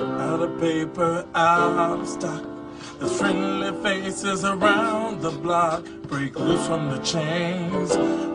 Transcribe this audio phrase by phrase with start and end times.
[0.00, 2.42] Out of paper, out of stock.
[3.00, 7.90] The friendly faces around the block break loose from the chains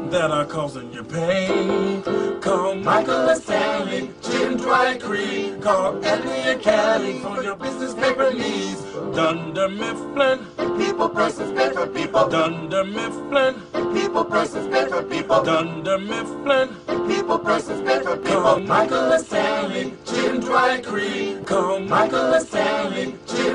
[0.09, 2.01] that are causing you pain.
[2.39, 5.61] Call Michael and Stanley, Jim Dry Creek.
[5.61, 8.81] Call Andy and Callie for your business paper needs.
[9.13, 10.39] Dunder Mifflin,
[10.77, 12.29] people persons better people.
[12.29, 13.55] Dunder Mifflin,
[13.93, 15.43] people persons better people.
[15.43, 16.69] Dunder Mifflin,
[17.09, 18.41] people persons better people.
[18.41, 21.45] Call Michael and Stanley, Jim Dry Creek.
[21.45, 23.45] Call Michael and Stanley, Jim.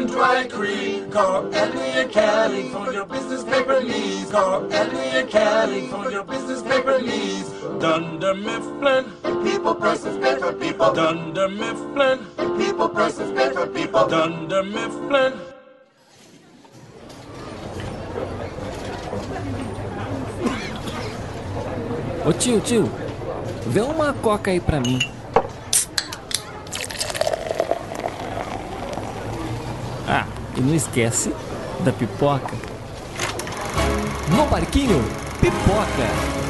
[1.11, 4.10] Call Andy and Callie for your business paper needs.
[4.31, 7.49] Call Andy and Callie for your business paper needs.
[7.79, 9.05] Dunder Mifflin,
[9.45, 10.93] people persons better people.
[10.93, 12.19] Dunder Mifflin,
[12.59, 14.07] people persons better people.
[14.09, 15.33] Dunder Mifflin.
[22.27, 22.91] Ô tio, tio,
[23.67, 24.99] vê uma coca aí pra mim.
[30.07, 31.33] Ah, e não esquece
[31.85, 32.70] da pipoca.
[34.31, 35.03] No barquinho,
[35.41, 36.50] pipoca.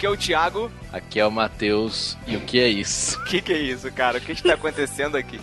[0.00, 0.72] Aqui é o Thiago.
[0.90, 2.16] Aqui é o Matheus.
[2.26, 3.20] E o que é isso?
[3.20, 4.16] O que, que é isso, cara?
[4.16, 5.38] O que está acontecendo aqui?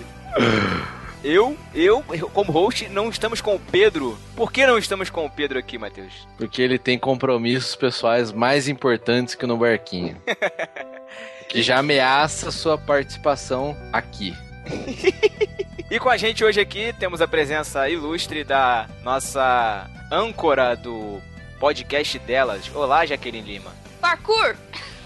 [1.24, 2.02] Eu, eu,
[2.34, 4.18] como host, não estamos com o Pedro.
[4.36, 6.28] Por que não estamos com o Pedro aqui, Matheus?
[6.40, 10.20] Porque ele tem compromissos pessoais mais importantes que no barquinho.
[11.48, 14.34] que já ameaça sua participação aqui.
[15.90, 21.22] E com a gente hoje aqui temos a presença ilustre da nossa âncora do
[21.62, 22.70] podcast delas.
[22.76, 23.87] Olá, Jaqueline Lima.
[24.02, 24.56] Parkour!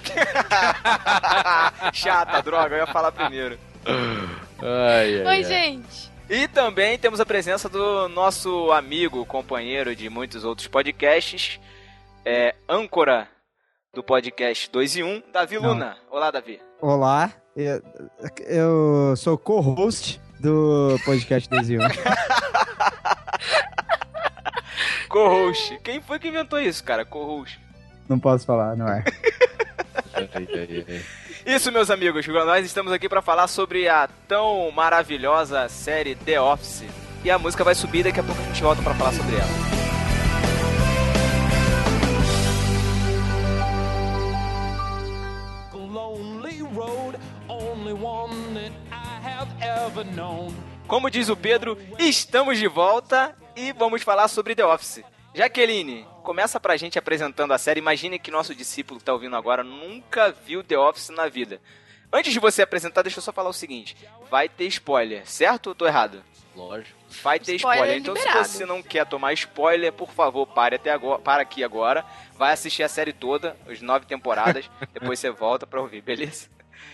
[1.93, 3.57] Chata, droga, eu ia falar primeiro.
[3.85, 5.43] Ai, ai, Oi, ai.
[5.43, 6.11] gente.
[6.29, 11.59] E também temos a presença do nosso amigo, companheiro de muitos outros podcasts,
[12.25, 13.27] é, âncora
[13.93, 15.69] do podcast 2 e 1, Davi Não.
[15.69, 15.97] Luna.
[16.09, 16.61] Olá, Davi.
[16.79, 17.81] Olá, eu,
[18.47, 21.81] eu sou co-host do podcast 2 e 1.
[25.09, 25.77] Co-host.
[25.83, 27.03] Quem foi que inventou isso, cara?
[27.03, 27.59] Co-host.
[28.11, 29.05] Não posso falar no ar.
[30.13, 31.05] Ai, ai, ai.
[31.45, 36.83] Isso, meus amigos, nós estamos aqui para falar sobre a tão maravilhosa série The Office.
[37.23, 39.47] E a música vai subir, daqui a pouco a gente volta para falar sobre ela.
[50.85, 55.01] Como diz o Pedro, estamos de volta e vamos falar sobre The Office.
[55.33, 57.79] Jaqueline, começa pra gente apresentando a série.
[57.79, 61.59] Imagine que nosso discípulo que tá ouvindo agora nunca viu The Office na vida.
[62.13, 63.95] Antes de você apresentar, deixa eu só falar o seguinte:
[64.29, 66.23] vai ter spoiler, certo ou tô errado?
[66.55, 66.99] Lógico.
[67.23, 67.97] Vai ter Spoiler spoiler.
[68.01, 68.45] Então, liberado.
[68.45, 72.05] se você não quer tomar spoiler, por favor, pare até agora, para aqui agora.
[72.37, 74.69] Vai assistir a série toda, as nove temporadas.
[74.93, 76.49] depois você volta pra ouvir, beleza?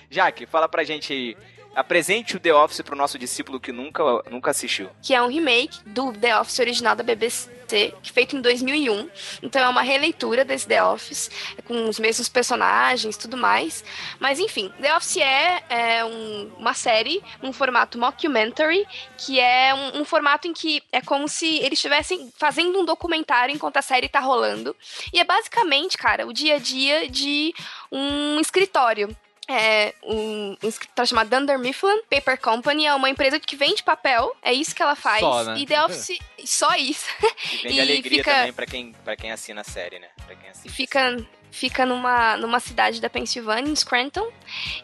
[0.09, 1.37] Jaque, fala pra gente aí.
[1.77, 4.89] Apresente o The Office pro nosso discípulo que nunca, nunca assistiu.
[4.99, 9.07] Que é um remake do The Office original da BBC, feito em 2001.
[9.43, 11.29] Então é uma releitura desse The Office,
[11.65, 13.83] com os mesmos personagens tudo mais.
[14.19, 18.83] Mas enfim, The Office é, é um- uma série, um formato mockumentary,
[19.15, 23.53] que é um, um formato em que é como se eles estivessem fazendo um documentário
[23.53, 24.75] enquanto a série tá rolando.
[25.13, 27.53] E é basicamente, cara, o dia a dia de
[27.91, 29.15] um escritório.
[29.49, 34.35] É um, um escritório chamado Dunder Mifflin Paper Company, é uma empresa que vende papel,
[34.41, 35.21] é isso que ela faz.
[35.21, 35.57] Só, né?
[35.57, 37.05] E The Office, só isso.
[37.53, 40.09] E vende E alegria fica- também pra quem, pra quem assina a série, né?
[40.25, 40.69] Pra quem assiste.
[40.69, 41.15] Fica,
[41.49, 44.29] fica numa, numa cidade da Pensilvânia, em Scranton.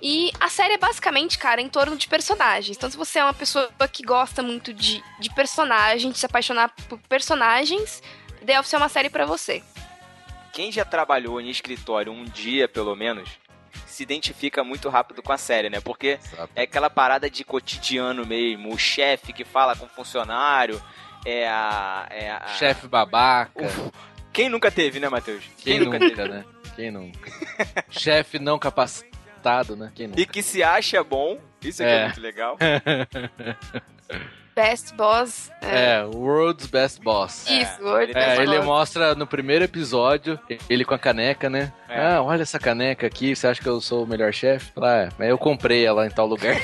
[0.02, 2.78] E a série é basicamente, cara, em torno de personagens.
[2.78, 6.74] Então, se você é uma pessoa que gosta muito de, de personagens, de se apaixonar
[6.88, 8.02] por personagens,
[8.46, 9.62] The Office é uma série pra você.
[10.54, 13.28] Quem já trabalhou em escritório um dia, pelo menos,
[13.86, 15.80] se identifica muito rápido com a série, né?
[15.80, 16.50] Porque Exato.
[16.56, 18.74] é aquela parada de cotidiano mesmo.
[18.74, 20.82] O chefe que fala com o funcionário,
[21.26, 22.08] é a.
[22.10, 23.52] É a Chefe babaca.
[23.64, 23.92] Uf,
[24.32, 25.44] Quem nunca teve, né, Matheus?
[25.60, 26.46] Quem nunca, né?
[26.76, 27.32] Quem nunca?
[27.90, 29.92] Chefe não capacitado, né?
[29.96, 30.20] Quem nunca?
[30.22, 31.40] E que se acha bom.
[31.62, 32.04] Isso aqui é, É.
[32.06, 32.58] muito legal.
[34.56, 35.52] Best Boss.
[35.62, 35.96] É.
[36.00, 37.46] É, World's Best Boss.
[37.50, 38.66] Isso, Word ele Best É, ele Boss.
[38.66, 40.40] mostra no primeiro episódio,
[40.70, 41.72] ele com a caneca, né?
[41.90, 42.14] É.
[42.16, 44.72] Ah, olha essa caneca aqui, você acha que eu sou o melhor chefe?
[44.76, 46.56] Lá, é, mas eu comprei ela em tal lugar.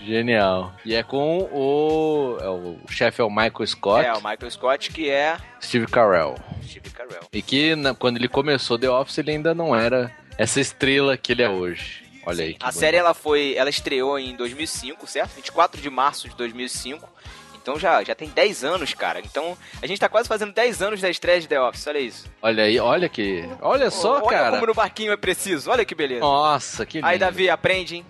[0.00, 0.72] Genial.
[0.84, 2.38] E é com o.
[2.40, 6.36] é o chefe é o Michael Scott, É, o Michael Scott, que é Steve Carell.
[6.64, 7.20] Steve Carell.
[7.32, 11.32] E que na- quando ele começou The Office, ele ainda não era essa estrela que
[11.32, 12.04] ele é hoje.
[12.26, 12.56] Olha aí.
[12.60, 15.36] A série ela foi, ela estreou em 2005, certo?
[15.36, 17.08] 24 de março de 2005.
[17.54, 19.20] Então já, já tem 10 anos, cara.
[19.20, 22.26] Então a gente tá quase fazendo 10 anos da estreia de The Office, olha isso.
[22.42, 23.48] Olha aí, olha que.
[23.60, 24.50] Olha só, olha cara.
[24.50, 26.20] como no barquinho é preciso, olha que beleza.
[26.20, 27.08] Nossa, que lindo.
[27.08, 28.06] Aí, Davi, aprende, hein?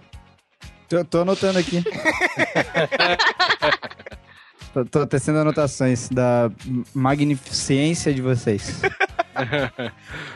[0.89, 1.85] Tô, tô anotando aqui.
[4.85, 6.51] tô, tô tecendo anotações da
[6.95, 8.81] magnificência de vocês.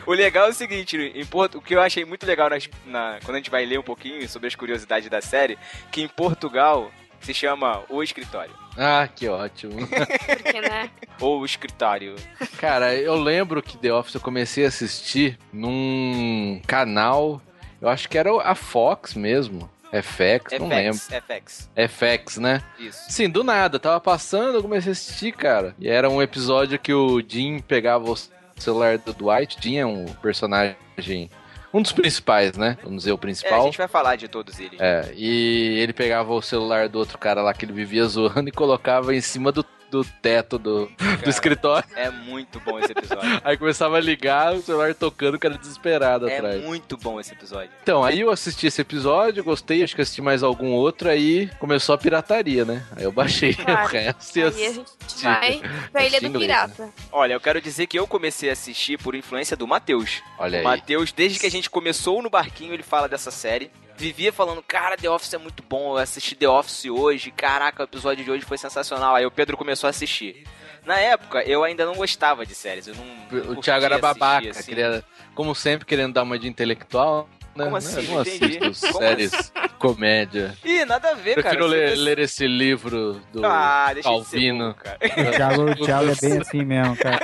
[0.05, 3.17] O legal é o seguinte, em Porto, o que eu achei muito legal nas- na-
[3.23, 5.57] quando a gente vai ler um pouquinho sobre as curiosidades da série,
[5.91, 8.53] que em Portugal se chama O Escritório.
[8.77, 9.73] Ah, que ótimo.
[9.87, 10.91] Porque, né?
[11.19, 12.15] Ou o Escritório.
[12.59, 17.41] Cara, eu lembro que The Office eu comecei a assistir num canal,
[17.81, 19.67] eu acho que era a Fox mesmo.
[19.91, 20.97] FX, não lembro.
[20.97, 21.69] FX, FX.
[21.89, 22.61] FX, né?
[22.79, 22.99] Isso.
[23.09, 25.75] Sim, do nada, tava passando, eu comecei a assistir, cara.
[25.79, 28.17] E era um episódio que o Jim pegava o
[28.57, 29.57] celular do Dwight.
[29.61, 31.29] Jim é um personagem,
[31.73, 32.77] um dos principais, né?
[32.83, 33.63] Vamos dizer, o É, a principal.
[33.63, 34.79] gente vai falar de todos eles.
[34.79, 38.51] É, e ele pegava o celular do outro cara lá que ele vivia zoando e
[38.51, 41.87] colocava em cima do, do teto do, do Cara, escritório.
[41.95, 43.41] É muito bom esse episódio.
[43.43, 46.63] Aí começava a ligar, o celular tocando, o cara desesperado é atrás.
[46.63, 47.69] muito bom esse episódio.
[47.83, 51.93] Então, aí eu assisti esse episódio, gostei, acho que assisti mais algum outro, aí começou
[51.93, 52.83] a pirataria, né?
[52.95, 53.83] Aí eu baixei Claro.
[53.83, 54.73] o resto e Aí a assisti.
[54.73, 55.61] gente vai
[55.91, 56.89] pra Ilha do inglês, Pirata.
[57.11, 60.21] Olha, eu quero dizer que eu comecei a assistir por influência do Matheus.
[60.39, 60.63] Olha O aí.
[60.63, 63.69] Matheus, desde que a gente começou no barquinho, ele fala dessa série.
[64.01, 67.85] Vivia falando, cara, The Office é muito bom, eu assisti The Office hoje, caraca, o
[67.85, 69.13] episódio de hoje foi sensacional.
[69.15, 70.43] Aí o Pedro começou a assistir.
[70.83, 73.05] Na época, eu ainda não gostava de séries, eu não.
[73.45, 74.63] não O Thiago era assistir, babaca, assim.
[74.69, 75.03] queria,
[75.35, 77.29] como sempre, querendo dar uma de intelectual.
[77.55, 77.65] Né?
[77.65, 78.01] Como assim?
[78.07, 80.57] Não Não assisto séries comédia.
[80.63, 81.49] Ih, nada a ver, cara.
[81.49, 84.73] Prefiro ler, ler esse livro do Ah, deixa de ser Calvino.
[84.73, 84.97] cara.
[85.01, 87.19] O Thiago, o Thiago é bem assim mesmo, cara.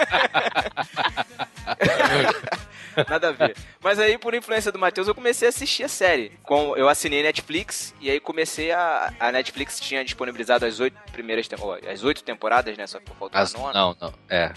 [3.09, 3.55] Nada a ver.
[3.81, 6.31] Mas aí, por influência do Matheus, eu comecei a assistir a série.
[6.43, 9.13] Com, eu assinei Netflix e aí comecei a.
[9.19, 11.47] A Netflix tinha disponibilizado as oito primeiras
[11.91, 12.87] as oito temporadas, né?
[12.87, 13.73] Só que faltou As- a nona.
[13.73, 14.13] não, não.
[14.29, 14.51] É.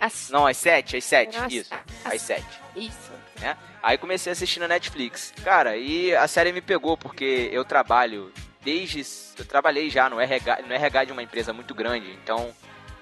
[0.00, 0.32] Assim.
[0.32, 1.36] Não, as sete, as sete.
[1.38, 1.54] Nossa.
[1.54, 1.74] Isso.
[2.04, 2.46] As- As sete.
[2.76, 3.12] Isso.
[3.40, 3.56] né?
[3.82, 5.32] Aí comecei a assistir na Netflix.
[5.44, 8.32] Cara, e a série me pegou porque eu trabalho
[8.62, 9.02] desde.
[9.38, 12.50] Eu trabalhei já no RH, no RH de uma empresa muito grande, então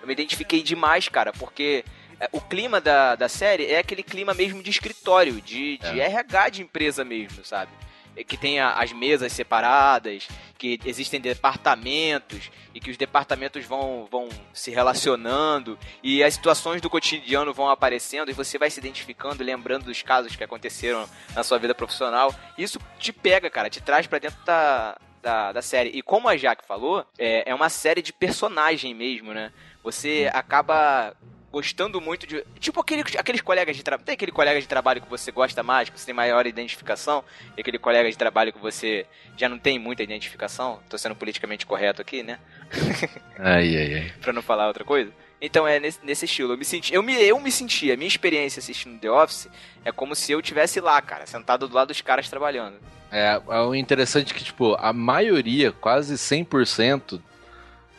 [0.01, 1.85] eu me identifiquei demais, cara, porque
[2.33, 6.63] o clima da, da série é aquele clima mesmo de escritório, de, de RH de
[6.63, 7.71] empresa mesmo, sabe?
[8.17, 10.27] É Que tem a- as mesas separadas,
[10.57, 16.89] que existem departamentos e que os departamentos vão, vão se relacionando e as situações do
[16.89, 21.59] cotidiano vão aparecendo e você vai se identificando, lembrando dos casos que aconteceram na sua
[21.59, 22.35] vida profissional.
[22.57, 25.91] Isso te pega, cara, te traz pra dentro da, da, da série.
[25.91, 29.53] E como a Jaque falou, é, é uma série de personagem mesmo, né?
[29.83, 31.15] Você acaba
[31.51, 32.45] gostando muito de.
[32.59, 34.05] Tipo aquele, aqueles colegas de trabalho.
[34.05, 37.25] Tem aquele colega de trabalho que você gosta mais, que você tem maior identificação,
[37.57, 39.07] e aquele colega de trabalho que você
[39.37, 40.81] já não tem muita identificação.
[40.89, 42.39] Tô sendo politicamente correto aqui, né?
[43.39, 44.13] Ai, ai, ai.
[44.21, 45.13] pra não falar outra coisa.
[45.41, 46.55] Então é nesse, nesse estilo.
[46.55, 49.49] Eu me senti, eu me, eu me senti, a minha experiência assistindo The Office
[49.85, 52.77] é como se eu tivesse lá, cara, sentado do lado dos caras trabalhando.
[53.11, 57.21] É, é o interessante que, tipo, a maioria, quase 100%,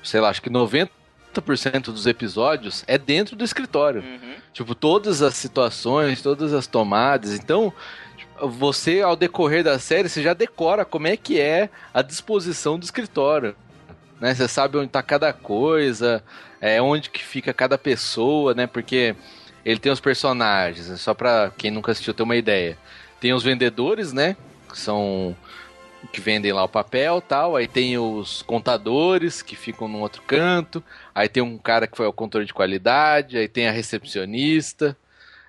[0.03, 0.89] sei lá, acho que 90%
[1.41, 4.01] dos episódios é dentro do escritório.
[4.01, 4.35] Uhum.
[4.53, 7.33] Tipo, todas as situações, todas as tomadas.
[7.33, 7.73] Então,
[8.15, 12.77] tipo, você, ao decorrer da série, você já decora como é que é a disposição
[12.77, 13.55] do escritório.
[14.19, 14.33] Né?
[14.33, 16.23] Você sabe onde tá cada coisa,
[16.59, 18.67] é, onde que fica cada pessoa, né?
[18.67, 19.15] Porque
[19.63, 20.95] ele tem os personagens, né?
[20.95, 22.77] só pra quem nunca assistiu ter uma ideia.
[23.19, 24.35] Tem os vendedores, né?
[24.69, 25.35] Que são
[26.07, 27.55] que vendem lá o papel tal.
[27.55, 30.83] Aí tem os contadores que ficam num outro canto.
[31.13, 33.37] Aí tem um cara que foi ao controle de qualidade.
[33.37, 34.97] Aí tem a recepcionista.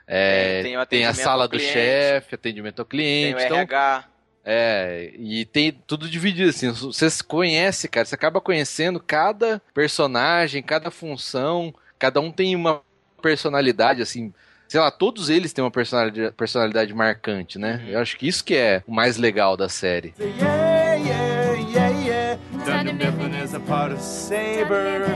[0.07, 3.35] é, Tem- tem o tem a sala do chefe, atendimento ao Tem cliente.
[3.37, 4.05] o Então, RH.
[4.45, 6.71] é, e tem tudo dividido assim.
[6.71, 8.07] Você se conhece, cara.
[8.07, 11.75] Você acaba conhecendo cada personagem, cada função.
[11.99, 12.81] Cada um tem uma
[13.21, 14.33] personalidade, assim.
[14.69, 17.81] Sei lá, todos eles têm uma personalidade, personalidade marcante, né?
[17.85, 17.89] Uhum.
[17.93, 20.13] Eu acho que isso que é o mais legal da série.
[20.21, 22.39] Yeah, yeah, yeah, yeah.
[22.67, 25.07] Dunder Mifflin is a part of Saber.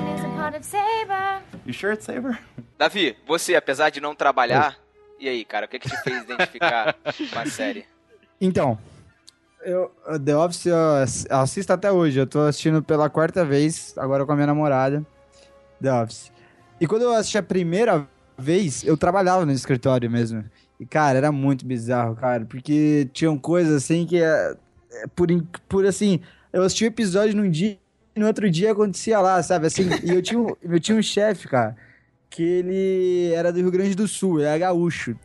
[1.66, 2.38] You sure it's Saber?
[2.78, 4.78] Davi, você, apesar de não trabalhar,
[5.20, 6.94] e aí, cara, o que, que te fez identificar
[7.32, 7.84] com a série?
[8.40, 8.78] Então,
[9.62, 9.92] eu,
[10.24, 12.18] The Office eu ass- assisto até hoje.
[12.18, 15.04] Eu tô assistindo pela quarta vez, agora com a minha namorada.
[15.80, 16.32] The Office.
[16.80, 18.08] E quando eu assisti a primeira
[18.38, 20.44] vez, eu trabalhava no escritório mesmo.
[20.80, 22.44] E, cara, era muito bizarro, cara.
[22.44, 24.56] Porque tinham coisas assim que é,
[24.92, 25.28] é por,
[25.68, 26.20] por assim.
[26.52, 27.78] eu assisti o episódio num dia
[28.14, 29.66] e no outro dia acontecia lá, sabe?
[29.66, 31.76] Assim, e eu tinha, um- eu tinha um chefe, cara,
[32.28, 35.16] que ele era do Rio Grande do Sul, era gaúcho.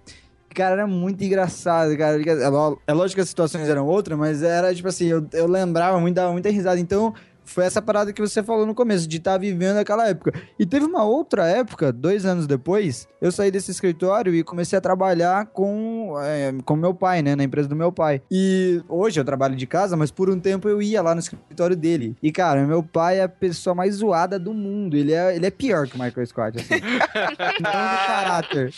[0.53, 2.19] Cara, era muito engraçado, cara.
[2.21, 5.99] É é lógico que as situações eram outras, mas era tipo assim, eu, eu lembrava
[5.99, 6.79] muito, dava muita risada.
[6.79, 7.13] Então,
[7.47, 10.33] foi essa parada que você falou no começo, de estar vivendo aquela época.
[10.59, 14.81] E teve uma outra época, dois anos depois, eu saí desse escritório e comecei a
[14.81, 17.35] trabalhar com, é, com meu pai, né?
[17.35, 18.21] Na empresa do meu pai.
[18.29, 21.75] E hoje eu trabalho de casa, mas por um tempo eu ia lá no escritório
[21.75, 22.15] dele.
[22.21, 24.97] E, cara, meu pai é a pessoa mais zoada do mundo.
[24.97, 26.75] Ele é, ele é pior que o Michael Scott, assim.
[27.63, 28.73] Não no caráter.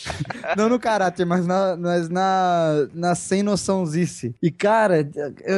[0.55, 4.35] Não no caráter, mas na, mas na, na sem noçãozice.
[4.41, 5.09] E, cara,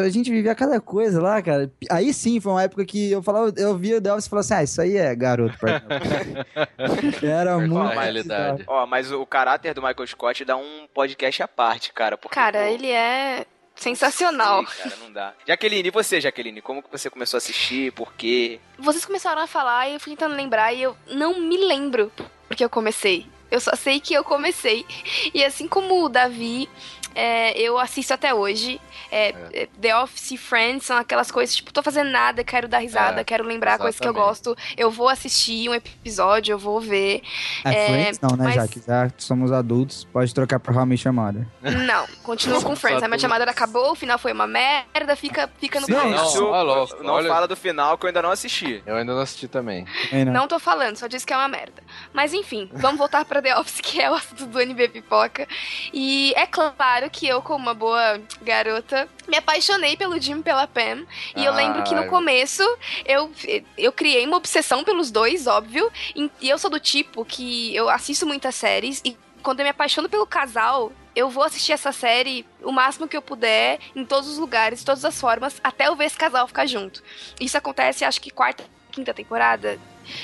[0.06, 1.70] a gente vivia cada coisa lá, cara.
[1.90, 4.54] Aí sim foi uma época que eu falava, eu via o Office e falava assim,
[4.54, 5.58] ah, isso aí é garoto.
[5.58, 5.82] pra
[7.24, 7.74] Era muito...
[7.96, 8.64] da realidade.
[8.68, 12.18] Ó, mas o caráter do Michael Scott dá um podcast à parte, cara.
[12.18, 14.66] Porque, Cara, pô, ele é sensacional.
[14.68, 15.34] sei, cara, não dá.
[15.48, 16.62] Jaqueline, e você, Jaqueline?
[16.62, 17.92] Como que você começou a assistir?
[17.94, 18.60] Por quê?
[18.78, 22.12] Vocês começaram a falar e eu fui tentando lembrar e eu não me lembro
[22.48, 23.26] porque eu comecei.
[23.50, 24.86] Eu só sei que eu comecei.
[25.34, 26.70] E assim como o Davi,
[27.16, 28.80] é, eu assisto até hoje.
[29.12, 33.22] É, é, The Office, Friends, são aquelas coisas, tipo, tô fazendo nada, quero dar risada,
[33.22, 34.44] É, quero lembrar coisas que eu exatamente.
[34.46, 34.58] gosto.
[34.78, 37.22] Eu vou assistir um episódio, eu vou ver.
[37.66, 38.82] É, É, Friends não, né, mas- Jaque?
[38.88, 41.46] Já somos adultos, pode trocar pra How Your Mother.
[41.62, 43.04] Não, continua com Friends.
[43.04, 45.94] A minha chamada acabou, o final foi uma merda, fica, fica no Sim.
[45.94, 46.10] Não,
[47.04, 48.82] não olha- fala do final que eu ainda não assisti.
[48.86, 49.86] Eu ainda não assisti também.
[50.12, 50.26] Né?
[50.26, 51.82] Não tô falando, só disse que é uma merda.
[52.14, 55.48] Mas enfim, vamos voltar pra The Office, que é o assunto do NB Pipoca.
[55.94, 60.68] E é claro que eu, como uma boa garota, me apaixonei pelo Jim e pela
[60.68, 61.06] Pam.
[61.36, 62.08] E eu lembro que no Ai.
[62.08, 62.64] começo
[63.06, 63.32] eu,
[63.78, 65.92] eu criei uma obsessão pelos dois, óbvio.
[66.16, 69.70] E e eu sou do tipo que eu assisto muitas séries e quando eu me
[69.70, 74.30] apaixono pelo casal, eu vou assistir essa série o máximo que eu puder, em todos
[74.30, 77.04] os lugares, de todas as formas, até eu ver esse casal ficar junto.
[77.40, 79.80] Isso acontece, acho que quarta, quinta temporada.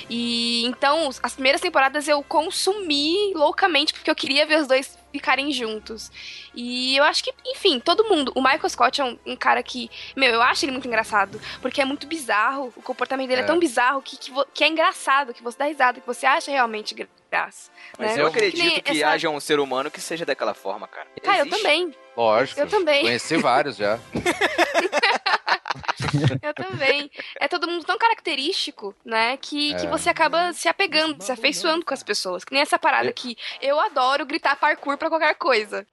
[0.10, 5.52] E então, as primeiras temporadas eu consumi loucamente, porque eu queria ver os dois ficarem
[5.52, 6.12] juntos.
[6.56, 8.32] E eu acho que, enfim, todo mundo.
[8.36, 11.82] O Michael Scott é um, um cara que, meu, eu acho ele muito engraçado, porque
[11.82, 12.74] é muito bizarro.
[12.76, 13.48] O comportamento dele é, É.
[13.48, 16.96] tão bizarro que, que, que é engraçado, que você dá risada, que você acha realmente
[17.30, 17.70] graça.
[18.00, 18.24] Mas né?
[18.24, 21.08] eu Que nem acredito que essa- haja um ser humano que seja daquela forma, cara.
[21.22, 21.62] Cara, eu Existe.
[21.62, 21.96] também.
[22.16, 22.60] Lógico.
[22.60, 23.02] Eu também.
[23.04, 24.00] Conheci vários já.
[26.42, 27.10] Eu também.
[27.40, 29.38] É todo mundo tão característico, né?
[29.38, 29.90] Que, que É.
[29.90, 32.44] você acaba se apegando, se afeiçoando com as pessoas.
[32.44, 35.86] Que nem essa parada que eu adoro gritar parkour pra qualquer coisa.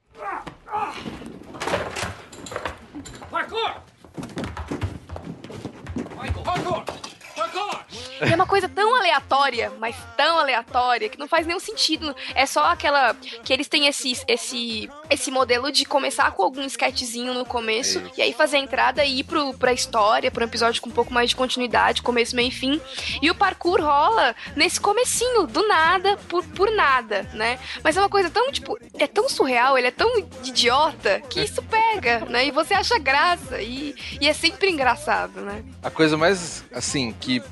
[8.21, 12.14] E é uma coisa tão aleatória, mas tão aleatória, que não faz nenhum sentido.
[12.35, 13.14] É só aquela.
[13.44, 18.12] Que eles têm esse, esse, esse modelo de começar com algum sketchzinho no começo, Isso.
[18.16, 21.12] e aí fazer a entrada e ir pro, pra história, pro episódio com um pouco
[21.12, 22.80] mais de continuidade, começo, meio e fim.
[23.21, 27.59] E o parkour rola nesse comecinho, do nada, por, por nada, né?
[27.83, 30.09] Mas é uma coisa tão, tipo, é tão surreal, ele é tão
[30.44, 32.47] idiota, que isso pega, né?
[32.47, 35.64] E você acha graça, e, e é sempre engraçado, né?
[35.83, 37.42] A coisa mais, assim, que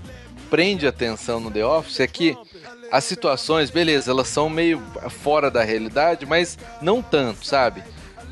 [0.52, 2.37] prende a atenção no The Office é que
[2.90, 7.82] as situações, beleza, elas são meio fora da realidade, mas não tanto, sabe?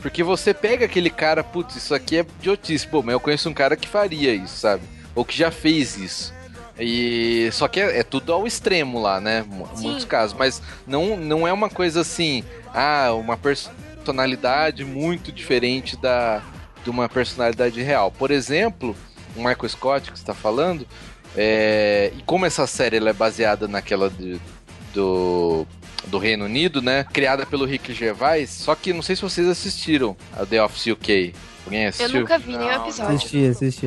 [0.02, 2.86] Porque você pega aquele cara, putz, isso aqui é idiotice.
[2.86, 4.82] Pô, mas eu conheço um cara que faria isso, sabe?
[5.14, 6.34] Ou que já fez isso.
[6.78, 9.46] E só que é, é tudo ao extremo lá, né?
[9.74, 9.84] Sim.
[9.84, 16.42] Muitos casos, mas não, não é uma coisa assim, ah, uma personalidade muito diferente da
[16.84, 18.10] de uma personalidade real.
[18.10, 18.94] Por exemplo,
[19.34, 20.86] o Michael Scott que você está falando,
[21.36, 24.40] é, e como essa série ela é baseada naquela de-
[24.92, 25.66] do,
[26.08, 27.04] do Reino Unido, né?
[27.12, 31.34] Criada pelo Rick Gervais, só que não sei se vocês assistiram a The Office UK.
[31.64, 32.20] Alguém Eu assistiu?
[32.20, 33.14] nunca vi nenhum episódio.
[33.16, 33.86] Assisti, assisti.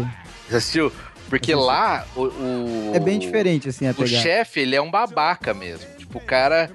[0.50, 0.92] Você assistiu?
[1.30, 1.68] Porque Assisti.
[1.68, 5.86] lá o, o- É bem diferente, assim, a o chefe, ele é um babaca mesmo.
[5.98, 6.70] Tipo, o cara.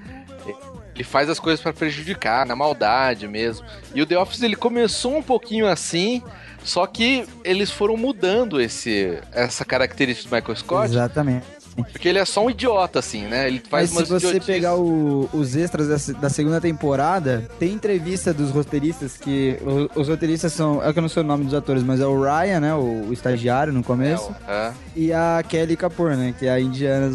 [0.99, 3.65] Ele faz as coisas pra prejudicar, na maldade mesmo.
[3.95, 6.21] E o The Office, ele começou um pouquinho assim,
[6.61, 11.45] só que eles foram mudando esse, essa característica do Michael Scott, Exatamente.
[11.75, 13.47] Porque ele é só um idiota, assim, né?
[13.47, 14.45] Ele faz Mas se você idiotices.
[14.55, 19.57] pegar o- os extras da, se- da segunda temporada, tem entrevista dos roteiristas que.
[19.61, 20.83] o- os roteiristas são.
[20.83, 22.73] É que eu não sei o nome dos atores, mas é o Ryan, né?
[22.73, 24.33] O, o estagiário no começo.
[24.47, 24.71] É.
[24.95, 26.33] E a Kelly Kapoor, né?
[26.37, 27.05] Que é a indiana.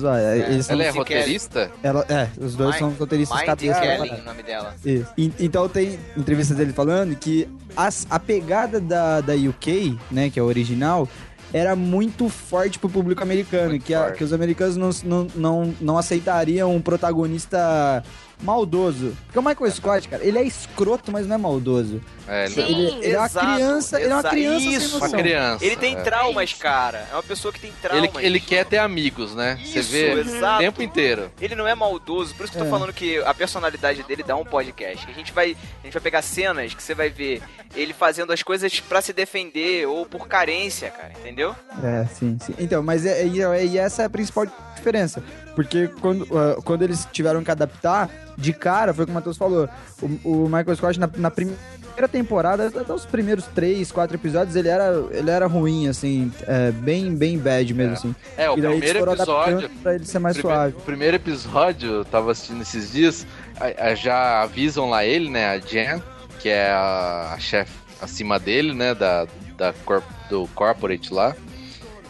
[0.49, 1.71] Eles são, Ela é roteirista?
[1.83, 4.75] ela- é, os dois Mike- são roteiristas Mind da Kelly, o nome dela.
[4.85, 5.07] Isso.
[5.17, 10.39] E- então tem entrevistas dele falando que as- a pegada da, da UK, né, que
[10.39, 11.09] é a original,
[11.55, 15.75] era muito forte pro público americano, Muito que, a- que os americanos não, não, não,
[15.81, 18.03] não aceitariam um protagonista
[18.43, 19.17] maldoso.
[19.26, 22.00] Porque o Michael Scott, cara, ele é escroto, mas não é maldoso.
[22.26, 22.61] É, Sim.
[22.62, 24.88] Ele, ele é uma Exato, criança, ele é uma criança isso.
[24.88, 25.64] sem uma criança.
[25.64, 26.00] Ele tem é.
[26.03, 27.07] traumas, cara.
[27.11, 28.25] É uma pessoa que tem Ele, traumas.
[28.25, 29.59] ele quer ter amigos, né?
[29.62, 30.57] Você Isso, vê exato.
[30.57, 31.31] o tempo inteiro.
[31.41, 32.71] Ele não é maldoso, por isso que eu tô É.
[32.71, 35.07] falando que a personalidade dele dá um podcast.
[35.09, 37.43] A gente vai, a gente vai pegar cenas que você vai ver
[37.75, 41.55] ele fazendo as coisas pra se defender ou por carência, cara, entendeu?
[41.83, 42.55] É, sim, sim.
[42.59, 43.38] Então, mas é, e,
[43.69, 45.23] e essa é a principal diferença.
[45.55, 49.37] Porque quando, ah, quando eles tiveram que adaptar, de cara, foi o que o Matheus
[49.37, 49.69] falou.
[50.03, 54.69] O, o Michael Scott, na, na primeira temporada, até os primeiros três, quatro episódios, ele
[54.69, 58.15] era, ele era ruim, assim, é, bem, bem bad mesmo, assim.
[58.37, 59.71] É, o e daí primeiro episódio.
[59.83, 60.77] pra ele ser mais primeiro- suave.
[60.77, 63.25] O primeiro episódio, eu tava assistindo esses dias,
[63.61, 66.03] a- a- já avisam lá ele, né, a Jen,
[66.41, 71.35] que é a, a chefe acima dele, né, da, da cor- do corporate lá.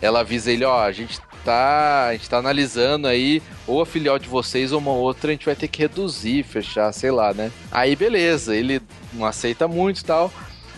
[0.02, 4.18] Ela avisa ele, ó, a gente tá, a gente tá analisando aí ou a filial
[4.18, 7.50] de vocês ou uma outra, a gente vai ter que reduzir, fechar, sei lá, né.
[7.70, 8.80] Aí beleza, ele
[9.12, 10.32] não aceita muito e tal.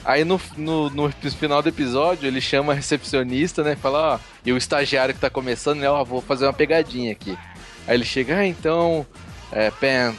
[0.04, 3.74] Aí no, no, no final do episódio, ele chama a recepcionista, né?
[3.74, 5.90] Fala, ó, e o estagiário que tá começando, né?
[5.90, 7.36] Ó, vou fazer uma pegadinha aqui.
[7.88, 9.04] Aí ele chega, ah, então,
[9.50, 10.14] é, Pen,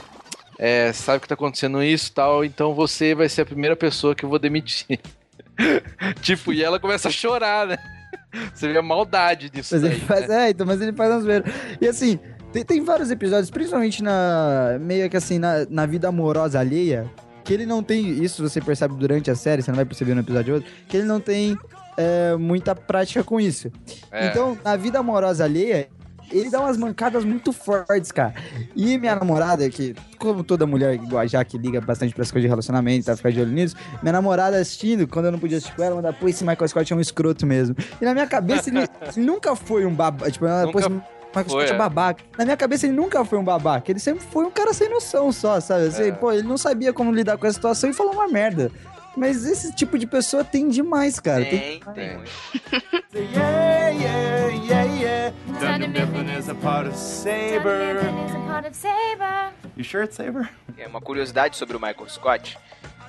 [0.59, 4.25] é, sabe que tá acontecendo isso tal, então você vai ser a primeira pessoa que
[4.25, 4.99] eu vou demitir.
[6.21, 7.96] tipo, e ela começa a chorar, né?
[8.53, 10.47] Você vê a maldade disso Mas daí, ele faz, né?
[10.47, 11.53] é, então, mas ele faz umas zoeiras.
[11.79, 12.19] E assim,
[12.51, 14.77] tem, tem vários episódios, principalmente na.
[14.79, 17.05] meio que assim, na, na vida amorosa alheia,
[17.43, 18.23] que ele não tem.
[18.23, 21.05] Isso você percebe durante a série, você não vai perceber no episódio outro, que ele
[21.05, 21.57] não tem
[21.97, 23.71] é, muita prática com isso.
[24.11, 24.27] É.
[24.27, 25.89] Então, na vida amorosa alheia,
[26.31, 28.33] ele dá umas mancadas muito fortes, cara.
[28.75, 32.47] E minha namorada, que, como toda mulher igual a Jaque, liga bastante pras coisas de
[32.49, 33.15] relacionamento, tá?
[33.15, 33.75] Ficar de olho nisso.
[34.01, 36.93] Minha namorada assistindo, quando eu não podia assistir com ela, manda, pô, esse Michael Scott
[36.93, 37.75] é um escroto mesmo.
[38.01, 40.31] E na minha cabeça, ele, nunca foi um babaca.
[40.31, 41.77] Tipo, ela, pô, Nunca esse Michael Scott foi, é é.
[41.77, 42.23] babaca.
[42.37, 43.91] Na minha cabeça, ele nunca foi um babaca.
[43.91, 45.87] Ele sempre foi um cara sem noção só, sabe?
[45.87, 46.11] Assim, É.
[46.11, 48.71] pô, ele não sabia como lidar com a situação e falou uma merda.
[49.15, 51.43] Mas esse tipo de pessoa tem demais, cara.
[51.43, 52.19] Tem, Tem, tem.
[55.59, 57.99] Dunder Mifflin is a part of Saber.
[59.75, 60.49] You sure it's Saber?
[60.77, 62.57] É uma curiosidade sobre o Michael Scott,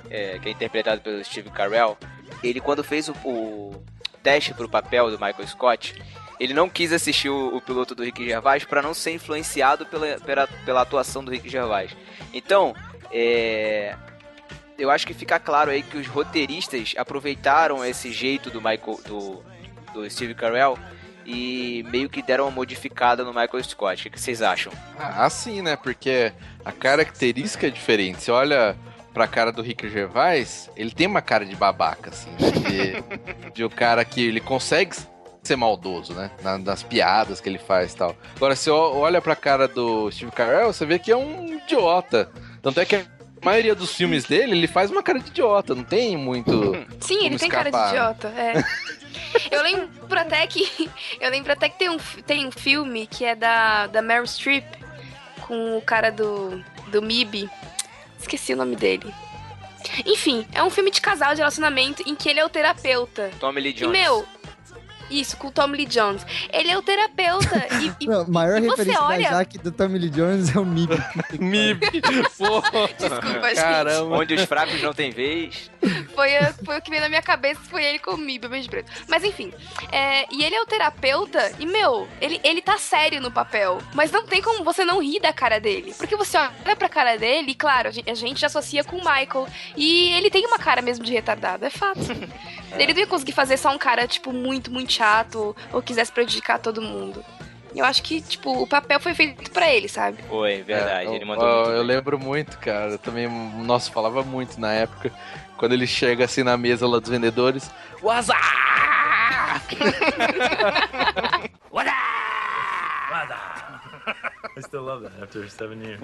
[0.09, 1.95] é, que é interpretado pelo Steve Carell.
[2.43, 3.83] Ele, quando fez o, o
[4.23, 6.01] teste pro papel do Michael Scott,
[6.39, 10.19] ele não quis assistir o, o piloto do Rick Gervais para não ser influenciado pela,
[10.19, 11.95] pela, pela atuação do Rick Gervais.
[12.33, 12.73] Então,
[13.11, 13.95] é,
[14.75, 19.43] eu acho que fica claro aí que os roteiristas aproveitaram esse jeito do Michael do,
[19.93, 20.79] do Steve Carell
[21.25, 24.07] e meio que deram uma modificada no Michael Scott.
[24.07, 24.71] O que vocês acham?
[24.97, 25.75] Ah, sim, né?
[25.75, 26.31] Porque
[26.65, 28.21] a característica é diferente.
[28.23, 28.75] Você olha
[29.13, 32.51] pra cara do Rick Gervais, ele tem uma cara de babaca, assim, né?
[32.51, 34.95] De, de um cara que ele consegue
[35.43, 36.31] ser maldoso, né?
[36.43, 38.15] Na- nas piadas que ele faz e tal.
[38.35, 42.29] Agora, você o- olha pra cara do Steve Carell, você vê que é um idiota.
[42.61, 43.05] Tanto é que a
[43.43, 46.75] maioria dos filmes dele, ele faz uma cara de idiota, não tem muito...
[46.99, 47.89] Sim, ele Como tem cara de escapar.
[47.89, 48.63] idiota, é.
[49.51, 50.89] Eu lembro até que.
[51.19, 54.65] Eu lembro até que tem um, tem um filme que é da, da Meryl Streep
[55.41, 57.49] com o cara do, do MIB.
[58.19, 59.13] Esqueci o nome dele.
[60.05, 63.31] Enfim, é um filme de casal de relacionamento em que ele é o terapeuta.
[63.39, 63.91] Tommy Lee E, Jones.
[63.91, 64.25] meu,
[65.09, 66.25] isso, com o Tommy Lee Jones.
[66.51, 67.67] Ele é o terapeuta.
[67.81, 70.55] E, e- Não, a maior e você referência olha- da Jaque do Tommy Lee Jones
[70.55, 70.89] é o Mib.
[71.39, 71.79] Mib!
[72.01, 73.55] Desculpa, gente.
[73.55, 74.17] Caramba!
[74.17, 75.69] Onde os fracos não têm vez.
[76.15, 78.49] Foi, a- foi o que veio na minha cabeça, foi ele com o MIB, o
[78.49, 78.91] beijo preto.
[79.07, 79.53] Mas enfim,
[79.91, 83.79] é, e ele é o terapeuta, e meu, ele, ele tá sério no papel.
[83.93, 85.93] Mas não tem como você não rir da cara dele.
[85.97, 88.99] Porque você olha pra cara dele, e claro, a gente, a gente associa com o
[88.99, 89.47] Michael.
[89.77, 91.99] E ele tem uma cara mesmo de retardado, é fato.
[92.77, 96.59] Ele não ia conseguir fazer só um cara, tipo, muito, muito chato, ou quisesse prejudicar
[96.59, 97.23] todo mundo.
[97.73, 100.21] Eu acho que, tipo, o papel foi feito pra ele, sabe?
[100.23, 101.07] Foi, verdade.
[101.07, 102.91] É, ele eu- mandou eu, muito eu lembro muito, cara.
[102.91, 103.29] Eu também,
[103.63, 105.11] nossa, falava muito na época.
[105.55, 107.71] Quando ele chega assim na mesa lá dos vendedores.
[108.01, 108.33] Waza!
[114.57, 116.01] I still love that after seven years.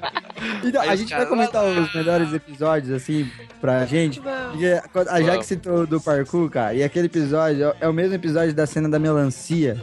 [0.62, 3.30] Então, a gente vai comentar os melhores episódios, assim,
[3.60, 4.20] pra gente.
[4.20, 4.80] Porque
[5.10, 8.66] a Jaque citou do parkour, cara, e aquele episódio é- é o mesmo episódio da
[8.66, 9.76] cena da melancia.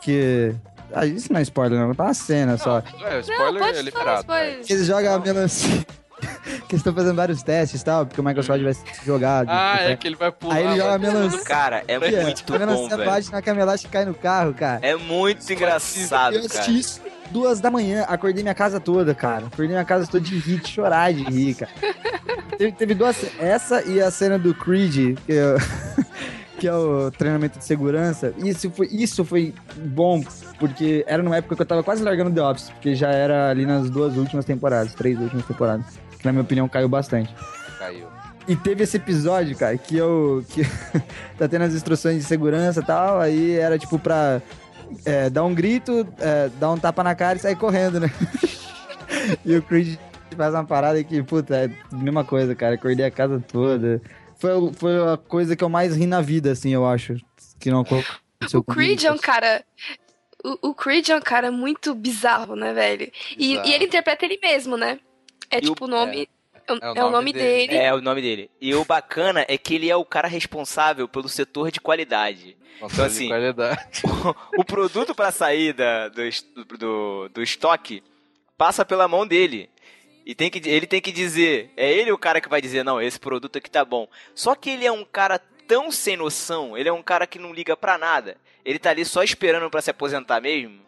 [0.00, 0.54] Que.
[0.94, 2.78] Ah, isso não é spoiler, não, tá uma cena só.
[2.78, 4.20] É, Não, spoiler pode é falar, liberado.
[4.20, 4.60] spoiler.
[4.64, 5.86] Que eles jogam a melancia.
[6.22, 9.48] que eles estão fazendo vários testes e tal, porque o Michael Scott vai ser jogado.
[9.50, 10.54] Ah, Tipo, é que ele vai pular.
[10.54, 11.44] Aí ele joga a melancia.
[11.44, 13.10] Cara, é a muito bom, melancia velho.
[13.10, 14.80] bate na elástica e cai no carro, cara.
[14.86, 16.60] É muito engraçado, eu cara.
[16.60, 17.00] assisti isso
[17.32, 19.46] duas da manhã, acordei minha casa toda, cara.
[19.46, 21.72] Acordei minha casa toda de rir, de chorar de rir, cara.
[22.58, 25.56] teve, teve duas essa e a cena do Creed, que, eu-
[26.60, 28.32] que é o treinamento de segurança.
[28.38, 30.22] Isso foi, isso foi bom,
[30.58, 33.66] porque era numa época que eu tava quase largando The Office, porque já era ali
[33.66, 35.86] nas duas últimas temporadas, três últimas temporadas.
[36.18, 37.34] Que na minha opinião caiu bastante.
[37.78, 38.06] Caiu.
[38.46, 40.44] E teve esse episódio, cara, que eu.
[40.48, 40.62] que
[41.38, 44.42] tá tendo as instruções de segurança e tal, aí era tipo pra
[45.04, 48.10] é, dar um grito, é, dar um tapa na cara e sair correndo, né?
[49.44, 49.98] e o Creed
[50.36, 52.74] faz uma parada que, puta, é a mesma coisa, cara.
[52.74, 54.00] Acordei a casa toda.
[54.36, 57.16] Foi, foi a coisa que eu mais ri na vida, assim, eu acho.
[57.60, 59.64] Que não aconteceu O Creed é um cara.
[60.44, 63.10] O, o Creed é um cara muito bizarro, né, velho?
[63.36, 64.98] E, e ele interpreta ele mesmo, né?
[65.50, 66.28] É E tipo o nome.
[66.66, 67.66] É, o- É o o nome nome dele.
[67.68, 67.82] dele.
[67.82, 68.50] É o nome dele.
[68.60, 72.56] E o bacana é que ele é o cara responsável pelo setor de qualidade.
[72.80, 74.02] Nossa, Então, de assim, qualidade.
[74.58, 76.22] o produto para sair da- do,
[76.78, 78.02] do, do estoque
[78.56, 79.68] passa pela mão dele.
[80.24, 83.00] E tem que, ele tem que dizer, é ele o cara que vai dizer, não,
[83.02, 84.06] esse produto aqui tá bom.
[84.34, 87.52] Só que ele é um cara tão sem noção, ele é um cara que não
[87.52, 88.36] liga pra nada.
[88.64, 90.80] Ele tá ali só esperando pra se aposentar mesmo.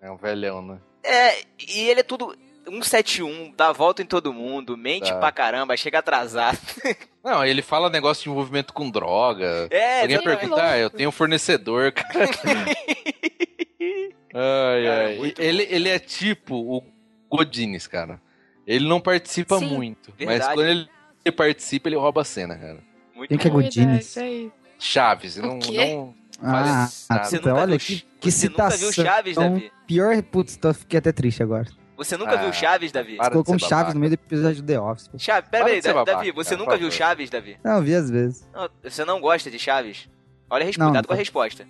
[0.00, 0.78] É um velhão, né?
[1.02, 5.18] É, e ele é tudo 171, dá volta em todo mundo, mente Tá.
[5.18, 6.58] pra caramba, chega atrasado.
[7.24, 9.68] Não, ele fala negócio de envolvimento com droga.
[9.70, 12.24] É, Alguém pergunta, ah, eu tenho um fornecedor, cara.
[14.34, 15.34] ai, Cara, ai.
[15.38, 18.20] Ele, ele é tipo o Godines, cara.
[18.66, 19.66] Ele não participa Sim.
[19.66, 20.12] muito.
[20.18, 20.54] Mas Verdade.
[20.54, 20.88] quando ele
[21.36, 22.78] participa, ele rouba a cena, cara.
[23.14, 23.50] Muito Quem que é.
[23.50, 24.16] Godines?
[24.16, 24.46] É.
[24.78, 26.88] Chaves, não, não Ah,
[27.22, 28.78] Você olha que, que você nunca citação.
[28.78, 29.72] viu Chaves, Davi?
[29.86, 31.68] Pior, putz, tô, fiquei até triste agora.
[31.96, 33.16] Você nunca Ah, viu Chaves, Davi?
[33.16, 33.26] para.
[33.26, 33.94] Você colocou um de ser Chaves babaca.
[33.94, 35.08] no meio do episódio do The Office.
[35.08, 35.18] pô.
[35.18, 36.96] Chaves, pera Para aí, de ser Da- babaca, Davi, você cara, nunca viu favor.
[36.96, 37.56] Chaves, Davi?
[37.62, 38.48] Não, vi às vezes.
[38.52, 40.08] Não, você não gosta de Chaves?
[40.50, 41.66] Olha, resp- Não, cuidado com a resposta.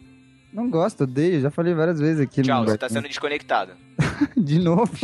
[0.53, 1.41] Não gosto, odeio.
[1.41, 2.43] Já falei várias vezes aqui.
[2.43, 3.73] Tchau, no você tá sendo desconectado.
[4.37, 4.91] De novo.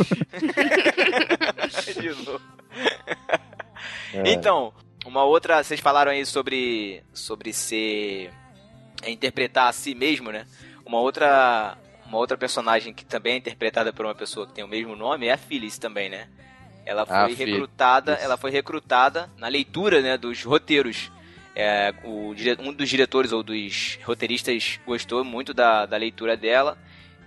[1.99, 2.41] De novo.
[4.13, 4.31] É.
[4.33, 4.73] Então,
[5.05, 8.31] uma outra, vocês falaram aí sobre sobre ser
[9.01, 10.45] é, interpretar a si mesmo, né?
[10.85, 11.77] Uma outra
[12.09, 15.27] uma outra personagem que também é interpretada por uma pessoa que tem o mesmo nome
[15.27, 16.27] é a Phyllis também, né?
[16.85, 17.53] Ela foi Ah, Phyllis.
[17.53, 21.11] recrutada, ela foi recrutada na leitura, né, dos roteiros.
[21.55, 26.77] É, o um dos diretores ou dos roteiristas gostou muito da, da leitura dela.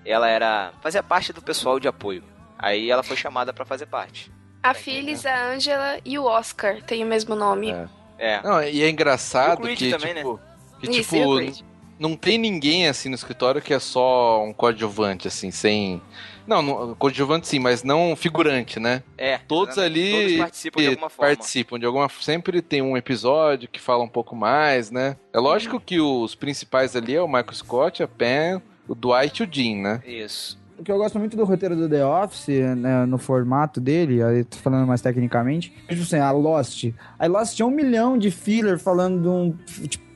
[0.05, 2.25] Ela era fazia parte do pessoal de apoio.
[2.59, 4.33] Aí ela foi chamada pra fazer parte.
[4.63, 7.71] A Phyllis, a Angela e o Oscar têm o mesmo nome.
[7.71, 7.89] É.
[8.19, 8.43] É.
[8.43, 10.41] Não, e é engraçado E que, também, tipo,
[10.81, 11.72] que, Isso, tipo.
[12.03, 16.03] Não tem ninguém assim no escritório que é só um coadjuvante, assim, sem.
[16.45, 19.05] Não, não coadjuvante sim, mas não figurante, né?
[19.17, 20.01] É, Todos exatamente.
[20.01, 21.35] ali Todos participam de alguma forma.
[21.37, 25.17] participam de alguma Sempre tem um episódio que fala um pouco mais, né?
[25.33, 29.45] É lógico que os principais ali é o Michael Scott, a Pam, o Dwight e
[29.45, 30.03] o Dean, né?
[30.05, 30.61] Isso.
[30.77, 34.43] O que eu gosto muito do roteiro do The Office, né, no formato dele, aí
[34.43, 36.87] tô falando mais tecnicamente, é tipo assim, a Lost.
[37.17, 39.87] A Lost tinha um milhão de filler falando de um.
[39.87, 40.12] Tipo,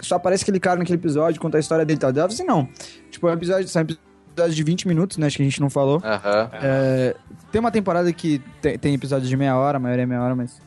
[0.00, 2.12] só aparece aquele cara naquele episódio, conta a história dele e tal.
[2.12, 2.68] The Office não.
[3.10, 5.26] Tipo, é um episódio, são episódios de 20 minutos, né?
[5.26, 6.00] Acho que a gente não falou.
[6.04, 6.50] Aham.
[6.54, 7.14] É,
[7.52, 10.34] tem uma temporada que tem, tem episódios de meia hora, a maioria é meia hora,
[10.34, 10.60] mas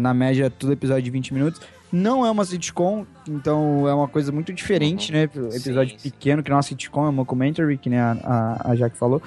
[0.00, 1.60] na média é tudo episódio de 20 minutos.
[1.90, 5.22] Não é uma sitcom, então é uma coisa muito diferente, né?
[5.22, 6.10] Episódio Sim, sim.
[6.10, 8.96] pequeno, que não é uma sitcom, é uma documentary, que nem a, a, a Jaque
[8.96, 9.22] falou.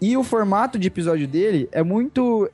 [0.00, 2.48] E o formato de episódio dele é muito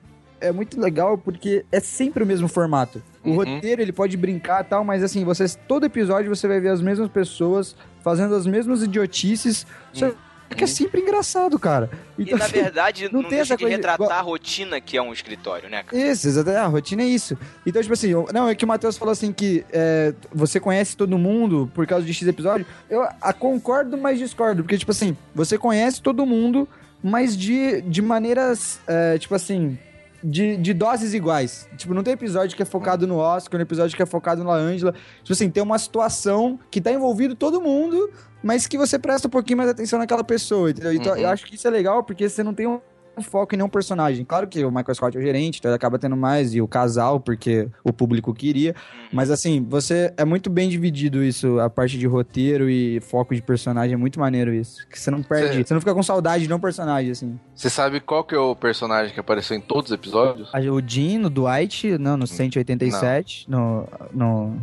[0.48, 3.02] é muito legal porque é sempre o mesmo formato.
[3.24, 3.36] O Uhum.
[3.36, 6.82] roteiro ele pode brincar e tal, mas assim, você todo episódio você vai ver as
[6.82, 9.66] mesmas pessoas fazendo as mesmas idiotices.
[9.92, 10.10] Só
[10.54, 11.88] que é sempre engraçado, cara.
[12.18, 14.98] E Então, na verdade, não não, tem essa de coisa de- retratar a rotina que
[14.98, 15.96] é um escritório, né, cara?
[16.10, 16.60] Isso, exatamente.
[16.60, 17.38] A rotina é isso.
[17.64, 20.94] Então, tipo assim, eu- não, é que o Matheus falou assim que é, você conhece
[20.94, 22.66] todo mundo por causa de X episódio.
[22.90, 24.62] Eu a, concordo, mas discordo.
[24.62, 26.68] Porque, tipo assim, você conhece todo mundo,
[27.02, 29.78] mas de, de maneiras, é, tipo assim,
[30.22, 31.68] de, de doses iguais.
[31.76, 34.52] Tipo, não tem episódio que é focado no Oscar, um episódio que é focado na
[34.52, 34.92] Angela.
[35.22, 38.10] Tipo assim, tem uma situação que tá envolvido todo mundo,
[38.42, 40.92] mas que você presta um pouquinho mais atenção naquela pessoa, entendeu?
[40.92, 41.18] Então, Uhum.
[41.20, 42.80] eu acho que isso é legal, porque você não tem um
[43.20, 44.24] foco em nenhum personagem.
[44.24, 46.68] Claro que o Michael Scott é o gerente, então ele acaba tendo mais, e o
[46.68, 48.74] casal, porque o público queria.
[49.12, 53.42] Mas assim, você é muito bem dividido isso, a parte de roteiro e foco de
[53.42, 54.86] personagem, é muito maneiro isso.
[54.88, 57.38] Que você não perde, Cê- você não fica com saudade de nenhum personagem, assim.
[57.54, 60.50] Você sabe qual que é o personagem que apareceu em todos os episódios?
[60.54, 64.56] O Jean, no Dwight, não, no 187, no, no...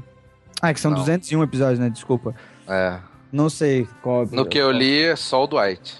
[0.61, 0.97] Ah, que são Não.
[0.99, 1.89] 201 episódios, né?
[1.89, 2.35] Desculpa.
[2.67, 2.97] É.
[3.31, 5.95] Não sei qual No que eu li é só o Dwight.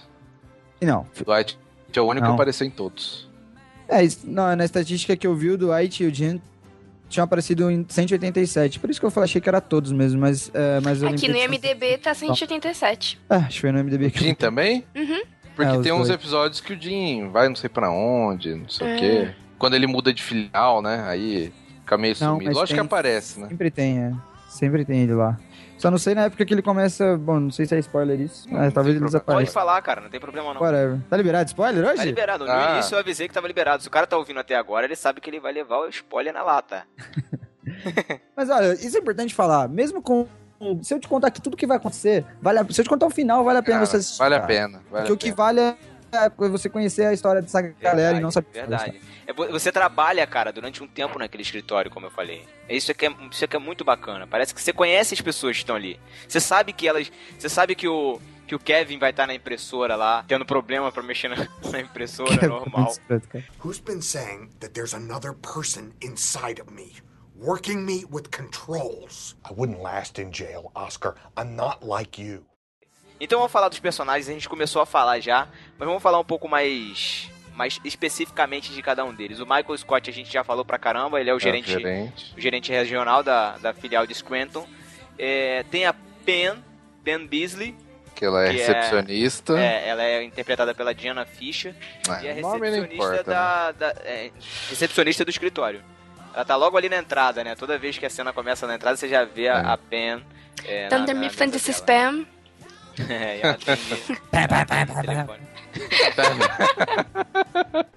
[0.81, 1.57] Não, O Dwight
[1.97, 2.33] é o único Não.
[2.33, 3.27] que apareceu em todos.
[3.87, 6.39] É, isso- não, na estatística que eu vi, o Dwight e o Jean
[7.07, 8.79] tinham aparecido em 187.
[8.79, 10.51] Por isso que eu falei, achei que era todos mesmo, mas...
[10.53, 13.19] É, mas Aqui lembrei no IMDB tá 187.
[13.27, 14.85] Ah, acho que foi no MDB O que Jim também?
[14.95, 15.21] Uhum.
[15.55, 16.09] Porque É, tem uns dois.
[16.11, 18.95] episódios que o Jim vai não sei pra onde, não sei É.
[18.95, 19.31] o quê.
[19.57, 21.03] Quando ele muda de filial, né?
[21.07, 22.45] Aí fica meio Não, sumido.
[22.45, 23.47] mas Lógico tem- que aparece, né?
[23.49, 24.13] sempre tem, é.
[24.47, 25.37] Sempre tem ele lá.
[25.79, 27.17] Só não sei na época que ele começa.
[27.17, 29.51] Bom, não sei se é spoiler isso, mas talvez ele Pode desapareça.
[29.51, 30.61] falar, cara, não tem problema não.
[30.61, 30.99] Whatever.
[31.09, 31.95] Tá liberado spoiler hoje?
[31.97, 32.45] Tá liberado.
[32.45, 32.73] No Ah.
[32.73, 33.81] início eu avisei que tava liberado.
[33.81, 36.33] Se o cara tá ouvindo até agora, ele sabe que ele vai levar o spoiler
[36.33, 36.83] na lata.
[38.35, 39.67] Mas olha, isso é importante falar.
[39.69, 40.27] Mesmo com.
[40.81, 43.05] Se eu te contar aqui tudo que vai acontecer, vale a- se eu te contar
[43.05, 44.19] o final, vale a pena Cara, você assistir.
[44.19, 44.81] Vale a pena.
[44.91, 45.35] Vale Porque a o que pena.
[45.37, 45.77] vale é
[46.37, 48.47] você conhecer a história dessa galera e não saber.
[48.51, 49.01] Verdade.
[49.27, 52.45] É, vo- você trabalha, cara, durante um tempo naquele escritório, como eu falei.
[52.67, 54.25] É Isso que é, isso que é muito bacana.
[54.27, 55.99] Parece que você conhece as pessoas que estão ali.
[56.27, 57.11] Você sabe que elas.
[57.37, 58.19] Você sabe que o.
[58.47, 61.35] Que o Kevin vai estar na impressora lá, tendo problema pra mexer na,
[61.71, 62.91] na impressora normal.
[63.63, 66.93] Who's been saying that there's another person inside of me,
[67.35, 69.35] working me with controls?
[69.47, 71.13] I wouldn't last in jail, Oscar.
[71.37, 72.43] I'm not like you.
[73.19, 76.23] Então vamos falar dos personagens, a gente começou a falar já, mas vamos falar um
[76.23, 79.39] pouco mais mais especificamente de cada um deles.
[79.41, 82.33] O Michael Scott a gente já falou pra caramba, ele é o É, gerente, gerente.
[82.37, 84.65] o gerente regional da, da filial de Scranton.
[85.17, 85.93] É, tem a
[86.25, 86.53] Pen,
[87.03, 87.75] Pen Beasley,
[88.15, 89.59] Que ela é que é- recepcionista.
[89.59, 91.75] é, ela é interpretada pela Diana Fisher
[92.07, 93.23] Ah, e é recepcionista importa, né?
[93.25, 94.31] da, da- é,
[94.69, 95.83] recepcionista do escritório.
[96.33, 97.55] Ela tá logo ali na entrada, né?
[97.55, 99.65] Toda vez que a cena começa na entrada, você já vê a, É.
[99.65, 100.23] a Pen.
[100.63, 101.35] É, na- Thunder na Me mesa
[103.07, 103.75] É, e ela tem
[105.01, 105.39] telefone.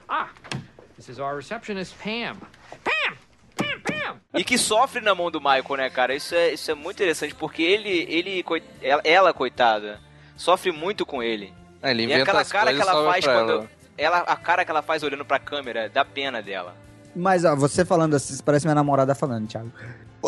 [0.97, 2.37] This is our receptionist, Pam.
[2.85, 3.15] Pam!
[3.57, 3.81] Pam!
[3.83, 4.17] Pam!
[4.35, 6.15] E que sofre na mão do Michael, né, cara?
[6.15, 9.99] Isso é, isso é muito interessante, porque ele, ele coi- ela, coitada,
[10.37, 11.53] sofre muito com ele.
[11.83, 13.51] Ah, ele E aquela as cara que ela faz quando.
[13.53, 13.69] ela.
[13.99, 16.75] Ela, a cara que ela faz olhando pra câmera dá pena dela.
[17.15, 19.71] Mas, ó, você falando assim, parece minha namorada falando, Thiago.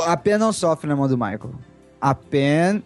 [0.04, 1.54] A Pen não sofre na mão do Michael.
[2.00, 2.82] A Pen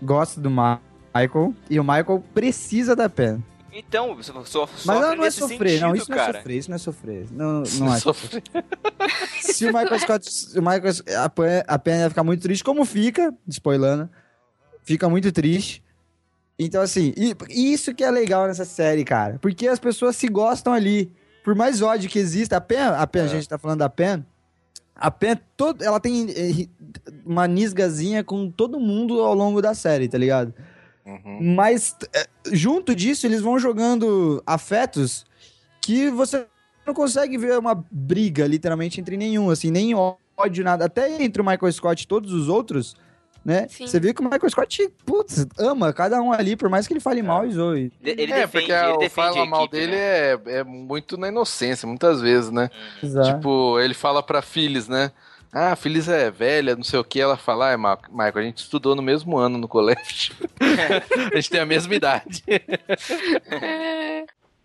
[0.00, 0.80] gosta do Ma-
[1.14, 3.42] Michael e o Michael precisa da Pen.
[3.72, 6.38] Então, so, so, Mas não, não é sofrer, sentido, não, isso não é cara.
[6.38, 7.26] sofrer, isso não é sofrer.
[7.30, 8.42] Não, não é Sofre.
[9.40, 12.62] Se o Michael Scott, se o Michael, a Pen, a Pen ia ficar muito triste,
[12.62, 14.08] como fica, spoilando,
[14.82, 15.82] fica muito triste.
[16.58, 20.72] Então, assim, e, isso que é legal nessa série, cara, porque as pessoas se gostam
[20.72, 21.10] ali.
[21.42, 24.24] Por mais ódio que exista, a Pen, a, Pen, a gente tá falando da Pen,
[24.94, 26.68] a Pen, todo, ela tem eh,
[27.24, 30.54] uma nisgazinha com todo mundo ao longo da série, tá ligado?
[31.04, 31.54] Uhum.
[31.56, 35.24] Mas é, junto disso, eles vão jogando afetos
[35.80, 36.46] que você
[36.86, 40.84] não consegue ver uma briga, literalmente, entre nenhum, assim, nem ódio, nada.
[40.84, 42.94] Até entre o Michael Scott e todos os outros,
[43.44, 43.66] né?
[43.68, 43.86] Sim.
[43.86, 47.00] Você vê que o Michael Scott, putz, ama cada um ali, por mais que ele
[47.00, 47.92] fale mal e zoe.
[48.00, 49.98] De- Ele é, defende, porque ele o fala mal equipe, dele né?
[49.98, 52.70] é, é muito na inocência, muitas vezes, né?
[53.02, 53.34] Exato.
[53.36, 55.10] Tipo, ele fala pra Phyllis, né?
[55.52, 57.20] Ah, a Phyllis é velha, não sei o que.
[57.20, 60.34] Ela fala, ah, Michael, a gente estudou no mesmo ano no colégio.
[61.30, 62.42] a gente tem a mesma idade.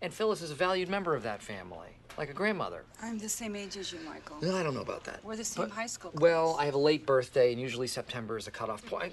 [0.00, 2.84] And Phyllis is a valued member of that family, like a grandmother.
[3.02, 4.36] I'm the same age as you, Michael.
[4.40, 5.20] Well, I don't know about that.
[5.24, 6.12] We're the same But- high school.
[6.14, 6.62] Well, class.
[6.62, 9.12] I have a late birthday, and usually September is a cutoff point.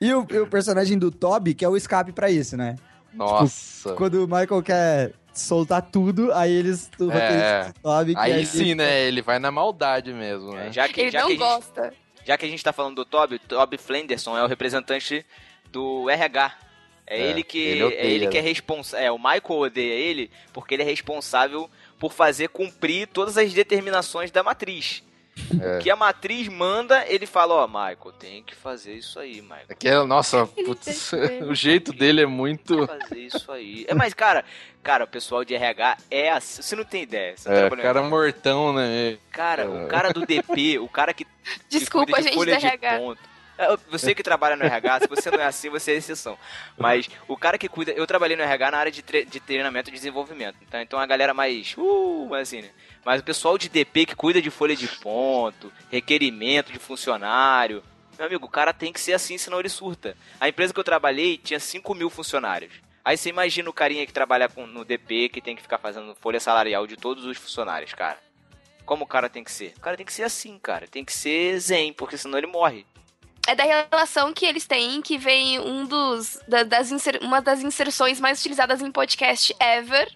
[0.00, 2.76] E o, o personagem do Toby, que é o escape pra isso, né?
[3.12, 3.94] Nossa.
[3.94, 6.90] Quando o Michael quer soltar tudo, aí eles...
[6.98, 7.12] O do
[7.82, 9.02] Toby, que Aí aí sim, né?
[9.02, 10.68] Ele vai na maldade mesmo, né?
[10.68, 11.94] É, já que, Ele já não que a gente, gosta.
[12.24, 15.24] já que a gente tá falando do Toby, o Toby Flenderson é o representante
[15.70, 16.52] do RH.
[17.06, 18.48] É, É, ele que ele odeia, é ele que é né?
[18.48, 19.06] responsável.
[19.06, 24.30] É, o Michael odeia ele porque ele é responsável por fazer cumprir todas as determinações
[24.30, 25.02] da matriz.
[25.60, 25.78] É.
[25.78, 29.66] O que a matriz manda, ele fala, ó, Michael, tem que fazer isso aí, Michael.
[29.68, 32.86] Aquela, nossa, Ele putz, tem que- o jeito dele é muito.
[32.86, 33.84] Tem que fazer isso aí.
[33.88, 34.44] É, mas, cara,
[34.82, 36.62] cara, o pessoal de RH é assim.
[36.62, 37.34] Você não tem ideia.
[37.36, 39.18] Você não É, em cara mortão, né?
[39.30, 39.66] Cara, É.
[39.66, 41.24] o cara do DP, o cara que.
[41.68, 42.98] que Desculpa, de gente de RH.
[42.98, 43.20] ponto.
[43.58, 46.38] É, Você que trabalha no RH, se você não é assim, você é exceção.
[46.76, 47.90] Mas o cara que cuida.
[47.92, 50.56] Eu trabalhei no RH na área de, tre- de treinamento e desenvolvimento.
[50.62, 51.74] Então, então a galera mais.
[51.76, 52.70] Uh, assim, né?
[53.04, 57.82] Mas o pessoal de DP que cuida de folha de ponto, requerimento de funcionário.
[58.16, 60.16] Meu amigo, o cara tem que ser assim, senão ele surta.
[60.40, 62.72] A empresa que eu trabalhei tinha 5 mil funcionários.
[63.04, 66.14] Aí você imagina o carinha que trabalha com, no DP, que tem que ficar fazendo
[66.16, 68.18] folha salarial de todos os funcionários, cara.
[68.84, 69.72] Como o cara tem que ser?
[69.76, 70.86] O cara tem que ser assim, cara.
[70.88, 72.84] Tem que ser zen, porque senão ele morre.
[73.48, 77.60] É da relação que eles têm que vem um dos, da- das inser- uma das
[77.62, 80.06] inserções mais utilizadas em podcast ever,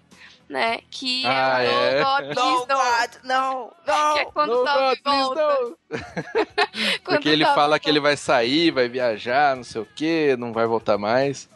[0.49, 0.81] né?
[0.90, 2.01] Que Ah, é o é?
[2.01, 3.18] No God, Don't.
[3.25, 3.73] não,
[4.14, 5.77] Que é quando No God, please volta.
[7.05, 8.11] Porque ele fala que ele volta.
[8.11, 11.49] vai sair, vai viajar, não sei o que, não vai voltar mais.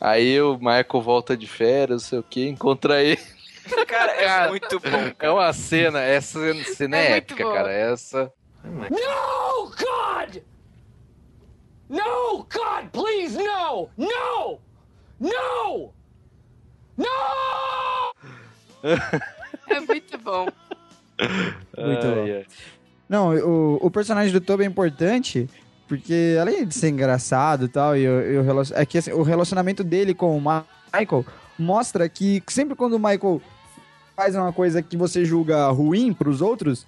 [0.00, 3.20] Aí o Michael volta de férias, não sei o que, encontra ele.
[3.88, 5.12] Cara, é Cara, muito bom.
[5.18, 7.72] É uma cena, essa cena é, É épica, cara.
[7.72, 8.30] Essa.
[8.62, 10.36] No, God!
[11.88, 13.88] No, God, please, no!
[13.96, 14.58] No!
[15.20, 15.92] No!
[16.96, 17.06] No!
[19.66, 20.46] É muito bom.
[21.18, 22.44] Muito bom.
[23.08, 25.48] Não, o, o personagem do Toby é importante
[25.88, 29.82] Porque além de ser engraçado e tal, e, o- e é que assim, o relacionamento
[29.84, 31.24] dele com o Michael
[31.58, 33.40] mostra que sempre quando o Michael
[34.16, 36.86] faz uma coisa que você julga ruim pros outros,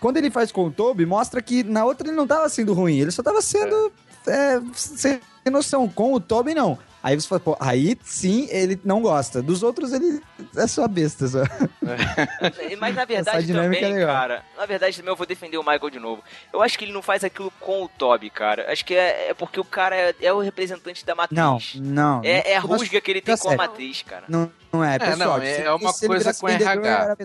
[0.00, 2.98] quando ele faz com o Toby, mostra que na outra ele não tava sendo ruim,
[2.98, 3.92] ele só tava sendo
[4.26, 5.88] é, sem noção.
[5.88, 6.78] Com o Toby, não.
[7.02, 9.40] Aí você fala, pô, aí sim ele não gosta.
[9.42, 10.20] Dos outros, ele
[10.54, 11.26] é só besta.
[11.26, 11.38] Só.
[12.78, 15.98] Mas na verdade também, é cara, na verdade também eu vou defender o Michael de
[15.98, 16.22] novo.
[16.52, 18.70] Eu acho que ele não faz aquilo com o Toby, cara.
[18.70, 21.38] Acho que é, é porque o cara é, é o representante da matriz.
[21.38, 22.20] Não, não.
[22.22, 23.70] É, é a rusga que ele tem fica com a sério.
[23.70, 24.24] matriz, cara.
[24.28, 25.38] Não, não é, pessoal.
[25.38, 27.16] não, é uma ele coisa com RH.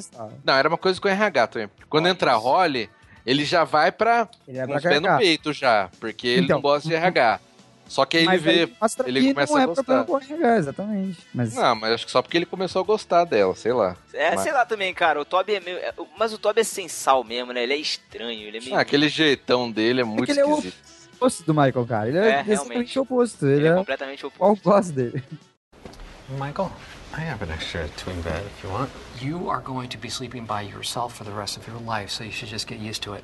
[0.44, 1.70] Não, era uma coisa com RH também.
[1.90, 2.90] Quando entra a Holly,
[3.26, 6.58] ele já vai pra Ele é com os pés no peito já, porque ele Então.
[6.58, 7.40] não gosta de RH.
[7.88, 8.50] Só que aí ele Mas vê.
[8.52, 8.70] aí
[9.06, 10.04] ele que começa não a é gostar.
[10.06, 11.20] problema exatamente.
[11.34, 13.96] Mas Não, mas acho que só porque ele começou a gostar dela, sei lá.
[14.12, 15.22] É, Mas- sei lá também, cara.
[15.22, 15.78] O Toby é meio.
[15.78, 17.62] é- Mas o Toby é sem sal mesmo, né?
[17.64, 18.48] Ele é estranho.
[18.48, 18.76] Ele é meio.
[18.76, 20.76] Ah, aquele jeitão dele é muito ele é o- esquisito.
[21.16, 22.08] oposto do Michael, cara.
[22.10, 23.00] Ele é, É, exatamente realmente.
[23.00, 23.46] o oposto.
[23.46, 24.68] Ele, Ele é é completamente qual oposto.
[24.68, 25.24] eu gosto dele.
[26.30, 26.72] Michael,
[27.18, 28.90] I have an extra twin bed if you want.
[29.22, 32.24] You are going to be sleeping by yourself for the rest of your life, so
[32.24, 33.24] you should just get used to it.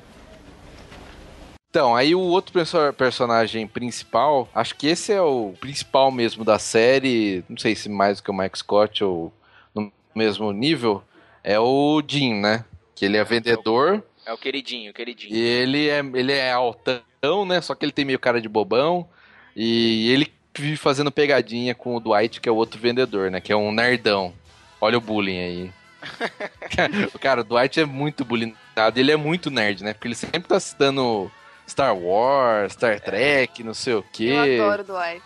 [1.72, 6.58] Então, aí o outro perso- personagem principal, acho que esse é o principal mesmo da
[6.58, 9.32] série, não sei se mais do que o Mike Scott ou
[9.74, 11.02] no mesmo nível,
[11.42, 12.66] é o Jim, né?
[12.94, 15.34] Que ele é vendedor É o queridinho, o queridinho.
[15.34, 17.58] e ele é, ele é altão, né?
[17.62, 19.08] Só que ele tem meio cara de bobão
[19.56, 23.40] e ele vive fazendo pegadinha com o Dwight, que é o outro vendedor, né?
[23.40, 24.34] Que é um nerdão.
[24.78, 25.72] Olha o bullying aí.
[27.18, 29.94] Cara, o Dwight é muito bullyingado, ele é muito nerd, né?
[29.94, 31.32] Porque ele sempre tá citando
[31.68, 34.24] Star Wars, Star Trek, não sei o quê.
[34.58, 35.22] Eu adoro o Dwight.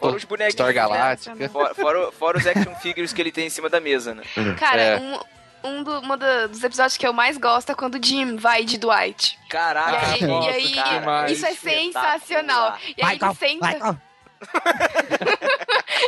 [0.00, 0.72] Fora os bonequinhos, Star né?
[0.74, 1.48] Galáctica.
[1.48, 4.22] Fora, fora, fora os action figures que ele tem em cima da mesa, né?
[4.58, 4.98] Cara, É.
[4.98, 5.18] um,
[5.64, 8.76] um do- uma dos episódios que eu mais gosto é quando o Jim vai de
[8.78, 9.38] Dwight.
[9.48, 12.76] Caraca, E aí, nossa, e aí, cara, isso é sensacional.
[12.96, 13.66] E aí ele senta.
[13.66, 13.96] Michael.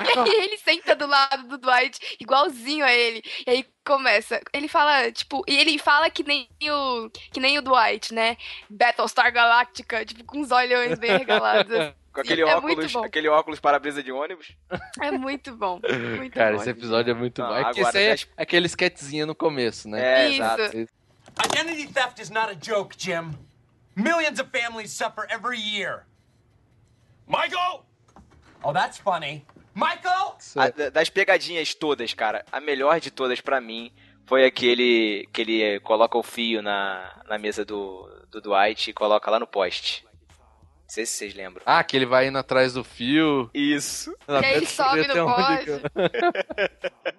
[0.00, 3.22] E aí ele senta do lado do Dwight, igualzinho a ele.
[3.46, 4.40] E aí começa.
[4.52, 7.10] Ele fala, tipo, e ele fala que nem o.
[7.32, 8.36] Que nem o Dwight, né?
[8.68, 11.92] Battlestar Galactica, tipo, com os olhões bem regalados.
[12.12, 13.04] Com aquele é muito óculos, bom.
[13.04, 14.56] aquele óculos para-brisa de ônibus.
[15.00, 15.80] É muito bom.
[16.16, 16.60] Muito Cara, bom.
[16.60, 17.54] esse episódio é muito Não, bom.
[17.54, 20.24] É que agora esse aí é das- aquele sketchzinho no começo, né?
[20.24, 20.42] É, Isso.
[20.42, 20.62] exato.
[21.46, 23.32] Identity theft is not a joke, Jim.
[23.94, 26.04] Millions of families suffer every year.
[27.28, 27.84] Michael!
[28.62, 29.44] Oh, that's funny.
[29.74, 30.36] Michael!
[30.56, 33.92] A- da- das pegadinhas todas, cara, a melhor de todas pra mim
[34.26, 39.30] foi aquele que ele coloca o fio na, na mesa do, do Dwight e coloca
[39.30, 40.04] lá no poste.
[40.04, 41.62] Não sei se vocês lembram.
[41.64, 43.48] Ah, que ele vai indo atrás do fio.
[43.54, 44.12] Isso.
[44.28, 45.70] E aí ele sobe no poste.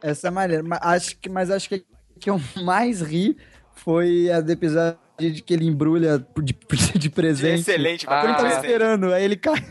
[0.02, 0.62] Essa é maneira.
[0.64, 1.86] Mas acho que, mas acho que
[2.20, 3.36] que eu mais ri
[3.74, 5.00] foi a do episódio
[5.30, 6.56] de que ele embrulha de,
[6.98, 7.60] de presente.
[7.62, 8.66] Excelente, Ah, ele tava presente.
[8.66, 9.64] esperando, aí ele cai.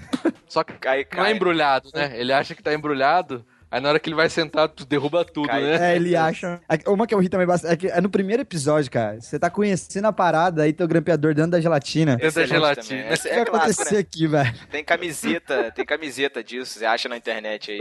[0.49, 1.33] Só que Cai, não é cai.
[1.33, 2.13] embrulhado, né?
[2.15, 5.47] Ele acha que tá embrulhado, aí na hora que ele vai sentar, tu derruba tudo,
[5.49, 5.63] Cai.
[5.63, 5.93] né?
[5.93, 6.61] É, ele acha.
[6.87, 7.73] Uma que eu ri também bastante.
[7.73, 9.21] É, que é no primeiro episódio, cara.
[9.21, 12.17] Você tá conhecendo a parada, aí teu grampeador dentro da gelatina.
[12.17, 13.03] Dentro da gelatina.
[13.03, 13.15] também.
[13.15, 14.01] O que vai é acontecer né?
[14.01, 14.55] aqui, velho?
[14.71, 17.79] Tem camiseta, tem camiseta disso, você acha na internet aí.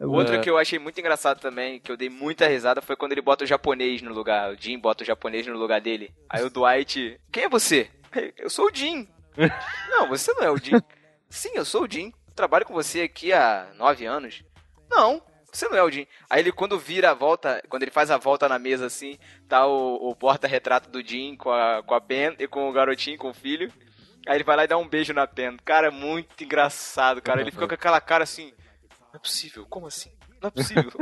[0.00, 3.20] Outro que eu achei muito engraçado também, que eu dei muita risada, foi quando ele
[3.20, 4.50] bota o japonês no lugar.
[4.50, 6.12] O Jim bota o japonês no lugar dele.
[6.28, 7.20] Aí o Dwight.
[7.30, 7.90] Quem é você?
[8.36, 9.06] Eu sou o Jim.
[9.90, 10.80] não, você não é o Jim.
[11.28, 12.12] Sim, eu sou o Jim.
[12.34, 14.42] Trabalho com você aqui há nove anos.
[14.90, 16.06] Não, você não é o Jim.
[16.28, 19.66] Aí ele, quando vira a volta, quando ele faz a volta na mesa assim, tá
[19.66, 23.30] o, o porta-retrato do Jim com a, com a Pen e com o garotinho, com
[23.30, 23.72] o filho.
[24.26, 25.56] Aí ele vai lá e dá um beijo na Pen.
[25.64, 27.40] Cara, é muito engraçado, cara.
[27.40, 28.52] Ele fica com aquela cara assim.
[29.12, 30.10] Não é possível, como assim?
[30.40, 30.90] Não é possível.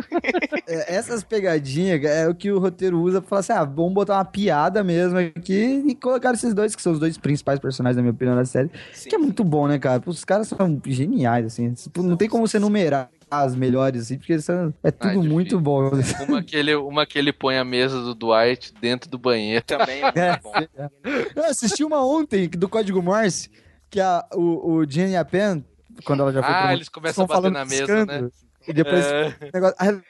[0.66, 4.16] É, Essas pegadinhas é o que o roteiro usa pra falar assim: ah, vamos botar
[4.16, 8.02] uma piada mesmo aqui e colocar esses dois, que são os dois principais personagens, na
[8.02, 8.70] minha opinião, da série.
[8.92, 9.08] Sim.
[9.08, 10.02] Que é muito bom, né, cara?
[10.04, 11.72] Os caras são geniais, assim.
[11.72, 15.30] Tipo, não tem como você numerar as melhores, assim, porque são, é tudo difícil.
[15.32, 15.90] muito bom.
[16.28, 19.64] Uma que, ele, uma que ele põe a mesa do Dwight dentro do banheiro.
[19.64, 20.90] Também é É, muito bom.
[21.36, 23.50] Eu assisti uma ontem do Código Morse,
[23.90, 25.64] que a, o, o Jen e a Pen,
[26.04, 28.28] quando ela já foi Ah, eles começam a bater falando na mesa, né?
[28.66, 29.28] E depois É.
[29.28, 30.02] o negócio.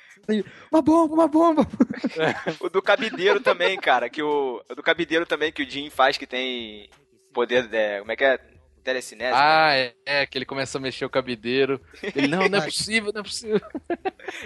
[0.72, 1.66] uma bomba, uma bomba.
[2.60, 6.16] O do cabideiro também, cara, que o, o do cabideiro também que o Jim faz
[6.18, 6.88] que tem
[7.32, 8.38] poder, é, como é que é?
[8.82, 9.32] Telecinese.
[9.32, 9.36] né?
[9.36, 11.78] Ah, é, é, que ele começa a mexer o cabideiro.
[12.02, 13.60] Ele, não, não é possível, não é possível.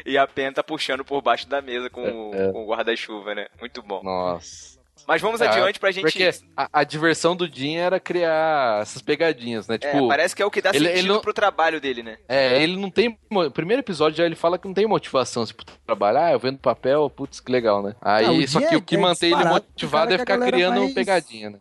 [0.05, 2.51] E a Pen tá puxando por baixo da mesa com, o- É.
[2.51, 3.47] com o guarda-chuva, né?
[3.61, 4.03] Muito bom.
[4.03, 4.81] Nossa.
[5.07, 6.03] Mas vamos Ah, adiante pra gente.
[6.05, 9.75] Porque a, a diversão do Jim era criar essas pegadinhas, né?
[9.75, 12.03] É, Tipo, parece que é o que dá ele- sentido ele não- pro trabalho dele,
[12.03, 12.19] né?
[12.29, 13.19] É, ele não tem.
[13.31, 16.19] O primeiro episódio já ele fala que não tem motivação assim, pro trabalho.
[16.19, 17.95] Ah, eu vendo papel, putz, que legal, né?
[18.01, 20.39] Aí, Ah, o só que é o que que é mantém ele motivado é ficar
[20.39, 21.59] criando mais- pegadinha, né?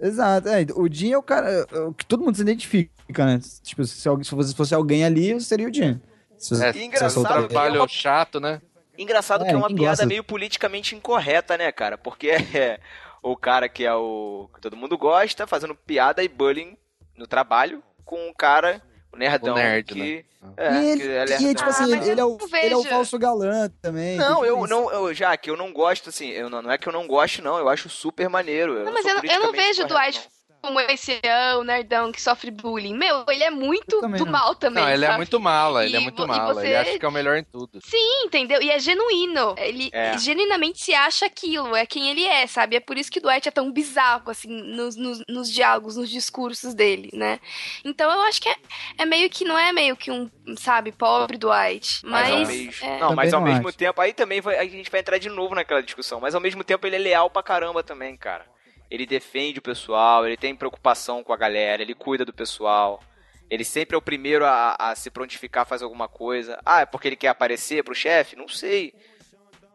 [0.00, 0.48] Exato.
[0.48, 2.90] É, o Jim é o cara é o que todo mundo se identifica,
[3.24, 3.40] né?
[3.62, 6.00] Tipo, se, alguém- se você fosse alguém ali, seria o Jim.
[6.36, 8.60] Se, É, se engraçado fosse outra- que é Trabalho uma- chato, né?
[8.98, 10.06] Engraçado É, que é uma ninguém piada gosta.
[10.06, 11.96] meio politicamente incorreta, né, cara?
[11.98, 12.80] Porque é
[13.22, 14.48] o cara que é o.
[14.54, 16.76] que todo mundo gosta, fazendo piada e bullying
[17.16, 18.82] no trabalho com um cara,
[19.12, 19.54] o nerdão.
[19.54, 20.52] O nerd, que, né?
[20.56, 21.08] é, e ele, que
[21.46, 23.70] é e, tipo assim, Ah, mas ele, é o, eu ele é o falso galã
[23.80, 24.16] também.
[24.18, 26.76] Não, tem eu não, eu, já que eu não gosto, assim, eu não, não é
[26.76, 28.84] que eu não gosto, não, eu acho super maneiro.
[28.84, 30.28] Não, mas eu, não- eu não vejo o Dwight
[30.64, 32.94] como esse ah, o nerdão que sofre bullying.
[32.96, 34.26] Meu, ele é muito do não.
[34.26, 34.82] mal também.
[34.82, 35.18] Não, ele é sabe?
[35.18, 36.54] muito mala, ele é E muito vo- e mala.
[36.54, 37.80] você- Ele acha que é o melhor em tudo.
[37.84, 38.62] Sim, entendeu?
[38.62, 39.54] E é genuíno.
[39.58, 40.16] Ele É.
[40.16, 42.76] genuinamente se acha aquilo, é quem ele é, sabe?
[42.76, 46.08] É por isso que o Dwight é tão bizarro, assim, nos, nos, nos diálogos, nos
[46.08, 47.38] discursos dele, né?
[47.84, 48.56] Então eu acho que é,
[48.98, 52.00] é meio que, não é meio que um, sabe, pobre Dwight.
[52.04, 52.48] Mas, ao Mas.
[52.48, 53.76] mesmo, é, não, mas ao não mesmo acho.
[53.76, 56.64] tempo, aí também vai- a gente vai entrar de novo naquela discussão, mas ao mesmo
[56.64, 58.46] tempo ele é leal pra caramba também, cara.
[58.90, 63.02] Ele defende o pessoal, ele tem preocupação com a galera, ele cuida do pessoal.
[63.50, 66.58] Ele sempre é o primeiro a, a se prontificar a fazer alguma coisa.
[66.64, 68.36] Ah, é porque ele quer aparecer pro chefe?
[68.36, 68.94] Não sei.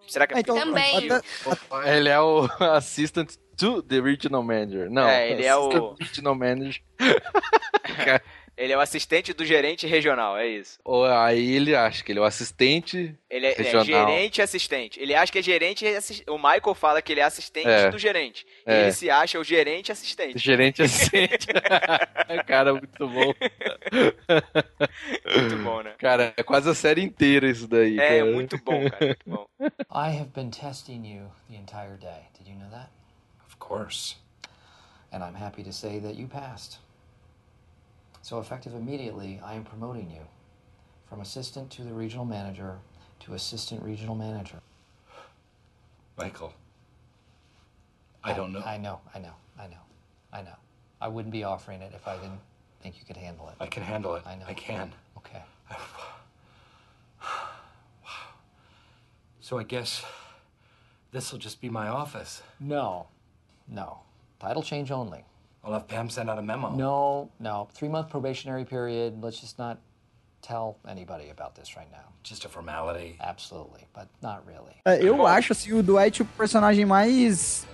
[0.08, 1.12] Será que é então, Também.
[1.12, 4.90] até- Ele é o assistant to the regional manager.
[4.90, 6.82] Não, É, ele é o- assistant regional manager.
[8.60, 10.78] Ele é o assistente do gerente regional, é isso.
[10.84, 13.16] Ou aí ele acha que ele é o assistente.
[13.30, 13.86] Ele é, é Regional.
[13.86, 15.00] gerente e assistente.
[15.00, 16.30] Ele acha que é gerente e assistente.
[16.30, 17.90] O Michael fala que ele é assistente É.
[17.90, 18.46] do gerente.
[18.68, 18.82] E É.
[18.82, 20.38] ele se acha o gerente assistente.
[20.38, 21.48] Gerente assistente.
[22.46, 23.34] Cara, muito bom.
[25.38, 25.94] Muito bom, né?
[25.98, 27.98] Cara, é quase a série inteira isso daí.
[27.98, 28.26] É, cara.
[28.26, 29.06] muito bom, cara.
[29.06, 29.48] Muito bom.
[29.90, 32.24] I have been testing you the entire day.
[32.38, 32.90] Did you know that?
[33.48, 34.18] Of course.
[35.14, 36.80] And I'm happy to say that you passed.
[38.30, 40.22] So, effective immediately, I am promoting you
[41.08, 42.78] from assistant to the regional manager
[43.22, 44.58] to assistant regional manager.
[46.16, 46.54] Michael.
[48.24, 48.62] I don't know.
[48.64, 49.82] I know, I know, I know,
[50.32, 50.56] I know.
[51.02, 52.40] I wouldn't be offering it if I didn't
[52.84, 53.56] think you could handle it.
[53.60, 54.22] I can handle it.
[54.28, 54.46] I know.
[54.48, 54.94] I can.
[55.18, 55.42] Okay.
[59.42, 60.06] So I guess
[61.12, 62.44] this will just be my office.
[62.60, 63.08] No,
[63.68, 64.02] no.
[64.40, 65.24] Title change only.
[65.64, 66.70] I'll have Pam send out a memo.
[66.70, 67.68] No, no.
[67.74, 69.22] Three month probationary period.
[69.22, 69.78] Let's just not
[70.42, 72.14] tell anybody about this right now.
[72.24, 73.18] Just a formality.
[73.20, 74.76] Absolutely, but not really.
[74.86, 77.66] É, eu acho assim, o Dwight o personagem mais.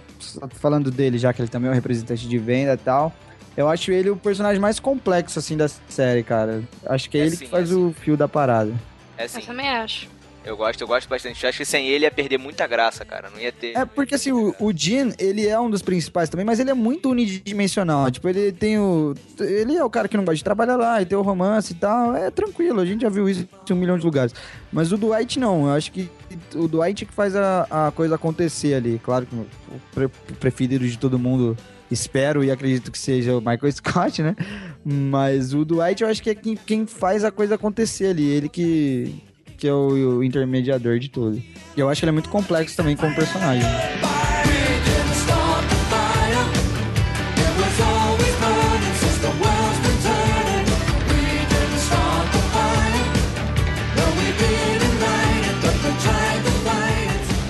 [0.51, 3.13] Falando dele, já que ele também é o representante de venda e tal.
[3.55, 6.63] Eu acho ele o personagem mais complexo, assim, da série, cara.
[6.85, 8.73] Acho que é, É ele sim, que faz é o fio da parada.
[9.17, 10.09] É assim, Eu também acho.
[10.45, 11.43] Eu gosto, eu gosto bastante.
[11.43, 13.29] Eu acho que sem ele ia perder muita graça, cara.
[13.29, 13.75] Não ia ter.
[13.75, 17.09] É porque assim, o, Jean, ele é um dos principais também, mas ele é muito
[17.09, 18.09] unidimensional.
[18.11, 19.13] Tipo, ele tem o.
[19.39, 21.75] Ele é o cara que não gosta de trabalhar lá e tem o romance e
[21.75, 22.15] tal.
[22.15, 24.33] É tranquilo, a gente já viu isso em um milhão de lugares.
[24.71, 26.09] Mas o Dwight não, eu acho que
[26.53, 28.99] o Dwight é que faz a, a coisa acontecer ali.
[29.03, 29.45] Claro que o
[29.93, 31.57] pre- preferido de todo mundo.
[31.91, 34.35] Espero e acredito que seja o Michael Scott, né?
[34.83, 38.27] Mas o Dwight eu acho que é quem, quem faz a coisa acontecer ali.
[38.27, 39.21] Ele que,
[39.57, 41.41] que é o, o intermediador de tudo.
[41.75, 43.67] E eu acho que ele é muito complexo também como personagem.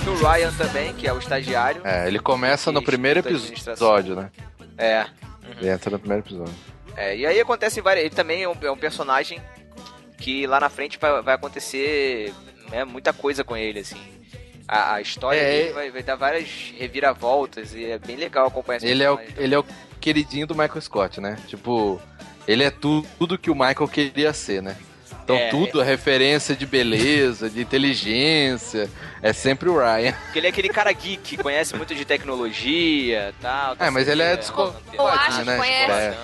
[0.07, 1.81] O Ryan também, que é o estagiário.
[1.83, 4.31] É, ele começa no primeiro episódio, né?
[4.77, 5.05] É.
[5.57, 6.53] Ele entra no primeiro episódio.
[6.97, 8.05] É, e aí acontece várias.
[8.05, 9.41] Ele também é um, é um personagem
[10.17, 12.33] que lá na frente vai, vai acontecer
[12.69, 13.97] né, muita coisa com ele, assim.
[14.67, 16.47] A, a história É, dele vai, vai dar várias
[16.77, 19.65] reviravoltas e é bem legal acompanhar esse Ele é, o, ele é o
[20.01, 21.37] queridinho do Michael Scott, né?
[21.47, 22.01] Tipo,
[22.47, 24.75] ele é tu, tudo que o Michael queria ser, né?
[25.23, 28.87] Então É, tudo, é referência de beleza, de inteligência,
[29.23, 30.13] é sempre o Ryan.
[30.13, 33.75] Porque ele é aquele cara geek, conhece muito de tecnologia tal.
[33.75, 35.57] tá É, mas ele é descolado, Ou acha que né?
[35.57, 36.17] conhece.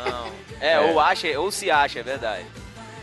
[0.59, 0.79] É, É.
[0.79, 2.45] ou acha, ou se acha, é verdade.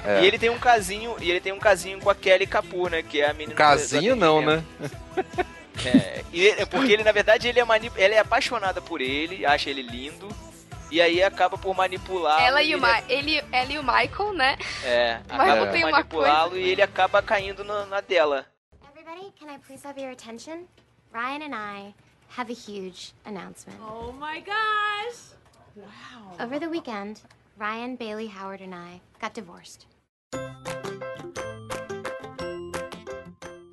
[0.08, 0.22] É.
[0.22, 3.02] E ele tem um casinho, e ele tem um casinho com a Kelly Kapoor, né?
[3.02, 3.54] Que é a menina.
[3.54, 4.64] Casinho não, né?
[5.84, 9.44] É, e ele- porque ele, na verdade, ele é, mani ela é apaixonada por ele,
[9.46, 10.28] acha ele lindo,
[10.90, 12.42] e aí acaba por manipular.
[12.42, 14.56] Ela e, o Ma ele, ela e o Michael, né?
[14.82, 18.46] É, Mas acaba não por manipulá-lo e ele acaba caindo na, na dela.
[18.90, 20.64] Everybody, can I please have your attention?
[21.12, 21.94] Ryan and I
[22.36, 23.78] have a huge announcement.
[23.80, 25.36] Oh my gosh!
[25.76, 26.44] Wow.
[26.44, 27.20] Over the weekend,
[27.56, 29.86] Ryan, Bailey, Howard, and I got divorced.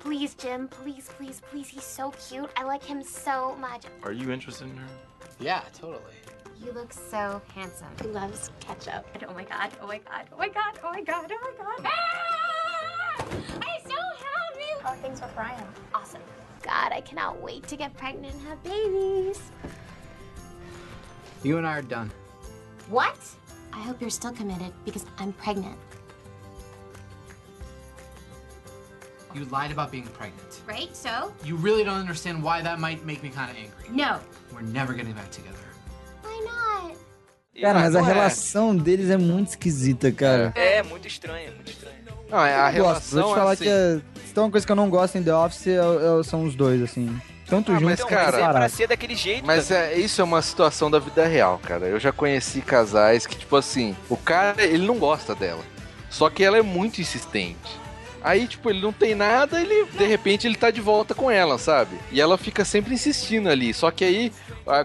[0.06, 1.66] Please, Jim, please, please, please.
[1.66, 2.48] He's so cute.
[2.56, 3.86] I like him so much.
[4.04, 4.86] Are you interested in her?
[5.40, 6.14] Yeah, totally.
[6.64, 7.88] You look so handsome.
[8.00, 9.04] He loves ketchup.
[9.28, 11.90] Oh my god, oh my god, oh my god, oh my god, oh my god.
[11.92, 13.16] Ah!
[13.18, 14.80] I'm so happy.
[14.80, 15.66] How are things with Ryan?
[15.92, 16.22] Awesome.
[16.62, 19.42] God, I cannot wait to get pregnant and have babies.
[21.42, 22.12] You and I are done.
[22.88, 23.18] What?
[23.72, 25.76] I hope you're still committed because I'm pregnant.
[29.36, 30.62] You lied about being pregnant.
[30.66, 30.88] Right?
[30.96, 31.30] So?
[31.44, 33.90] You really don't understand why that might make me kind of angry.
[33.90, 34.18] No.
[34.50, 35.58] We're never getting back together.
[36.22, 36.96] Why not?
[37.60, 40.52] Cara, mas a relação deles é muito esquisita, cara.
[40.54, 41.96] É, muito estranho, muito estranho.
[42.30, 43.10] Não, é a Eu gosto.
[43.10, 45.18] Vou relação te falar assim, que é, se tem uma coisa que eu não gosto
[45.18, 47.14] em The Office é- é- são os dois, assim.
[47.46, 49.46] Tanto Ah, juntos mas, cara, É pra ser daquele jeito.
[49.46, 51.86] Mas é, isso é uma situação da vida real, cara.
[51.86, 55.62] Eu já conheci casais que, tipo assim, o cara, ele não gosta dela.
[56.10, 57.85] Só que ela é muito insistente.
[58.26, 61.58] Aí, tipo, ele não tem nada, ele, de repente, ele tá de volta com ela,
[61.58, 61.96] sabe?
[62.10, 63.72] E ela fica sempre insistindo ali.
[63.72, 64.32] Só que aí,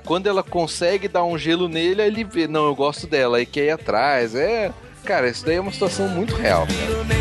[0.05, 3.45] quando ela consegue dar um gelo nele, aí ele vê, não, eu gosto dela, aí
[3.47, 4.35] quer ir atrás.
[4.35, 4.71] É.
[5.03, 7.11] Cara, isso daí é uma situação muito real, cara.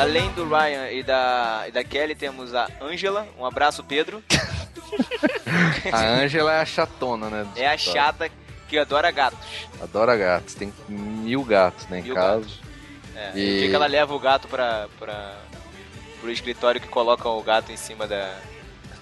[0.00, 3.28] Além do Ryan e da, e da Kelly, temos a Angela.
[3.38, 4.24] Um abraço, Pedro.
[5.92, 7.46] A Angela é a chatona, né?
[7.56, 8.30] É a chata
[8.72, 9.38] que adora gatos.
[9.82, 10.54] Adora gatos.
[10.54, 12.46] Tem mil gatos, né, em Mil casa.
[13.14, 15.36] É, E- O dia que ela leva o gato pra, pra,
[16.20, 18.34] pro escritório que colocam o gato em cima da,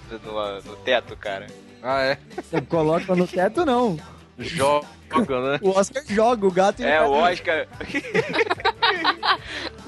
[0.09, 1.47] do, no, no teto, cara.
[1.81, 2.17] Ah, é?
[2.35, 3.97] Você coloca no teto, não.
[4.37, 4.85] Joga,
[5.51, 5.59] né?
[5.61, 7.65] O Oscar joga o gato e É, o Oscar.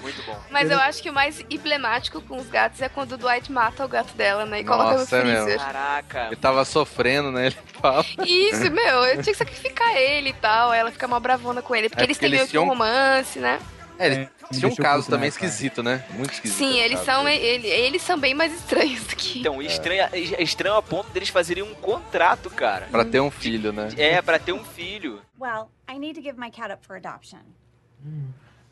[0.04, 0.38] Muito bom.
[0.52, 3.86] Mas eu acho que o mais emblemático com os gatos é quando o Dwight mata
[3.86, 4.60] o gato dela, né?
[4.60, 5.44] E coloca no Nossa, é mesmo.
[5.46, 5.66] freezer.
[5.66, 6.28] Caraca.
[6.28, 7.46] Ele tava sofrendo, né?
[7.48, 8.06] Ele fala.
[8.26, 10.72] Isso, meu, eu tinha que sacrificar ele e tal.
[10.72, 11.88] Aí ela fica uma bravona com ele.
[11.90, 13.60] Porque É eles porque têm meio que um romance, né?
[13.98, 14.18] É, eles
[14.52, 16.04] me tinham um caso também esquisito, né?
[16.10, 16.58] Muito esquisito.
[16.58, 19.40] Sim, eles são, ele- eles são bem mais estranhos do que.
[19.40, 22.88] Então, estranho, é estranho a ponto deles fazerem um contrato, cara.
[22.92, 23.88] Pra ter um filho, né?
[23.96, 25.22] É, pra ter um filho.
[25.40, 27.40] Well, I need to give my cat up for adoption.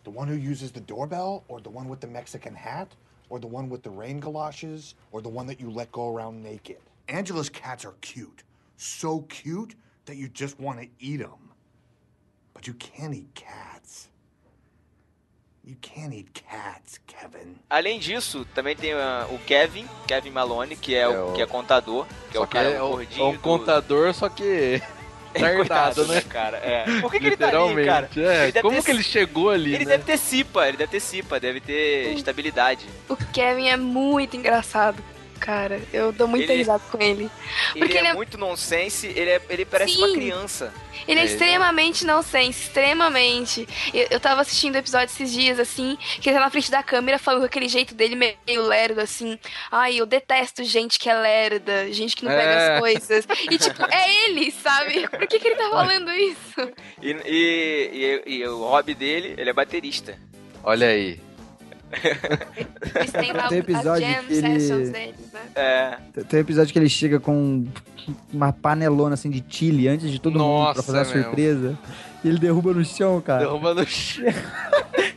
[0.03, 2.95] The one who uses the doorbell, or the one with the Mexican hat,
[3.29, 6.41] or the one with the rain galoshes, or the one that you let go around
[6.43, 6.77] naked?
[7.07, 8.43] Angela's cats are cute.
[8.77, 9.75] So cute
[10.05, 11.51] that you just want to eat them.
[12.53, 14.07] But you can't eat cats.
[15.63, 17.59] You can't eat cats, Kevin.
[17.69, 21.41] Além disso, também tem ah, o Kevin, Kevin Malone, que é, É o, o- que
[21.43, 23.21] é contador, que é Só o cara é o, gordinho.
[23.21, 24.81] é um do- contador, só que.
[25.41, 26.21] É, coitado, Tardado, né?
[26.29, 26.57] cara?
[26.57, 26.99] É.
[26.99, 28.09] Por que, que ele tá ali, cara?
[28.17, 29.91] É, Ele como ter- que ele chegou ali, Ele né?
[29.91, 32.85] deve ter cipa, ele deve ter cipa, deve ter estabilidade.
[33.07, 35.01] O Kevin é muito engraçado,
[35.41, 35.81] cara.
[35.91, 37.23] Eu dou muita Ele- risada com ele.
[37.75, 40.13] Ele Porque é, ele é- muito nonsense, ele, é, ele parece uma Sim.
[40.13, 40.73] criança.
[41.07, 43.67] Ele é É, ele- extremamente nonsense, extremamente.
[43.93, 46.83] Eu, eu tava assistindo o episódio esses dias, assim, que ele tá na frente da
[46.83, 49.37] câmera falando com aquele jeito dele meio lerdo, assim.
[49.71, 52.73] Ai, eu detesto gente que é lerda, gente que não pega É.
[52.75, 53.27] as coisas.
[53.49, 55.07] E, tipo, é ele, sabe?
[55.09, 56.71] Por que, que ele tá falando isso?
[57.01, 60.17] E, e, e- e o hobby dele, ele é baterista.
[60.63, 61.19] Olha aí.
[62.95, 65.39] Eles têm lá Tem as episódio jam que ele- sessions deles, né?
[65.55, 65.97] É.
[66.13, 67.65] Tem- Tem um episódio que ele chega com
[68.33, 71.23] uma panelona assim de chile antes de todo mundo pra Nossa, fazer uma mesmo.
[71.23, 71.79] surpresa.
[72.23, 73.45] E ele derruba no chão, cara.
[73.45, 74.25] Derruba no chão.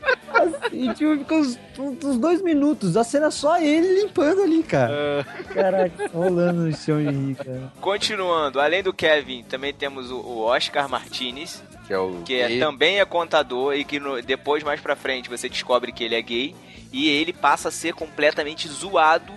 [0.72, 2.96] E tipo, fica uns, uns dois minutos.
[2.96, 4.92] A cena só ele limpando ali, cara.
[4.92, 5.24] É.
[5.54, 7.72] Caraca, rolando no chão de rir, cara.
[7.80, 12.22] Continuando, além do Kevin, também temos o, Oscar Martinez, Que é o.
[12.24, 16.04] que é- também é contador e que no- depois, mais pra frente, você descobre que
[16.04, 16.54] ele é gay.
[16.92, 19.32] E ele passa a ser completamente zoado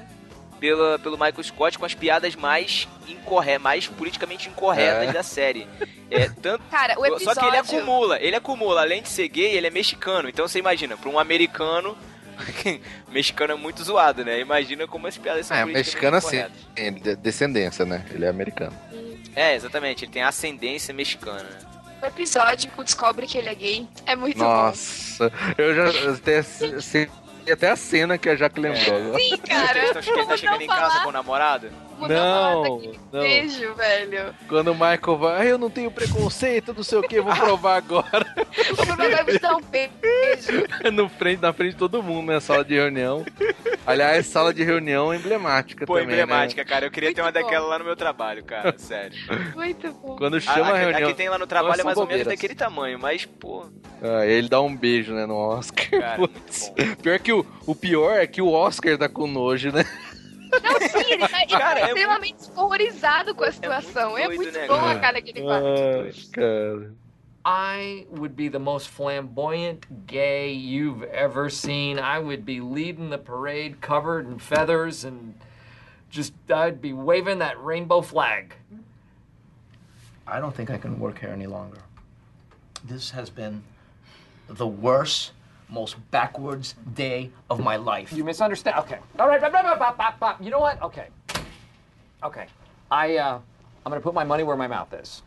[0.60, 5.12] pela, pelo Michael Scott com as piadas mais incorretas, mais politicamente incorretas É.
[5.14, 5.68] da série.
[6.10, 9.56] É, tanto, Cara, o Só que ele episódio- acumula, ele acumula, além de ser gay,
[9.56, 10.28] ele é mexicano.
[10.30, 11.98] Então você imagina, pra um americano,
[13.12, 14.40] mexicano é muito zoado, né?
[14.40, 16.44] Imagina como as piadas são É, mexicano assim.
[17.02, 18.06] de- descendência, né?
[18.12, 18.76] Ele é americano.
[19.36, 21.44] É, exatamente, ele tem ascendência mexicana.
[21.44, 21.60] né?
[22.02, 24.44] O episódio que descobre que ele é gay é muito bom.
[24.46, 27.10] Nossa, eu já eu até, sei
[27.52, 28.96] até a cena que a Jaque lembrou.
[28.96, 29.20] agora.
[29.20, 29.78] Sim, cara.
[29.78, 31.70] Eles estão ele tá chegando em casa com o namorado?
[32.08, 32.64] Não,
[33.12, 33.22] não.
[33.22, 34.36] Beijo, velho.
[34.48, 37.78] Quando o Michael vai, "Ah, eu não tenho preconceito, não sei o que, vou provar
[37.78, 38.26] agora.
[38.72, 40.68] O Bruno vai me dar um beijo.
[40.94, 43.26] no frente, na frente de todo mundo, na sala de reunião.
[43.86, 46.70] Aliás, sala de reunião emblemática Pô, também, emblemática, né?
[46.70, 46.86] cara.
[46.86, 47.46] Eu queria ter uma Muito bom.
[47.46, 48.76] daquela lá no meu trabalho, cara.
[48.78, 49.18] Sério.
[49.56, 50.16] Muito bom.
[50.18, 51.08] Quando chama a, a a, reunião...
[51.10, 53.66] a que tem lá no trabalho é mais ou menos daquele tamanho, mas, pô.
[54.02, 55.90] Ah, ele dá um beijo, né, no Oscar.
[55.90, 56.72] Cara, muito Putz.
[57.02, 59.86] Pior que o, o pior é que o Oscar tá com nojo, né?
[60.52, 64.18] Não, sim, ele tá Cara, é extremamente horrorizado com a situação.
[64.18, 66.30] É muito, doido, né, bom a cara que ele faz.
[66.30, 66.94] Ah, cara.
[67.46, 71.98] I would be the most flamboyant gay you've ever seen.
[71.98, 75.34] I would be leading the parade covered in feathers and
[76.10, 78.54] just, I'd be waving that rainbow flag.
[80.28, 81.80] I don't think I can work here any longer.
[82.84, 83.64] This has been
[84.50, 85.32] the worst,
[85.70, 88.14] most backwards day of my life.
[88.14, 88.78] You misunderstand.
[88.80, 89.00] Okay.
[89.20, 89.40] All right.
[89.40, 90.36] blah, blah, blah, blah, blah, blah.
[90.40, 90.82] You know what?
[90.82, 91.08] Okay.
[92.24, 92.48] Okay.
[92.90, 93.40] I uh,
[93.86, 95.22] I'm gonna put my money where my mouth is.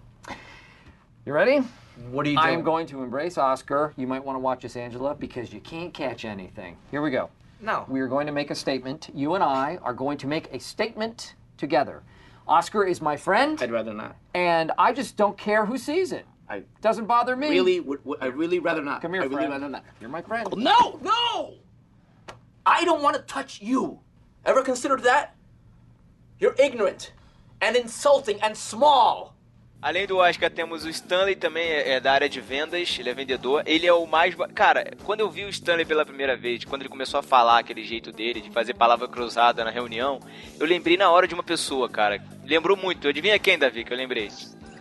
[1.27, 1.63] You ready?
[2.11, 2.49] What are you doing?
[2.49, 3.93] I am going to embrace Oscar.
[3.97, 6.77] You might want to watch this, Angela, because you can't catch anything.
[6.91, 7.29] Here we go.
[7.61, 7.85] No.
[7.89, 9.11] We are going to make a statement.
[9.15, 12.03] You and I are going to make a statement together.
[12.49, 13.63] Oscar is my friend.
[13.63, 14.17] I'd rather not.
[14.35, 16.25] And I just don't care who sees it.
[16.51, 17.49] I Doesn't bother me.
[17.49, 19.01] really, would, would, I really rather not.
[19.03, 19.53] Come here, I really friend.
[19.53, 19.85] rather not.
[20.01, 20.49] You're my friend.
[20.57, 21.55] No, no!
[22.67, 24.01] I don't want to touch you.
[24.45, 25.35] Ever considered that?
[26.41, 27.13] You're ignorant
[27.61, 29.35] and insulting and small.
[29.83, 33.15] Além do Oscar, temos o Stanley também, é é da área de vendas, ele é
[33.15, 33.63] vendedor.
[33.65, 34.35] Ele é o mais.
[34.55, 37.83] Cara, quando eu vi o Stanley pela primeira vez, quando ele começou a falar aquele
[37.85, 40.21] jeito dele, de fazer palavra cruzada na reunião,
[40.59, 42.23] eu lembrei na hora de uma pessoa, cara.
[42.45, 43.09] Lembrou muito.
[43.09, 44.29] Adivinha quem, Davi, que eu lembrei?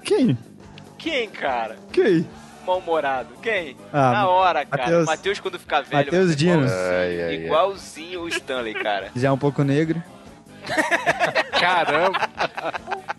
[0.03, 0.37] Quem?
[0.99, 1.75] Quem, cara?
[1.91, 2.27] Quem?
[2.67, 3.29] Mal-humorado.
[3.41, 3.75] Quem?
[3.91, 4.83] Ah, na hora, cara.
[4.83, 6.05] Mateus- Matheus, quando ficar velho.
[6.05, 6.51] Mateus Dino.
[6.65, 7.33] igualzinho- Ai, ai, ai.
[7.45, 9.09] Igualzinho o Stanley, cara.
[9.15, 10.03] Já é um pouco negro.
[11.59, 12.29] Caramba!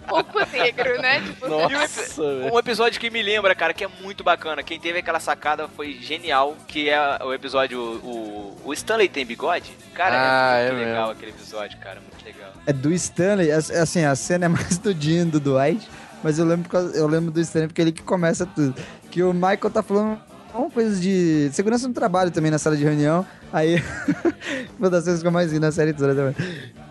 [0.07, 1.21] Pouco negro, né?
[1.21, 4.63] Tipo, E um, um episódio que me lembra, cara, que é muito bacana.
[4.63, 7.81] Quem teve aquela sacada foi genial, que é o episódio.
[7.81, 9.73] O, o Stanley tem bigode?
[9.95, 11.13] Cara, Ah, é é muito legal mesmo.
[11.13, 12.01] aquele episódio, cara.
[12.01, 12.51] Muito legal.
[12.67, 13.51] É do Stanley.
[13.51, 15.89] é- é Assim, a cena é mais do Dean do Dwight.
[16.23, 18.75] Mas eu lembro, eu lembro do Stanley porque ele que começa tudo.
[19.11, 20.19] Que o Michael tá falando
[20.55, 23.25] uma coisa de segurança no trabalho também na sala de reunião.
[23.53, 23.83] Aí,
[24.79, 26.35] uma das coisas que eu mais vi na série toda também.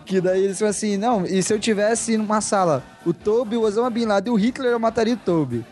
[0.04, 3.62] Que daí eles falam assim, não, e se eu tivesse numa sala, o Toby, o
[3.62, 5.64] Osama Bin Laden e o Hitler, eu mataria o Toby.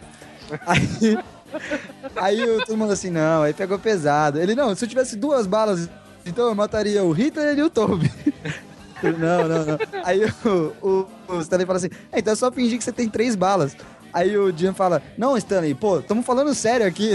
[0.64, 1.18] Aí,
[2.16, 4.38] aí todo mundo assim, não, aí pegou pesado.
[4.38, 5.88] Ele, não, se eu tivesse duas balas,
[6.24, 8.10] então eu mataria o Hitler e o Toby.
[9.02, 9.78] Não, não, não.
[10.04, 13.08] Aí o, o, o Stanley fala assim: é, então é só fingir que você tem
[13.08, 13.76] três balas.
[14.12, 17.14] Aí o Jim fala: Não, Stanley, pô, estamos falando sério aqui.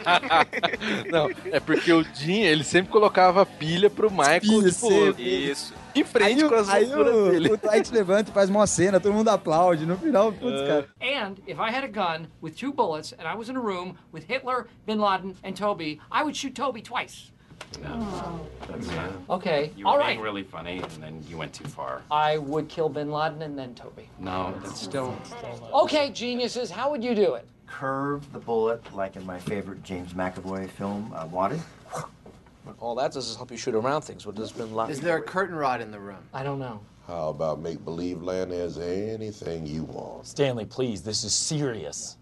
[1.10, 5.50] Não, é porque o Jim, ele sempre colocava pilha pro Michael, Pilha, tipo, sempre.
[5.50, 5.74] Isso.
[5.94, 7.52] em frente aí com as aí o, dele.
[7.52, 9.84] o Dwight levanta e faz uma cena, todo mundo aplaude.
[9.84, 10.88] No final, putz, cara.
[11.00, 13.94] And if I had a gun with two bullets and I was in a room
[14.12, 17.30] with Hitler, Bin Laden, and Toby, I would shoot Toby twice.
[17.72, 20.20] That's, uh, Okay, you were all being right.
[20.20, 22.02] really funny, and then you went too far.
[22.10, 24.08] I would kill Bin Laden and then Toby.
[24.18, 25.16] No, that's still.
[25.72, 27.46] Okay, geniuses, how would you do it?
[27.66, 31.60] Curve the bullet like in my favorite James McAvoy film, uh, Wanted.
[32.64, 34.26] But all that does is help you shoot around things.
[34.26, 36.18] What has been Is there a curtain rod in the room?
[36.34, 36.80] I don't know.
[37.06, 40.26] How about make believe land there's anything you want?
[40.26, 42.16] Stanley, please, this is serious.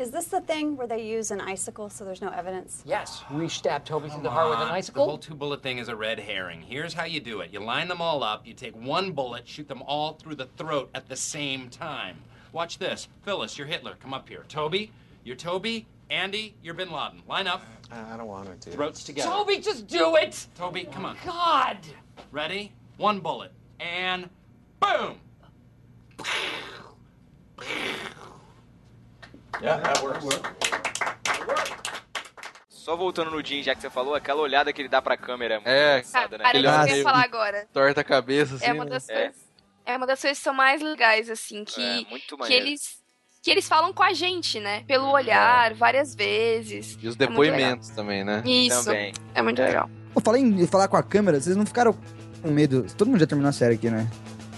[0.00, 2.82] Is this the thing where they use an icicle so there's no evidence?
[2.86, 5.04] Yes, we stabbed Toby through the heart with an icicle.
[5.04, 6.62] The whole two bullet thing is a red herring.
[6.62, 9.68] Here's how you do it you line them all up, you take one bullet, shoot
[9.68, 12.16] them all through the throat at the same time.
[12.52, 13.08] Watch this.
[13.24, 13.94] Phyllis, you're Hitler.
[14.00, 14.46] Come up here.
[14.48, 14.90] Toby,
[15.22, 15.86] you're Toby.
[16.08, 17.22] Andy, you're Bin Laden.
[17.28, 17.62] Line up.
[17.92, 18.70] I don't want to.
[18.70, 19.28] do Throats together.
[19.30, 20.46] Toby, just do it!
[20.56, 21.18] Toby, come on.
[21.26, 21.76] God!
[22.32, 22.72] Ready?
[22.96, 23.52] One bullet.
[23.78, 24.30] And
[24.80, 25.20] boom!
[29.62, 30.24] Yeah, that works.
[32.68, 35.54] Só voltando no Jim, já que você falou, aquela olhada que ele dá pra câmera
[35.54, 36.44] é muito É, engraçada, né?
[36.44, 37.66] Cara, Ele eu ia falar agora.
[37.72, 38.64] Torta a cabeça, assim.
[38.66, 38.90] É uma né?
[38.90, 39.14] das É.
[39.14, 39.36] coisas.
[39.86, 42.98] É uma das coisas que são mais legais, assim, que, É, muito que eles.
[43.42, 44.82] Que eles falam com a gente, né?
[44.86, 46.98] Pelo olhar, várias vezes.
[47.00, 48.42] E os É depoimentos também, né?
[48.44, 48.84] Isso.
[48.84, 49.12] Também.
[49.34, 49.88] É muito legal.
[50.14, 51.96] Eu falei em falar com a câmera, vocês não ficaram
[52.42, 52.86] com medo.
[52.98, 54.06] Todo mundo já terminou a série aqui, né?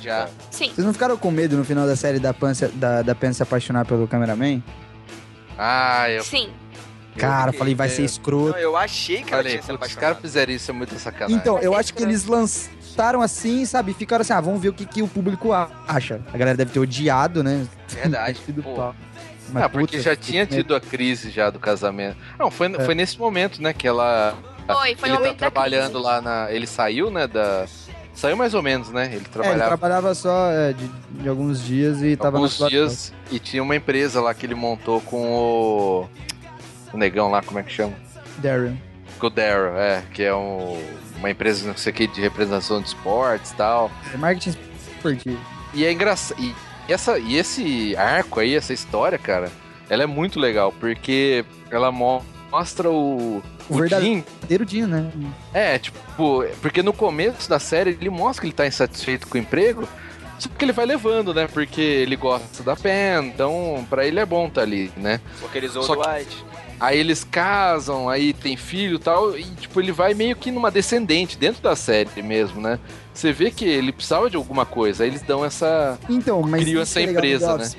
[0.01, 0.29] Já.
[0.51, 0.71] Sim.
[0.75, 3.33] Vocês não ficaram com medo no final da série da Pan se, da, da Pan
[3.33, 4.61] se apaixonar pelo cameraman?
[5.59, 6.51] Ah, eu Sim.
[7.17, 8.57] Cara, eu falei, vai ser Não, escroto.
[8.59, 11.37] eu achei que ela falei, tinha se os caras fizeram isso, é muita sacanagem.
[11.37, 13.93] Então, eu acho que eles lançaram assim, sabe?
[13.93, 16.21] Ficaram assim, ah, vamos ver o que, que o público acha.
[16.33, 17.67] A galera deve ter odiado, né?
[17.89, 18.75] Verdade, pô.
[18.75, 18.95] pau.
[19.53, 22.17] Mas, ah, porque puta, já tinha tido a crise já do casamento.
[22.39, 22.81] Não, foi, É.
[22.85, 24.35] foi nesse momento, né, que ela...
[24.67, 26.05] Foi, foi ele o momento tá da trabalhando crise.
[26.05, 26.51] lá na...
[26.51, 27.67] Ele saiu, né, da...
[28.23, 29.07] Saiu mais ou menos, né?
[29.07, 30.87] Ele É, ele trabalhava trabalhava só é, de,
[31.21, 34.55] de alguns dias e tava alguns na dias e tinha uma empresa lá que ele
[34.55, 36.09] montou com o...
[36.93, 37.95] O negão lá, como é que chama?
[38.39, 38.81] Darren.
[39.19, 40.81] Com o Daryl, é, que é um,
[41.19, 43.91] uma empresa, não sei o que, de representação de esportes e tal.
[44.15, 44.57] É Marketing
[44.95, 45.41] esportivo.
[45.75, 46.41] E é engraçado.
[46.41, 46.55] E,
[46.89, 49.51] essa, e esse arco aí, essa história, cara,
[49.91, 53.43] ela é muito legal, porque ela mo- mostra o.
[53.73, 54.23] O O Jim.
[54.25, 55.11] verdadeiro Dinho, né?
[55.55, 55.99] É, tipo,
[56.61, 59.89] porque no começo da série ele mostra que ele tá insatisfeito com o emprego,
[60.39, 61.47] só que ele vai levando, né?
[61.53, 65.21] Porque ele gosta da Pen, então pra ele é bom tá ali, né?
[65.41, 66.45] Porque eles usam Só o que- Dwight.
[66.83, 70.69] Aí eles casam, aí tem filho e tal, e tipo, ele vai meio que numa
[70.69, 72.79] descendente, dentro da série mesmo, né?
[73.15, 75.05] você vê que ele precisava de alguma coisa.
[75.05, 75.99] Aí eles dão essa.
[76.09, 77.71] Então, mas Criam essa é legal empresa, né?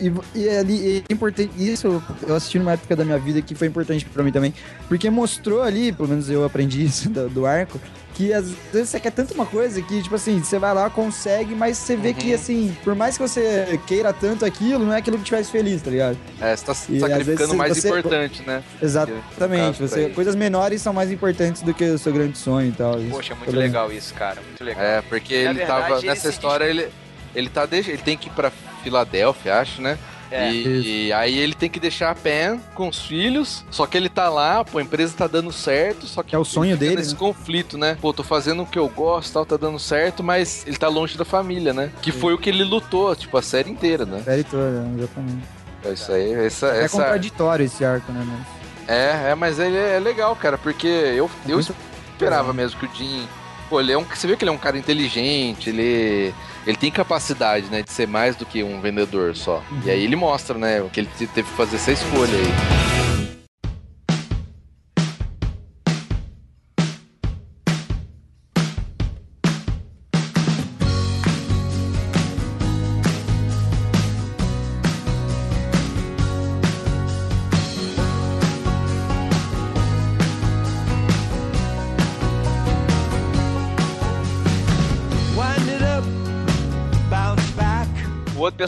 [0.00, 1.50] E, e, ali é importante.
[1.56, 4.52] Isso eu assisti numa época da minha vida que foi importante pra mim também.
[4.88, 7.80] Porque mostrou ali, pelo menos eu aprendi isso do, do arco,
[8.16, 11.54] que às vezes você quer tanto uma coisa que, tipo assim, você vai lá, consegue,
[11.54, 12.14] mas você vê Uhum.
[12.14, 15.50] que, assim, por mais que você queira tanto aquilo, não é aquilo que te faz
[15.50, 16.16] feliz, tá ligado?
[16.40, 18.62] É, você tá E, sacrificando vezes, o mais você- importante, né?
[18.82, 19.82] Exatamente.
[19.82, 20.14] Você, ele.
[20.14, 22.98] coisas menores são mais importantes do que o seu grande sonho e tal.
[22.98, 23.72] Isso, Poxa, muito pelo menos.
[23.72, 24.40] legal isso, cara.
[24.40, 24.82] Muito legal.
[24.82, 26.88] É, porque Na ele verdade, tava nessa história, ele
[27.34, 28.50] ele tá ele tem que ir pra
[28.82, 29.98] Filadélfia, acho, né?
[30.30, 30.50] É.
[30.52, 34.28] E, aí ele tem que deixar a Pen com os filhos, só que ele tá
[34.28, 36.96] lá, pô, a empresa tá dando certo, só que É o sonho ele fica dele,
[36.96, 37.18] nesse né?
[37.18, 37.96] conflito, né?
[38.00, 41.16] Pô, tô fazendo o que eu gosto, tal, tá dando certo, mas ele tá longe
[41.16, 41.90] da família, né?
[42.02, 44.20] Que foi o que ele lutou, tipo, a série inteira, né?
[44.24, 45.44] Série toda, exatamente.
[45.84, 46.96] É Isso aí, essa, É essa...
[46.96, 48.46] contraditório esse arco, né, mano?
[48.88, 53.26] É, é, mas ele é legal, cara, porque eu, eu esperava mesmo que o Jim.
[53.68, 54.04] Pô, ele é um.
[54.04, 56.32] Você vê que ele é um cara inteligente, ele.
[56.66, 59.62] Ele tem capacidade, né, de ser mais do que um vendedor só.
[59.84, 62.95] E aí ele mostra, né, que ele te- teve que fazer essa escolha aí.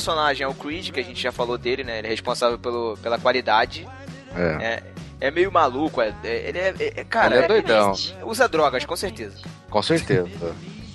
[0.08, 1.98] Personagem é o Creed, que a gente já falou dele, né?
[1.98, 3.86] Ele é responsável pelo, pela qualidade.
[4.34, 4.82] É.
[5.20, 7.92] É, é meio maluco, é, é- ele é, é- cara, Ele é doidão.
[8.22, 9.36] usa drogas, com certeza.
[9.68, 10.54] Com certeza.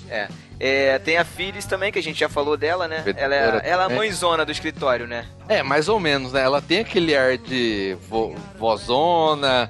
[0.10, 0.28] É.
[0.60, 3.04] É, tem a Phyllis também, que a gente já falou dela, né?
[3.18, 5.26] Ela é, ela é a mãezona do escritório, né?
[5.50, 6.42] É, mais ou menos, né?
[6.42, 9.70] Ela tem aquele ar de vo, vozona,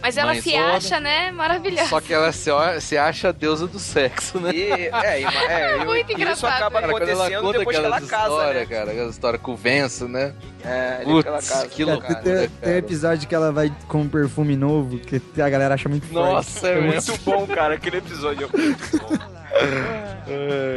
[0.00, 1.88] Mas ela se acha, né, maravilhosa.
[1.88, 4.50] só que ela se, se acha a deusa do sexo, né?
[4.54, 6.52] E, é, é, Muito e isso engraçado.
[6.52, 8.76] acaba Cara, quando ela acontecendo conta depois que ela casa, histórias, né?
[8.76, 10.34] cara, aquela história com o Venço, né?
[10.64, 11.68] É, Putz, casa.
[11.68, 12.72] que Cara, loucura, tem, tem cara.
[12.72, 16.32] um episódio que ela vai com um perfume novo, que a galera acha muito forte.
[16.32, 17.12] Nossa, é mesmo.
[17.12, 18.48] Muito bom, cara, aquele episódio.
[18.52, 19.08] é muito bom.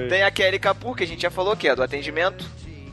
[0.09, 2.45] Tem a Kelly Kapoor, que a gente já falou, que é do atendimento.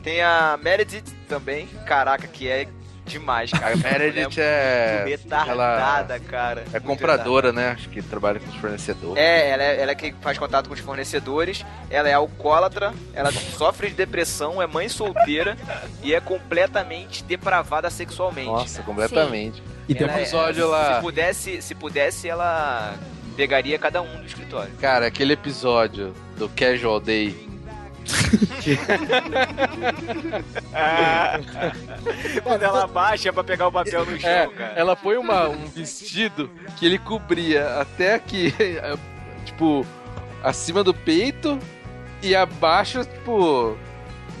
[0.03, 1.67] Tem a Meredith também.
[1.85, 2.67] Caraca, que é
[3.09, 3.73] demais, cara.
[3.73, 5.03] A Meredith é.
[5.07, 6.61] Retardada, cara.
[6.67, 7.71] É Muito compradora, né?
[7.71, 9.17] Acho que trabalha com os fornecedores.
[9.17, 11.65] É, ela é, ela é que faz contato com os fornecedores.
[11.89, 15.57] Ela é alcoólatra, ela sofre de depressão, é mãe solteira
[16.03, 18.47] e é completamente depravada sexualmente.
[18.47, 19.61] Nossa, completamente.
[19.87, 20.95] E tem um Ela é- episódio lá.
[20.95, 22.93] Se pudesse, se pudesse, ela
[23.35, 24.71] pegaria cada um do escritório.
[24.79, 27.47] Cara, aquele episódio do Casual Day.
[32.43, 34.73] Quando ela baixa pra pegar o papel no chão, É, cara.
[34.75, 38.53] ela põe uma, um vestido que ele cobria até aqui,
[39.45, 39.85] tipo,
[40.43, 41.59] acima do peito
[42.21, 43.77] e abaixo, tipo,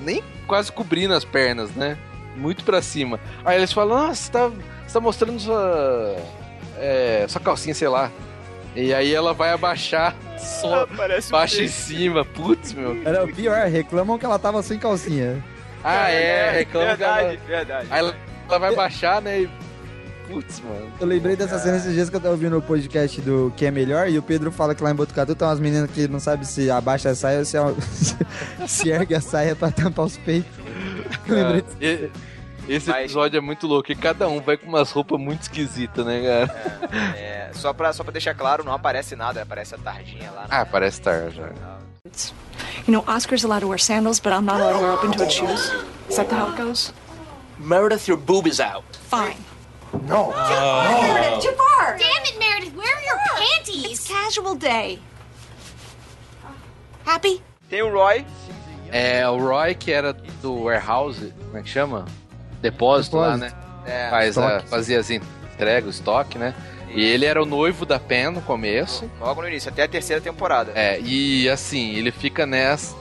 [0.01, 1.97] nem quase cobrindo as pernas, né?
[2.35, 3.19] Muito pra cima.
[3.43, 4.47] Aí eles falam, nossa, você tá,
[4.87, 6.15] você tá mostrando sua,
[6.77, 8.11] é, sua calcinha, sei lá.
[8.75, 10.95] E aí ela vai abaixar só, um
[11.29, 11.69] baixa em peixe.
[11.69, 12.23] cima.
[12.23, 13.01] Putz, meu.
[13.03, 15.43] Era o pior, reclamam que ela tava sem calcinha.
[15.83, 17.15] Ah, é, reclama que ela...
[17.15, 17.87] Verdade, verdade.
[17.89, 18.15] Aí ela,
[18.47, 19.41] ela vai baixar, né?
[19.41, 19.49] E...
[20.29, 20.91] Putz, mano.
[20.99, 23.71] Eu lembrei dessa cena esses dias que eu tava ouvindo o podcast do Que é
[23.71, 26.45] Melhor e o Pedro fala que lá em Botucatu tem umas meninas que não sabem
[26.45, 27.57] se abaixa a saia ou se,
[28.67, 30.51] se ergue a saia pra tampar os peitos.
[31.27, 32.11] Eu lembrei Cara,
[32.69, 36.21] Esse episódio é muito louco e cada um vai com umas roupas muito esquisitas, né,
[36.21, 37.17] cara?
[37.17, 40.41] É, só, pra, só pra deixar claro, não aparece nada, aparece a tardinha lá.
[40.43, 40.47] né?
[40.51, 41.49] Ah, parece estar já.
[42.87, 45.71] You know, Oscar's allowed to wear sandals, but I'm not allowed to wear open-toed shoes.
[46.09, 46.93] Is that how it goes?
[47.57, 48.83] Meredith, your boob is out.
[49.09, 49.37] Fine.
[50.07, 50.31] No.
[50.31, 51.97] Meredith, Jafar!
[51.97, 53.85] Damn it, Meredith, where are your panties?
[53.99, 54.99] It's casual day.
[57.05, 57.41] Happy?
[57.69, 58.25] Tem o Roy.
[58.91, 62.05] É, o Roy, que era do warehouse, como é que chama?
[62.61, 63.51] Depósito, lá, né?
[63.85, 66.53] É, Faz a, fazia as entregas, o estoque, né?
[66.93, 69.09] E ele era o noivo da Pen no começo.
[69.19, 70.71] Logo no início, até a terceira temporada.
[70.73, 72.97] É, e assim, ele fica nessa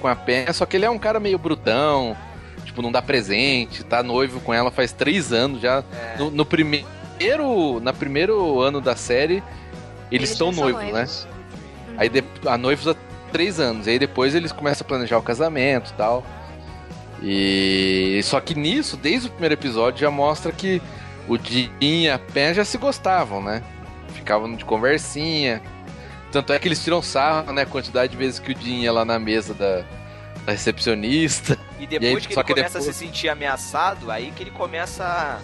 [0.00, 2.16] com a Pen, só que ele é um cara meio brutão,
[2.64, 5.82] tipo, não dá presente, tá noivo com ela faz três anos já.
[5.92, 6.18] É.
[6.18, 9.42] No, no primeiro, na primeiro ano da série,
[10.10, 11.06] eles, estão noivos, né?
[11.96, 12.94] Aí de, a noivos há
[13.32, 16.24] três anos, e aí depois eles começam a planejar o casamento e tal.
[17.22, 20.80] E só que nisso, desde o primeiro episódio, já mostra que
[21.28, 23.62] o Jim e a Pen já se gostavam, né?
[24.14, 25.62] Ficavam de conversinha.
[26.30, 27.62] Tanto é que eles tiram sarro, né?
[27.62, 29.84] A quantidade de vezes que o Jim ia lá na mesa da,
[30.44, 31.58] da recepcionista.
[31.80, 35.04] E depois aí- que ele começa depois- a se sentir ameaçado, aí que ele começa
[35.04, 35.38] a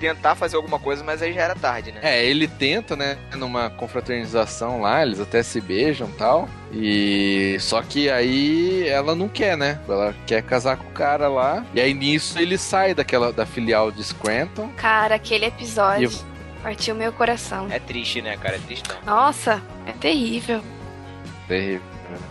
[0.00, 2.00] tentar fazer alguma coisa, mas aí já era tarde, né?
[2.02, 6.48] É, ele tenta, né, numa confraternização lá, eles até se beijam e tal.
[6.72, 9.78] E só que aí ela não quer, né?
[9.88, 11.64] Ela quer casar com o cara lá.
[11.74, 14.70] E aí nisso ele sai daquela da filial de Scranton.
[14.76, 17.68] Cara, aquele episódio E- partiu meu coração.
[17.70, 18.56] É triste, né, cara?
[18.56, 18.96] É tristão.
[19.04, 20.62] Nossa, é terrível.
[21.46, 21.82] Terrível.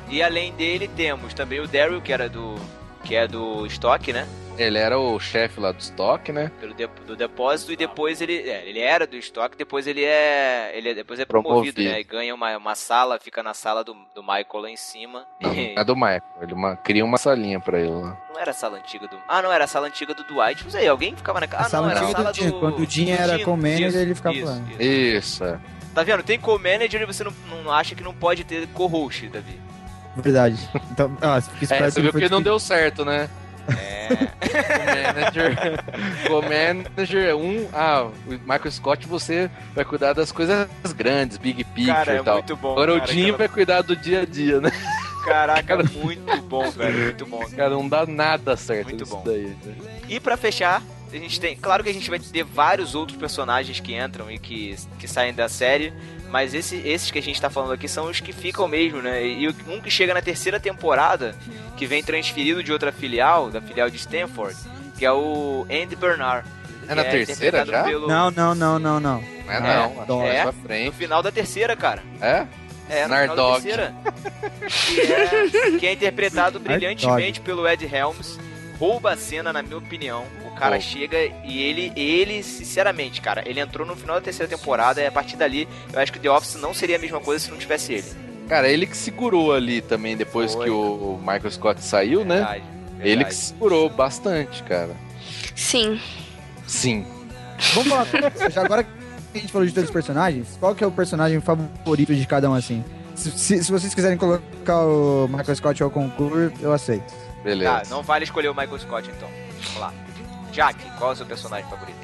[0.09, 2.55] E além dele, temos também o Daryl, que era do.
[3.03, 4.27] que é do estoque, né?
[4.59, 6.51] Ele era o chefe lá do estoque, né?
[6.59, 8.37] Pelo dep- do depósito, e depois ele.
[8.49, 10.71] é, ele era do estoque, depois ele é.
[10.75, 11.81] Ele é- depois é promovido, Promovido.
[11.95, 11.99] né?
[12.01, 15.25] E ganha uma, uma sala, fica na sala do, do Michael lá em cima.
[15.75, 16.21] É do Michael.
[16.41, 18.17] Ele uma- cria uma salinha pra ele lá.
[18.33, 19.17] Não era a sala antiga do.
[19.27, 20.63] Ah, não, era a sala antiga do Dwight.
[20.63, 21.63] Não sei, alguém ficava na casa.
[21.63, 22.59] A Ah, sala não, era a antiga sala do do.
[22.59, 24.61] Quando o Jim era Jim, co-manager, isso, ele ficava isso, lá.
[24.79, 25.59] Isso, é.
[25.95, 26.21] Tá vendo?
[26.23, 27.31] Tem co-manager e você não,
[27.63, 29.59] não acha que não pode ter co-host, Davi.
[30.17, 30.57] Verdade.
[30.91, 33.29] Então, ah, fica É, você viu depois que não deu certo, né?
[33.71, 34.09] É.
[34.69, 35.55] Co-manager.
[36.27, 37.67] Co-manager, um.
[37.73, 42.23] Ah, o Michael Scott, você vai cuidar das coisas grandes, big picture Cara, é e
[42.23, 42.33] tal.
[42.35, 44.71] muito bom, Agora cara, o Jim vai cuidar do dia a dia, né?
[45.25, 47.03] Caraca, muito bom, velho.
[47.03, 47.45] Muito bom.
[47.55, 49.21] Cara, não dá nada certo Muito bom.
[49.25, 49.55] daí.
[49.65, 49.75] né?
[50.07, 51.55] E pra fechar, a gente tem.
[51.55, 55.33] Claro que a gente vai ter vários outros personagens que entram e que, que saem
[55.33, 55.93] da série.
[56.29, 59.25] Mas esse- esses que a gente tá falando aqui são os que ficam mesmo, né?
[59.25, 61.35] E o- um que chega na terceira temporada,
[61.75, 64.55] que vem transferido de outra filial, da filial de Stanford,
[64.97, 66.47] que é o Andy Bernard.
[66.87, 67.83] É na que terceira interpretado já?
[67.83, 68.07] Pelo...
[68.07, 69.21] Não, não, não, não, não.
[69.45, 70.27] Não é não, acho que Dog.
[70.27, 70.85] é É, pra frente.
[70.87, 72.03] no final da terceira, cara.
[72.21, 72.45] É?
[72.89, 73.95] É, no final da terceira.
[74.67, 78.39] Que é, que é interpretado brilhantemente pelo Ed Helms.
[78.79, 80.25] Rouba a cena, na minha opinião.
[80.59, 80.81] O cara Rouba.
[80.81, 85.11] chega e ele, ele, sinceramente, cara, ele entrou no final da terceira temporada e a
[85.11, 87.93] partir dali, eu acho que The Office não seria a mesma coisa se não tivesse
[87.93, 88.05] ele.
[88.49, 90.65] Cara, ele que segurou ali também depois Foi.
[90.65, 92.35] que o Michael Scott saiu, né?
[92.37, 92.63] Verdade,
[92.99, 93.29] Ele verdade.
[93.29, 94.95] que segurou bastante, cara.
[95.55, 95.99] Sim.
[96.67, 97.05] Sim.
[97.73, 98.07] Vamos falar.
[98.49, 98.89] já agora que
[99.35, 102.49] a gente falou de todos os personagens, qual que é o personagem favorito de cada
[102.49, 102.83] um assim?
[103.15, 107.13] Se, se- se vocês quiserem colocar o Michael Scott ao concurso, eu aceito.
[107.43, 107.71] Beleza.
[107.71, 109.29] Tá, não vale escolher o Michael Scott então.
[109.61, 109.93] Vamos lá.
[110.51, 111.97] Jack, qual é o seu personagem favorito?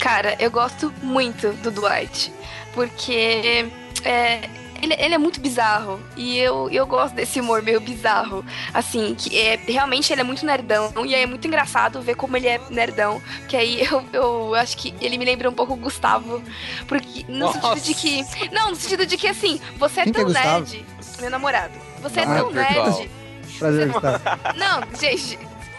[0.00, 2.32] Cara, eu gosto muito do Dwight.
[2.74, 3.66] Porque
[4.04, 4.50] é,
[4.82, 6.00] ele, ele é muito bizarro.
[6.16, 8.44] E eu, eu gosto desse humor meio bizarro.
[8.74, 10.92] Assim, que é, realmente ele é muito nerdão.
[11.06, 13.22] E aí é muito engraçado ver como ele é nerdão.
[13.48, 16.42] Que aí eu, eu acho que ele me lembra um pouco o Gustavo.
[16.88, 17.60] Porque, no Nossa.
[17.76, 18.50] sentido de que.
[18.52, 20.48] Não, no sentido de que assim, você é Quem é tão Gustavo?
[20.58, 20.84] nerd.
[21.20, 21.72] Meu namorado.
[22.02, 22.86] Você é Ah, tão virtual.
[22.90, 23.10] nerd.
[23.58, 24.20] Prazer, Gustavo.
[24.56, 25.38] Não, gente,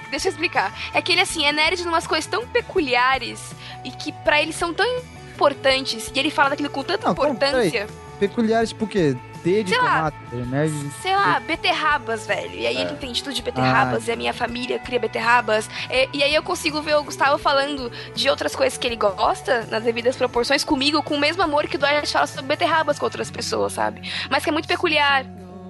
[0.09, 0.73] deixa eu explicar.
[0.93, 3.39] É que ele, assim, é nerd em umas coisas tão peculiares
[3.83, 4.85] e que pra ele são tão
[5.33, 7.87] importantes e ele fala daquilo com tanta Não, importância.
[8.19, 9.15] Peculiares, tipo o quê?
[9.43, 10.09] D de Sei lá.
[10.11, 10.73] tomate, nerd.
[11.03, 12.51] Sei lá, beterrabas, velho.
[12.55, 12.81] E aí É.
[12.81, 14.11] ele entende tudo de beterrabas, Ah.
[14.11, 15.69] e a minha família cria beterrabas.
[15.91, 19.67] E, e aí eu consigo ver o Gustavo falando de outras coisas que ele gosta,
[19.69, 23.05] nas devidas proporções, comigo, com o mesmo amor que o Dwight fala sobre beterrabas com
[23.05, 24.01] outras pessoas, sabe?
[24.31, 25.23] Mas que é muito peculiar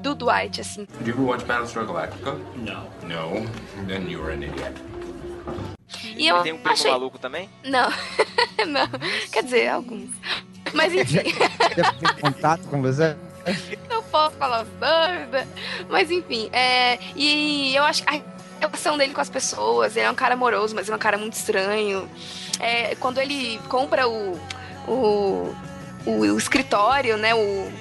[0.06, 0.86] do Dwight, assim.
[1.00, 2.34] Did you ever watch Battlestar Galactica?
[2.56, 2.84] No.
[3.08, 3.48] No?
[3.88, 4.76] Then you were an idiot.
[6.16, 6.92] E eu Tem um primo achei...
[6.92, 7.50] maluco também?
[7.64, 7.90] Não,
[8.68, 8.88] não.
[9.32, 10.12] Quer dizer, alguns.
[10.74, 11.34] Mas enfim.
[12.22, 13.16] Contato com você?
[13.90, 15.48] não posso falar os nomes, né?
[15.90, 18.22] Mas enfim, é, e eu acho que a
[18.60, 21.34] relação dele com as pessoas, ele é um cara amoroso, mas é um cara muito
[21.34, 22.10] estranho.
[22.60, 24.40] É, quando ele compra o,
[24.88, 25.56] o,
[26.06, 27.34] o, o escritório, né?
[27.34, 27.72] O,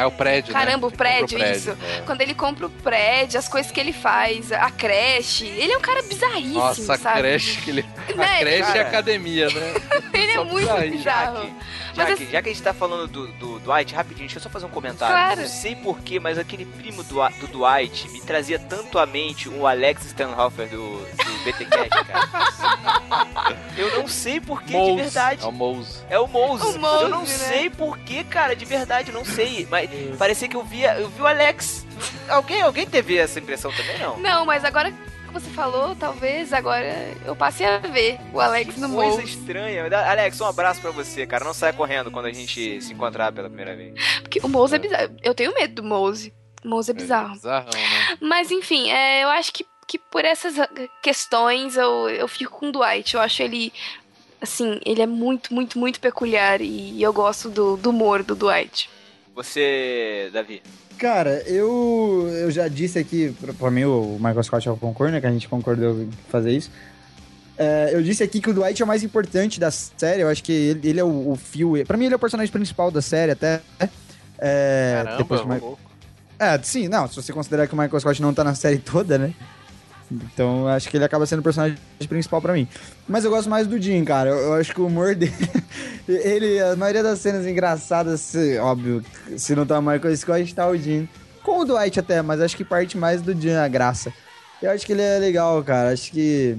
[0.00, 0.58] É o prédio, né?
[0.60, 1.70] caramba, o Ele compra prédio, isso.
[1.70, 2.02] é.
[2.06, 5.80] Quando ele compra o prédio, as coisas que ele faz, a creche, ele é um
[5.80, 7.18] cara bizarríssimo, Nossa, a sabe?
[7.20, 7.84] creche que ele.
[8.14, 8.80] Né, A creche e cara?
[8.80, 9.74] a academia, né?
[10.12, 10.90] Ele é muito ir.
[10.90, 11.48] bizarro.
[11.96, 14.50] Mas Jack, já que a gente tá falando do, do Dwight, rapidinho, deixa eu só
[14.50, 15.14] fazer um comentário.
[15.14, 15.40] Claro.
[15.42, 19.66] Não sei porquê, mas aquele primo do, do Dwight me trazia tanto à mente o
[19.66, 23.56] Alex Stanhofer do, do BTCast, cara.
[23.76, 25.02] eu não sei porquê, de Mouse.
[25.02, 25.44] verdade.
[25.44, 26.00] É o Mouse.
[26.10, 26.64] É o Mouse.
[26.66, 27.26] O Mouse, eu não né?
[27.26, 29.66] sei porquê, cara, de verdade, não sei.
[29.70, 31.86] Mas parecia que eu via, eu vi o Alex.
[32.28, 34.18] Alguém, alguém teve essa impressão também, não?
[34.18, 36.86] Não, mas agora que você falou, talvez agora
[37.24, 39.84] eu passei a ver o Alex no Coisa estranha.
[40.08, 41.44] Alex, um abraço pra você, cara.
[41.44, 43.94] Não saia correndo quando a gente se encontrar pela primeira vez.
[44.22, 45.16] Porque o Mouse é bizarro.
[45.22, 46.32] Eu tenho medo do Mouse.
[46.64, 47.34] O Mouse é bizarro.
[47.34, 48.18] Bizarrão, né?
[48.20, 50.54] Mas enfim, é, eu acho que, que por essas
[51.02, 53.14] questões eu, eu fico com o Dwight.
[53.14, 53.72] Eu acho ele.
[54.40, 58.88] Assim, ele é muito, muito, muito peculiar e eu gosto do, do humor do Dwight.
[59.34, 60.62] Você, Davi.
[60.98, 65.12] Cara, eu, eu já disse aqui, pra, pra mim o Michael Scott é o concurso,
[65.12, 65.20] né?
[65.20, 66.70] Que a gente concordou em fazer isso.
[67.56, 70.22] É, eu disse aqui que o Dwight é o mais importante da série.
[70.22, 71.74] Eu acho que ele, ele é o, o fio.
[71.86, 73.60] Pra mim, ele é o personagem principal da série, até.
[74.38, 75.78] É, Caramba, depois de louco.
[76.38, 77.06] É, sim, não.
[77.06, 79.34] Se você considerar que o Michael Scott não tá na série toda, né?
[80.10, 82.66] Então acho que ele acaba sendo o personagem principal pra mim.
[83.08, 84.30] Mas eu gosto mais do Jim, cara.
[84.30, 85.32] Eu, eu acho que o humor dele.
[86.08, 89.04] ele, a maioria das cenas engraçadas, óbvio,
[89.36, 91.08] se não tá o Michael Scott, tá o Jim.
[91.42, 94.12] Com o Dwight até, mas acho que parte mais do Jim a graça.
[94.60, 95.92] Eu acho que ele é legal, cara.
[95.92, 96.56] Acho que.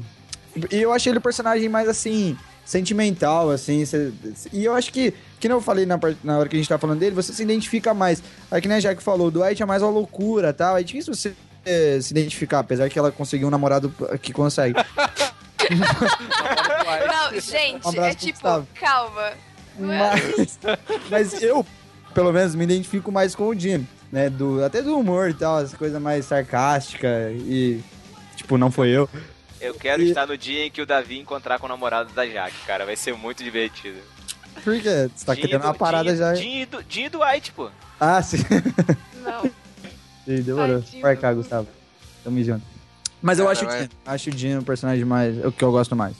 [0.71, 2.37] E eu achei ele o personagem mais assim.
[2.65, 3.83] Sentimental, assim.
[4.53, 6.77] E eu acho que, que não eu falei na, na hora que a gente tá
[6.77, 8.23] falando dele, você se identifica mais.
[8.49, 10.77] Aí que nem a Jack falou, o Dwight é mais uma loucura tal.
[10.77, 11.33] É difícil você
[11.65, 14.75] eh, se identificar, apesar que ela conseguiu um namorado que consegue.
[17.07, 18.67] Não, gente, Um é tipo, Gustavo.
[18.75, 19.31] calma.
[19.77, 19.99] Não é.
[20.37, 20.59] Mas,
[21.09, 21.65] mas eu,
[22.13, 24.29] pelo menos, me identifico mais com o Jim, né?
[24.29, 27.81] Do, até do humor e tal, essa coisa mais sarcástica e.
[28.35, 29.09] Tipo, não foi eu.
[29.59, 32.57] Eu quero estar no dia em que o Davi encontrar com o namorado da Jaque,
[32.65, 32.85] cara.
[32.85, 33.99] Vai ser muito divertido.
[34.63, 35.09] Por quê?
[35.15, 36.35] Você tá querendo do- uma parada Jim- já.
[36.35, 37.69] Jim do, Jim do White, pô.
[37.99, 38.37] Ah, sim.
[39.23, 39.49] Não.
[40.25, 40.83] Sim, demorou.
[41.01, 41.67] Vai cá, Gustavo.
[42.23, 42.61] Tamo junto.
[43.21, 43.89] Mas eu Cara, acho o mas- Jim.
[44.05, 45.45] Acho o Jim o personagem mais.
[45.45, 46.15] o que eu gosto mais.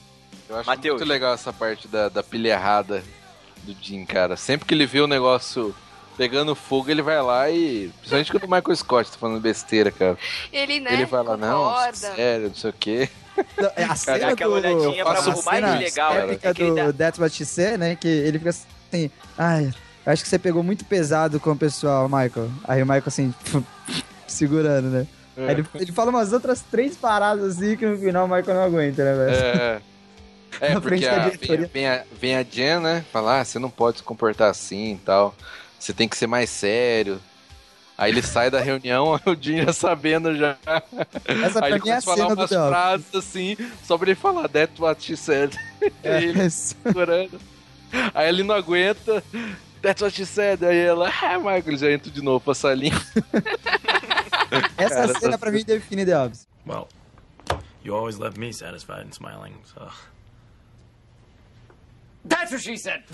[0.50, 3.04] Eu acho muito legal essa parte da, da pilha errada
[3.64, 4.36] do Jim, cara.
[4.36, 5.74] Sempre que ele vê o negócio
[6.18, 7.90] pegando fogo, ele vai lá e.
[7.98, 10.18] Principalmente quando o Michael Scott tá falando besteira, cara.
[10.52, 13.10] Ele, né, ele vai lá, não, sério, não sei o quê.
[13.76, 17.46] É a cena aquela do, olhadinha pra o mais legal, é do That's What She
[17.46, 17.96] Said, né?
[17.96, 19.72] Que ele fica assim, ai,
[20.06, 22.50] acho que você pegou muito pesado com o pessoal, Michael.
[22.64, 23.34] Aí o Michael assim,
[24.28, 25.08] segurando, né?
[25.38, 25.48] É.
[25.48, 28.64] Aí ele, ele fala umas outras três paradas assim que no final o Michael não
[28.64, 29.36] aguenta, né, velho?
[29.36, 29.82] É.
[30.60, 33.06] É, Na frente porque a, vem, vem a, vem a Jen, né?
[33.12, 35.36] Falar, ah, você não pode se comportar assim e tal.
[35.80, 37.20] Você tem que ser mais sério.
[37.98, 40.58] Aí ele sai da reunião, o Jim já sabendo já.
[41.26, 44.80] Essa Aí ele é começa a falar umas frases assim, só pra ele falar, that's
[44.80, 45.56] what she said.
[46.04, 47.40] É, ele segurando.
[48.14, 49.24] Aí ele não aguenta,
[49.82, 50.64] that's what she said.
[50.64, 52.94] Aí ela, ah, Michael, já entra de novo pra salinha.
[54.78, 56.48] Essa Cara, cena essa- pra mim define The Office.
[56.68, 56.88] Well,
[57.84, 59.88] you always left me satisfied and smiling, so.
[62.28, 63.04] That's what she said.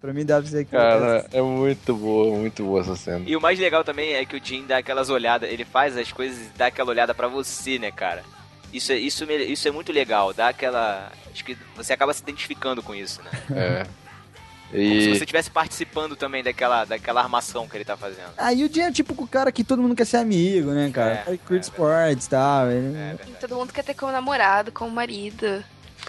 [0.00, 3.22] Pra mim Office é que Cara, é muito boa, muito boa essa cena.
[3.28, 6.10] E o mais legal também é que o Jim dá aquelas olhadas, ele faz as
[6.10, 8.24] coisas e dá aquela olhada pra você, né, cara?
[8.72, 11.10] Isso é, isso, isso é muito legal, dá aquela.
[11.32, 13.30] Acho que você acaba se identificando com isso, né?
[13.56, 13.86] É.
[14.70, 18.30] Como se E você estivesse participando também daquela, daquela armação que ele tá fazendo.
[18.38, 21.12] Aí o Jim é tipo o cara que todo mundo quer ser amigo, né, cara?
[21.12, 22.70] É, cara que curte esportes e tal.
[22.70, 25.44] ele- E todo mundo quer ter como namorado, como marido.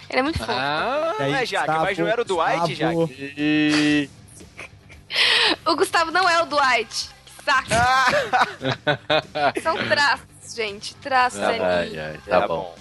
[0.08, 0.52] Ele é muito fofo.
[0.52, 2.76] Ah, Aí, é, Jaque, Gustavo, mas não era o Dwight.
[2.76, 3.34] Jaque?
[3.38, 4.10] E...
[5.66, 7.10] O Gustavo não é o Dwight.
[7.44, 7.70] Saco.
[9.62, 10.26] São traços,
[10.56, 10.96] gente.
[10.96, 12.00] Traços Ai, ali.
[12.00, 12.56] ai, tá, Tá bom.
[12.56, 12.76] bom.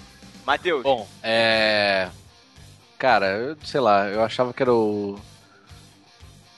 [0.46, 0.82] Matheus.
[0.82, 2.08] Bom, é.
[2.98, 5.18] Cara, eu sei lá, eu achava que era o.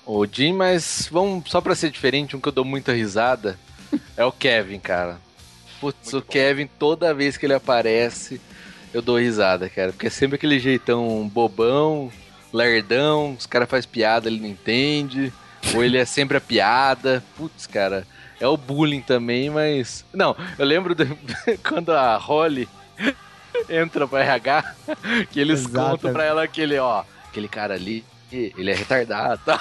[0.04, 3.56] O Jim, mas vamos só pra ser diferente, um que eu dou muita risada
[4.16, 5.18] é o Kevin, cara.
[5.80, 8.40] Putz, o Kevin, toda vez que ele aparece,
[8.92, 9.92] eu dou risada, cara.
[9.92, 12.10] Porque é sempre aquele jeitão bobão,
[12.52, 15.32] lerdão, os caras fazem piada, ele não entende.
[15.74, 17.22] Ou ele é sempre a piada.
[17.36, 18.04] Putz, cara.
[18.42, 20.04] É o bullying também, mas.
[20.12, 21.06] Não, eu lembro do-
[21.68, 22.68] quando a Holly
[23.68, 24.74] entra pra RH,
[25.30, 25.90] que eles Exatamente.
[25.92, 29.60] contam pra ela aquele, ó, aquele cara ali, ele é retardado, tá?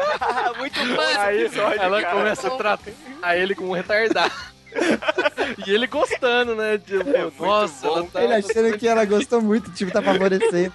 [0.56, 2.14] Muito bom Aí episódio, ela cara.
[2.16, 4.32] começa a tratar ele como um retardado.
[5.66, 6.78] e ele gostando, né?
[6.78, 8.24] Tipo, nossa, ela tá...
[8.24, 10.72] Ele achando que ela gostou muito, tipo, tá favorecendo.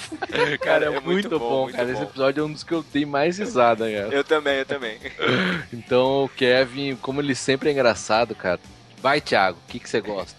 [0.60, 1.86] Cara, é, É muito, muito bom, bom, muito cara.
[1.88, 1.92] bom.
[1.94, 4.08] Esse episódio é um dos que eu dei mais risada, cara.
[4.14, 4.98] Eu também, eu também.
[5.72, 8.60] Então, o Kevin, como ele sempre é engraçado, cara.
[8.98, 10.36] Vai, Thiago, o que, que você gosta?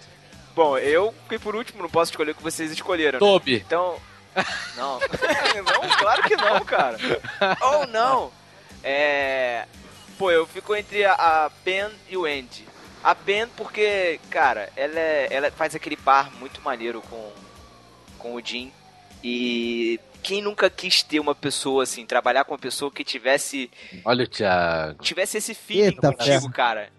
[0.55, 3.13] Bom, eu fui por último, não posso escolher o que vocês escolheram.
[3.13, 3.19] né?
[3.19, 3.55] Toby.
[3.65, 3.97] Então.
[4.77, 4.99] Não.
[4.99, 6.95] não, claro que não, cara.
[7.59, 8.31] Ou não.
[8.83, 9.65] É.
[10.15, 12.67] Pô, eu fico entre a, a Pen e o Andy.
[13.03, 17.31] A Pen porque, cara, ela, é- ela faz aquele par muito maneiro com,
[18.19, 18.71] com o Jim.
[19.23, 23.69] E quem nunca quis ter uma pessoa assim, trabalhar com uma pessoa que tivesse
[24.03, 25.01] Olha o Thiago.
[25.03, 26.51] tivesse esse feeling Eita, contigo, ferro.
[26.51, 26.89] cara.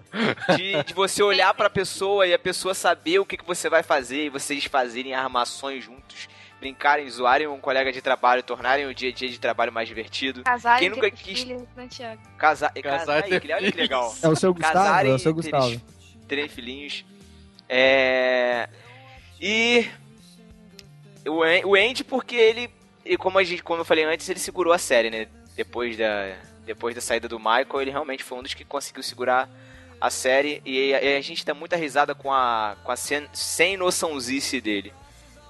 [0.57, 3.83] De, de você olhar pra pessoa e a pessoa saber o que, que você vai
[3.83, 9.11] fazer e vocês fazerem armações juntos, brincarem, zoarem um colega de trabalho, tornarem o dia
[9.11, 10.43] a dia de trabalho mais divertido.
[10.45, 11.89] Casar Quem e nunca ter quis filhos, né,
[12.39, 14.15] casar, Casar casar, e ter aí, olha que legal.
[14.23, 15.67] É o seu Gustavo, Casarem é o seu Gustavo.
[15.67, 15.83] terem-
[16.27, 17.05] Terem filhinhos.
[17.69, 18.69] É.
[19.41, 19.87] E.
[21.29, 22.71] O, o Andy, porque ele.
[23.05, 25.29] E como, a gente, como eu falei antes, ele segurou a série, né?
[25.57, 29.49] Depois da, depois da saída do Michael, ele realmente foi um dos que conseguiu segurar
[30.01, 30.63] a série.
[30.65, 34.61] E a, e a gente dá muita risada com a, com a sem, sem noçãozice
[34.61, 34.93] dele.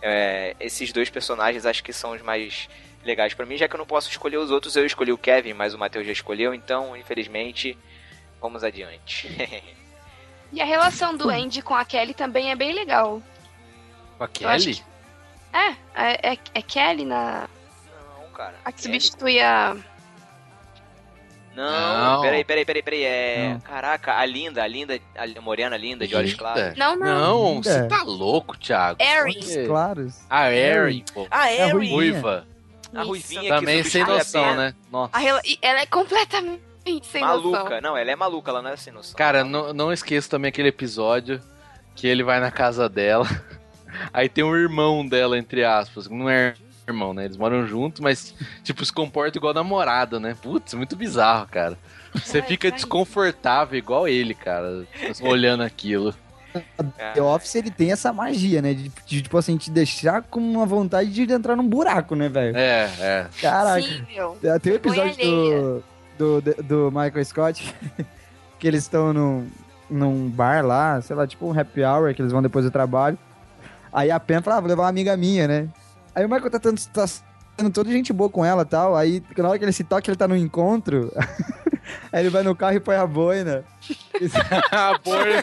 [0.01, 2.69] É, esses dois personagens acho que são os mais
[3.05, 5.55] legais pra mim, já que eu não posso escolher os outros, eu escolhi o Kevin,
[5.55, 7.77] mas o Matheus já escolheu, então, infelizmente,
[8.41, 9.29] vamos adiante.
[10.51, 13.23] E a relação do Andy com a Kelly também é bem legal.
[14.17, 14.85] Com a Eu acho Kelly?
[15.53, 17.49] É, é, é, é Kelly na.
[18.21, 18.55] Não, cara.
[18.65, 19.77] A que substitui a.
[21.55, 22.23] Não, Não.
[22.23, 23.03] peraí, peraí, peraí, peraí.
[23.05, 23.49] É.
[23.55, 23.61] Não.
[23.61, 26.77] Caraca, a linda, a linda, a morena linda de olhos claros.
[26.77, 27.07] Não, não.
[27.55, 29.03] Não, você tá louco, Thiago.
[29.03, 29.33] Erin.
[29.35, 29.65] Por quê?
[29.67, 30.21] Claros.
[30.31, 31.27] A Erin, pô.
[31.31, 31.73] Ah, É a Erin.
[31.73, 31.95] ruivinha.
[31.97, 32.47] Ruiva.
[32.95, 33.09] A Isso.
[33.09, 34.73] ruivinha Também que sem noção, né?
[34.91, 35.11] Nossa.
[35.17, 35.41] A rela...
[35.45, 36.63] e Ela é completamente
[37.03, 37.59] sem Maluca.
[37.65, 37.81] noção.
[37.83, 39.17] Não, ela é maluca, ela não é sem noção.
[39.17, 41.43] Cara, não, não esqueço também aquele episódio
[41.97, 43.27] que ele vai na casa dela.
[44.13, 46.07] Aí tem um irmão dela, entre aspas.
[46.07, 46.55] que Não é
[46.87, 47.27] irmão, né?
[47.27, 48.35] Eles moram juntos, mas,
[48.65, 50.35] tipo, se comporta igual namorado, né?
[50.41, 51.79] Putz, muito bizarro, cara.
[52.15, 54.87] Você fica desconfortável igual ele, cara,
[55.21, 56.15] olhando aquilo.
[57.15, 58.73] The Office, ele tem essa magia, né?
[58.73, 62.57] De, de, tipo assim, te deixar com uma vontade de entrar num buraco, né, velho?
[62.57, 63.27] É, é.
[63.41, 63.83] Caraca.
[63.83, 64.37] Sim, meu.
[64.61, 65.85] Tem um episódio
[66.17, 67.75] do, do, do Michael Scott
[68.59, 69.49] que eles estão num,
[69.89, 73.19] num bar lá, sei lá, tipo um happy hour, que eles vão depois do trabalho.
[73.99, 75.69] Aí a Pen fala, ah, vou levar uma amiga minha, né?
[76.15, 78.95] Aí o Michael tá, tendo, tá sendo toda gente boa com ela e tal.
[78.95, 81.13] Aí na hora que ele se toca, ele tá no encontro.
[82.13, 83.65] aí ele vai no carro e põe a boina.
[84.71, 85.43] a boina.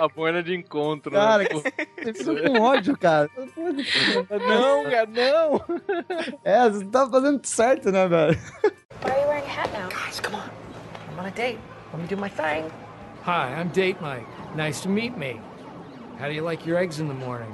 [0.00, 1.48] a boina de encontro, Cara, né?
[1.52, 3.28] você fica com ódio, cara.
[4.48, 5.60] Não, cara, não.
[6.42, 8.38] É, você tá fazendo certo, né, velho?
[9.04, 9.90] Why are you wearing a hat now?
[9.90, 10.48] Guys, come on.
[11.12, 11.58] I'm on a date.
[11.92, 12.70] Let me do my thing.
[13.24, 14.26] Hi, I'm Date Mike.
[14.56, 15.38] Nice to meet me.
[16.22, 17.52] How do you like your eggs in the morning?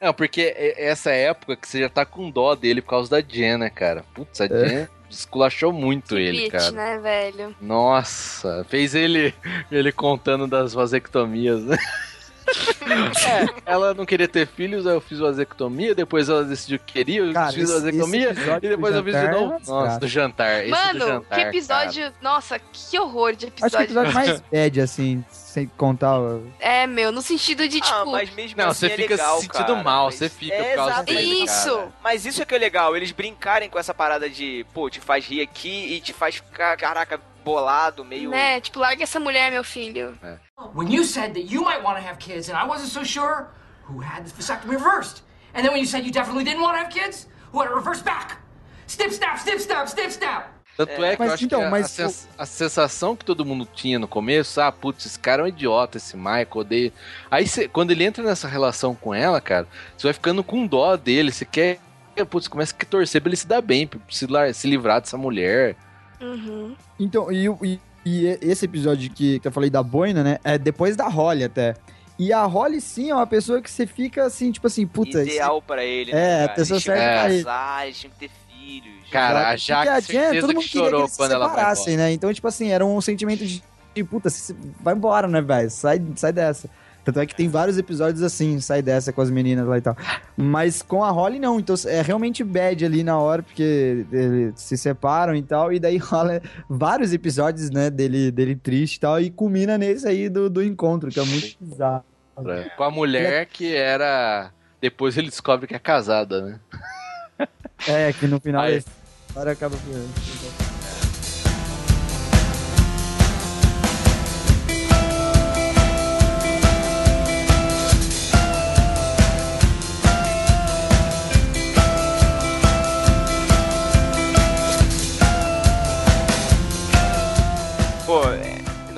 [0.00, 3.20] Não, porque é essa época que você já tá com dó dele por causa da
[3.20, 4.02] Jen, né, cara?
[4.14, 6.70] Putz, a Jen esculachou muito ele, Bitch, cara.
[6.70, 7.54] né, velho?
[7.60, 9.34] Nossa, fez ele
[9.70, 11.76] ele contando das vasectomias, né?
[12.84, 17.20] É, ela não queria ter filhos, aí eu fiz vasectomia, depois ela decidiu que queria,
[17.20, 19.58] eu Cara, fiz esse- vasectomia, esse episódio e depois eu fiz de é novo.
[19.66, 20.60] Nossa, do jantar.
[20.60, 22.12] esse do Mano, jantar, que episódio.
[22.20, 23.84] Nossa, que horror de Acho que o episódio.
[23.84, 26.46] episódio mais bad, assim, sem contar o...
[26.58, 27.94] É, meu, no sentido de, tipo.
[27.94, 30.54] Ah, mas mesmo Não, assim você é fica legal, se sentindo cara, mal, você fica
[30.54, 31.76] É, por causa dele, Isso.
[31.76, 31.88] cara.
[32.02, 35.24] Mas isso é que é legal, eles brincarem com essa parada de, pô, te faz
[35.24, 38.30] rir aqui e te faz ficar, caraca, bolado, meio.
[38.30, 38.60] Né?
[38.60, 40.18] Tipo, larga essa mulher, meu filho.
[40.74, 43.48] When you said that you might want to have kids and I wasn't so sure,
[43.88, 45.22] who had the vasectomy reversed?
[45.54, 47.74] And then when you said you definitely didn't want to have kids, who had it
[47.74, 48.36] reversed back?
[48.86, 50.48] Snip, snap, snip, snap, snip, snap.
[50.76, 53.24] Tanto é, que Mas eu acho então, que a, mas a, sens- a sensação que
[53.26, 56.92] todo mundo tinha no começo, ah, putz, esse cara é um idiota, esse Michael, odeio.
[57.30, 59.66] Aí cê- quando ele entra nessa relação com ela, cara,
[59.96, 61.78] você vai ficando com dó dele, você quer,
[62.30, 65.76] putz, começa a torcer pra ele se dar bem, pra se, se livrar dessa mulher.
[66.22, 66.74] Uhum.
[67.00, 70.38] Então, e, e, e esse episódio que, que eu falei da boina, né?
[70.44, 71.74] É depois da Holly até.
[72.18, 75.22] E a Holly, sim, é uma pessoa que você fica assim, tipo assim, puta.
[75.22, 76.34] ideal pra ele, É, né?
[76.44, 76.54] a cara?
[76.54, 77.44] pessoa Eles tinham certa que pra ele.
[77.44, 79.10] casar, eles tinham que ter filhos.
[79.10, 79.56] Cara, a.
[79.56, 82.12] Jaque, a todo mundo que queria que chorou eles se quando ela vai separassem, né?
[82.12, 83.62] Então, tipo assim, era um sentimento de,
[83.94, 85.70] de puta, se- se- vai embora, né, velho?
[85.70, 86.70] Sai, sai dessa.
[87.04, 89.96] Tanto é que tem vários episódios assim, sai dessa com as meninas lá e tal.
[90.36, 91.58] Mas com a Holly, não.
[91.58, 95.72] Então é realmente bad ali na hora, porque eles se separam e tal.
[95.72, 99.20] E daí rola vários episódios, né, dele, dele triste e tal.
[99.20, 102.04] E culmina nesse aí do, do encontro, que é muito bizarro.
[102.46, 104.50] É, Com a mulher que era.
[104.80, 106.60] Depois ele descobre que é casada, né?
[107.86, 108.74] É, que no final Aí.
[108.74, 109.76] a história acaba.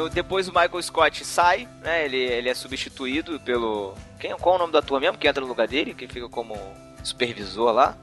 [0.08, 2.04] Depois o Michael Scott sai, né?
[2.04, 3.94] Ele, ele é substituído pelo.
[4.18, 5.94] Quem, qual é o nome do ator mesmo que entra no lugar dele?
[5.94, 6.56] Que fica como
[7.02, 7.96] supervisor lá?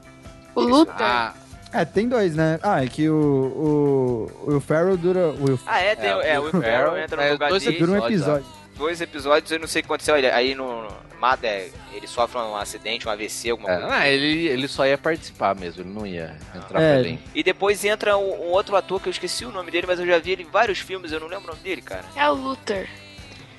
[0.54, 0.94] O Luther.
[0.98, 1.34] Ah,
[1.72, 2.58] É, tem dois, né?
[2.62, 4.28] Ah, é que o.
[4.46, 5.28] O, o Farrell dura.
[5.28, 7.78] O Will ah, é, tem, é, o Will Ferrell entra no lugar dois dele.
[7.78, 8.46] dura um episódio.
[8.76, 10.16] Dois episódios, eu não sei o que aconteceu.
[10.16, 10.88] ele- Aí no.
[11.20, 13.94] Mata, é, ele sofre um acidente, um AVC, alguma É, coisa.
[13.94, 17.00] ah, ele, ele só ia participar mesmo, ele não ia entrar É.
[17.00, 17.18] pra.
[17.32, 20.06] E depois entra um, um outro ator que eu esqueci o nome dele, mas eu
[20.06, 22.04] já vi ele em vários filmes, eu não lembro o nome dele, cara.
[22.16, 22.88] É o Luther.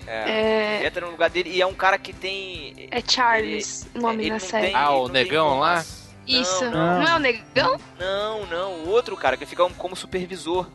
[0.05, 0.81] É.
[0.81, 2.89] É- Entra no lugar dele e é um cara que tem.
[2.91, 4.65] É Charles o nome ele na não série.
[4.67, 5.85] tem- Ah, ele o não negão lá?
[6.27, 6.65] Isso.
[6.65, 7.79] Não, Não, é o negão?
[7.97, 10.67] Não, não, o outro cara que fica como supervisor.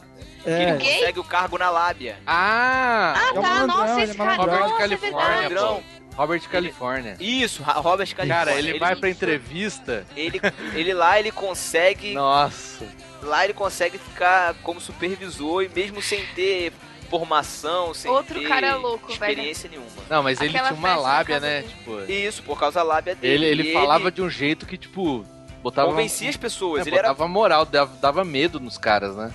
[0.48, 0.62] É.
[0.62, 2.16] ele consegue o cargo na lábia.
[2.26, 3.14] Ah!
[3.16, 3.40] Ah, É tá.
[3.42, 4.36] malandrão, Nossa, ele é esse cara.
[4.36, 5.82] Robert Nossa, é Califórnia, pô.
[6.16, 7.16] Robert Califórnia.
[7.20, 8.34] Isso, Ra- Robert Califórnia.
[8.34, 10.04] Cara, ele, vai pra entrevista.
[10.16, 10.40] Ele,
[10.74, 12.12] ele lá, ele consegue.
[12.14, 12.84] Nossa.
[13.22, 16.72] Lá ele consegue ficar como supervisor e mesmo sem ter
[17.08, 19.12] formação, sem Outro ter cara louco, velho.
[19.12, 19.88] experiência nenhuma.
[20.10, 21.60] Não, mas ele Aquela tinha uma lábia, né?
[21.62, 21.68] dele.
[21.72, 23.46] Tipo, Isso, por causa da lábia dele.
[23.46, 25.24] ele, ele falava de um jeito que, tipo,
[25.62, 25.88] botava.
[25.88, 26.86] Convencia as pessoas.
[26.86, 29.32] É, ele era botava moral, dava, dava medo nos caras, né?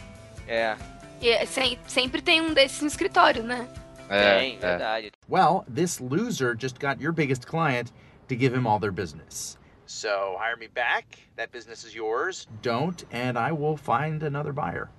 [0.48, 0.76] É.
[1.23, 3.65] E é sem- sempre tem um desses no escritório, né?
[4.09, 5.09] É, Tem, verdade.
[5.29, 7.93] Well, this loser just got your biggest client
[8.27, 9.57] to give him all their business.
[9.85, 11.05] So hire me back.
[11.37, 12.45] That business is yours.
[12.61, 14.89] Don't, and I will find another buyer.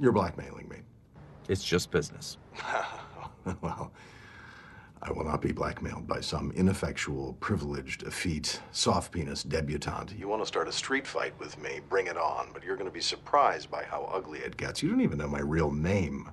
[0.00, 0.78] You're blackmailing me.
[1.48, 2.38] It's just business.
[3.62, 3.92] well,
[5.04, 10.16] I will not be blackmailed by some ineffectual, privileged, effete, soft penis debutante.
[10.16, 11.80] You want to start a street fight with me?
[11.90, 12.52] Bring it on.
[12.54, 14.80] But you're going to be surprised by how ugly it gets.
[14.80, 16.28] You don't even know my real name.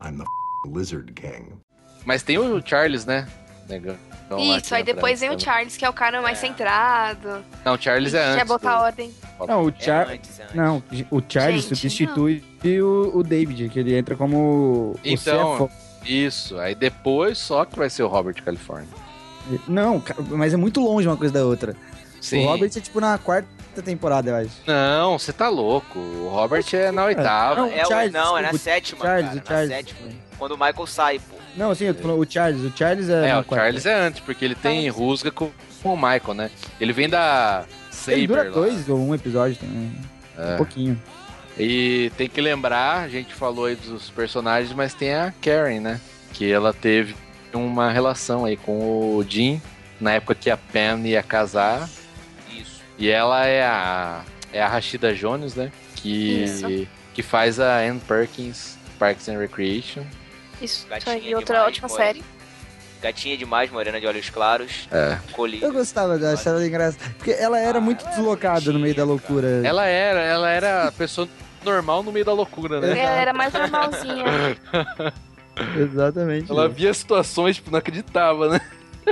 [0.00, 0.24] I'm the
[0.66, 1.60] Lizard King.
[2.06, 3.26] Mas tem o Charles, né?
[3.68, 3.96] Negão
[4.56, 5.38] Isso, aí depois vem o.
[5.38, 7.44] Charles, que é o cara mais centrado.
[7.64, 8.48] Não, o Charles é Quer antes.
[8.48, 9.14] botar do- ordem.
[9.46, 10.06] Não, o Char...
[10.54, 12.42] Não, o Charles Gente, substitui
[12.80, 14.36] o, o David, que ele entra como
[14.94, 15.70] o Então, CFO.
[16.04, 16.58] Isso.
[16.58, 18.88] Aí depois só que vai ser o Robert California.
[19.68, 21.76] Não, mas é muito longe uma coisa da outra.
[22.20, 22.44] Sim.
[22.44, 23.46] O Robert é tipo na quarta
[23.84, 24.50] temporada, eu acho.
[24.66, 25.98] Não, você tá louco.
[25.98, 27.60] O Robert é na oitava.
[27.60, 29.42] Não, É, o- Charles, não, é na sétima, Charles, cara.
[29.44, 29.68] o Charles.
[29.70, 29.98] Na sétima.
[30.38, 31.36] Quando o Michael sai, pô.
[31.56, 32.62] Não, assim, eu tô falando o Charles.
[32.62, 33.28] O Charles é.
[33.30, 33.56] É, o quarta.
[33.66, 35.50] Charles é antes, porque ele tem rusga com,
[35.82, 36.50] com o Michael, né?
[36.80, 38.50] Ele vem da Saber Ele dura lá.
[38.50, 39.92] dois ou um episódio também.
[40.38, 40.54] É.
[40.54, 41.02] Um pouquinho.
[41.58, 46.00] E tem que lembrar, a gente falou aí dos personagens, mas tem a Karen, né?
[46.32, 47.14] Que ela teve
[47.52, 49.62] uma relação aí com o Jim,
[50.00, 51.88] na época que a Pam ia casar.
[52.50, 52.82] Isso.
[52.98, 55.70] E ela é a, é a Rashida Jones, né?
[55.94, 56.88] Que, Isso.
[57.14, 60.04] que faz a Ann Perkins, Parks and Recreation.
[60.60, 62.22] Isso, Gatinha foi outra demais, ótima série.
[63.04, 64.88] Gatinha demais, morena de olhos claros.
[64.90, 65.18] É.
[65.32, 65.62] Coli.
[65.62, 67.04] Eu gostava dela, achava ela engraçada.
[67.18, 69.60] Porque ela era muito deslocada no meio da loucura.
[69.62, 71.28] Ela era, ela era a pessoa
[71.62, 72.98] normal no meio da loucura, né?
[72.98, 74.24] Ela era mais normalzinha.
[75.76, 76.50] Exatamente.
[76.50, 78.60] Ela via situações, tipo, não acreditava, né?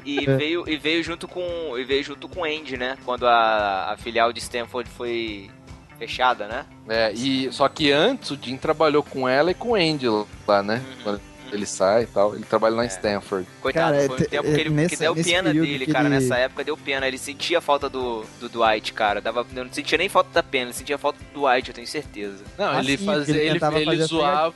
[0.07, 0.37] E É.
[0.37, 1.77] veio, e veio junto com.
[1.77, 2.97] E veio junto com o Andy, né?
[3.05, 5.51] Quando a, a filial de Stanford foi
[5.99, 6.65] fechada, né?
[6.89, 10.07] É, e só que antes o Jim trabalhou com ela e com o Andy
[10.49, 10.83] lá, né?
[11.05, 11.19] Uhum.
[11.53, 12.35] Ele sai e tal.
[12.35, 13.47] Ele trabalha lá em Stanford.
[13.61, 16.09] Coitado, Cara, foi um te- tempo que ele nessa- que deu pena dele, cara.
[16.09, 17.07] ele- Nessa época deu pena.
[17.07, 19.21] Ele sentia a falta do, do Dwight, cara.
[19.21, 21.87] Dava, eu não sentia nem falta da pena, ele sentia falta do Dwight, eu tenho
[21.87, 22.43] certeza.
[22.59, 24.55] Não, Ah, ele sim, fazia, ele ele, tentava ele fazer zoava.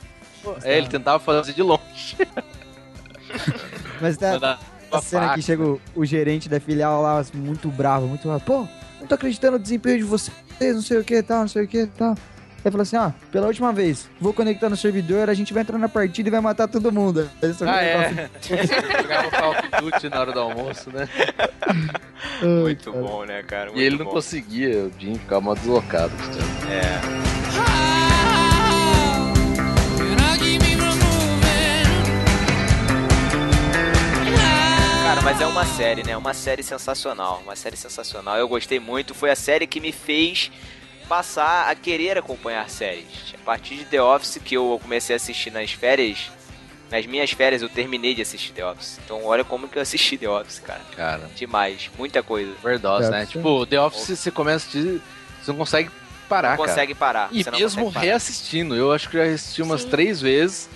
[0.63, 2.17] É, ele tentava fazer de longe.
[4.01, 4.59] Mas tá, Mandar
[4.91, 5.35] a cena faca.
[5.35, 8.43] que chega o, o gerente da filial lá, muito bravo, muito bravo.
[8.43, 8.67] Pô,
[8.99, 10.33] não tô acreditando no desempenho de vocês,
[10.75, 12.15] não sei o que tal, não sei o que tal.
[12.67, 15.77] Aí falou assim, ó, pela última vez, vou conectar no servidor, a gente vai entrar
[15.77, 17.29] na partida e vai matar todo mundo.
[17.41, 18.29] Aí só Ah, é.
[19.01, 21.07] Jogava Call of Duty na hora do almoço, né?
[22.43, 23.71] Muito bom, né, cara?
[23.73, 24.11] E ele Muito não bom.
[24.11, 26.11] conseguia, o Jim ficava mal deslocado.
[26.69, 27.97] É.
[35.03, 36.17] Cara, mas é uma série, né?
[36.17, 37.41] Uma série sensacional.
[37.43, 38.37] Uma série sensacional.
[38.37, 39.13] Eu gostei muito.
[39.13, 40.51] Foi a série que me fez
[41.07, 43.33] passar a querer acompanhar séries.
[43.33, 46.29] A partir de The Office, que eu comecei a assistir nas férias.
[46.89, 48.99] Nas minhas férias eu terminei de assistir The Office.
[49.03, 50.81] Então olha como que eu assisti The Office, cara.
[50.95, 51.89] Cara, Demais.
[51.97, 52.51] Muita coisa.
[52.63, 53.25] overdose, né?
[53.25, 55.01] Tipo, The Office você começa a assistir,
[55.43, 55.89] você não consegue
[56.29, 56.69] parar, Não cara.
[56.69, 57.29] consegue parar.
[57.31, 57.51] E mesmo
[57.83, 58.05] consegue parar.
[58.05, 59.89] reassistindo, eu acho que já assisti umas Sim.
[59.89, 60.69] três vezes.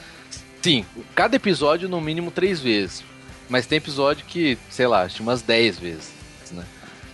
[0.61, 0.85] Sim,
[1.15, 3.03] cada episódio no mínimo três vezes.
[3.49, 6.11] Mas tem episódio que, sei lá, assisti umas dez vezes?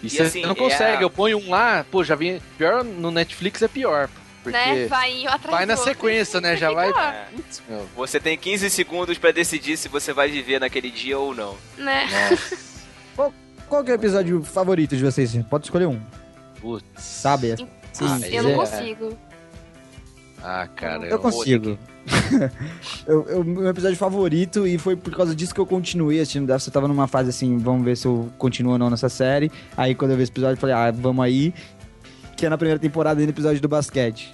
[0.03, 2.41] E, E você assim, não é consegue, a- eu ponho um lá, pô, já vem.
[2.57, 4.09] Pior no Netflix é pior.
[4.43, 4.85] Porque Né?
[4.87, 6.55] Vai atrás vai na sequência, né?
[6.55, 6.87] Já vai.
[6.87, 7.85] Fica, Putz, meu.
[7.97, 11.57] Você tem 15 segundos pra decidir se você vai viver naquele dia ou não.
[11.77, 12.07] Né?
[13.67, 15.35] Qual que é o episódio favorito de vocês?
[15.49, 15.99] Pode escolher um.
[16.61, 16.85] Putz.
[16.97, 17.55] Sabe?
[17.91, 19.17] Sim, Ah, eu não é- consigo.
[20.43, 21.05] Ah, cara.
[21.07, 21.77] Eu consigo.
[23.07, 26.67] eu, eu- meu episódio favorito, e foi por causa disso que eu continuei assistindo Death.
[26.67, 29.51] Eu tava numa fase assim, vamos ver se eu continuo ou não nessa série.
[29.75, 31.53] Aí quando eu vi esse episódio, eu falei, ah, vamos aí.
[32.35, 34.33] Que é na primeira temporada, no episódio do basquete.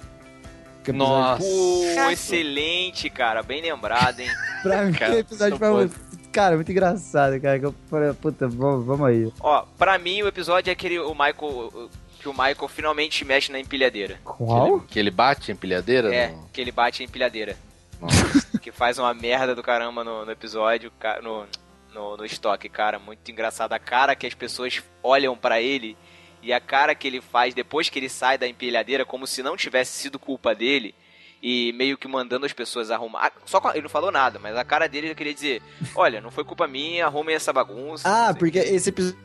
[0.84, 1.42] Que é o episódio- Nossa.
[1.42, 3.42] Pô, excelente, cara.
[3.42, 4.28] Bem lembrado, hein?
[4.62, 6.04] Pra mim, Cara, é o episódio favorito.
[6.30, 7.58] Cara, muito engraçado, cara.
[7.60, 9.32] Que eu falei, puta, vamos, vamos aí.
[9.40, 11.88] Ó, pra mim o episódio é aquele o Michael
[12.24, 14.18] que o Michael finalmente mexe na empilhadeira.
[14.24, 14.80] Qual?
[14.80, 16.14] Que ele bate a empilhadeira?
[16.14, 17.54] É, no- que ele bate a empilhadeira.
[18.00, 18.24] Nossa.
[18.58, 20.90] que faz uma merda do caramba no, no episódio,
[21.22, 21.46] no,
[21.92, 22.98] no, no estoque, cara.
[22.98, 23.74] Muito engraçado.
[23.74, 25.98] A cara que as pessoas olham pra ele
[26.42, 29.54] e a cara que ele faz depois que ele sai da empilhadeira, como se não
[29.54, 30.94] tivesse sido culpa dele.
[31.42, 33.32] E meio que mandando as pessoas arrumar.
[33.44, 35.60] Só com- ele não falou nada, mas a cara dele já queria dizer:
[35.94, 38.08] Olha, não foi culpa minha, arrumem essa bagunça.
[38.08, 39.18] Ah, porque esse episódio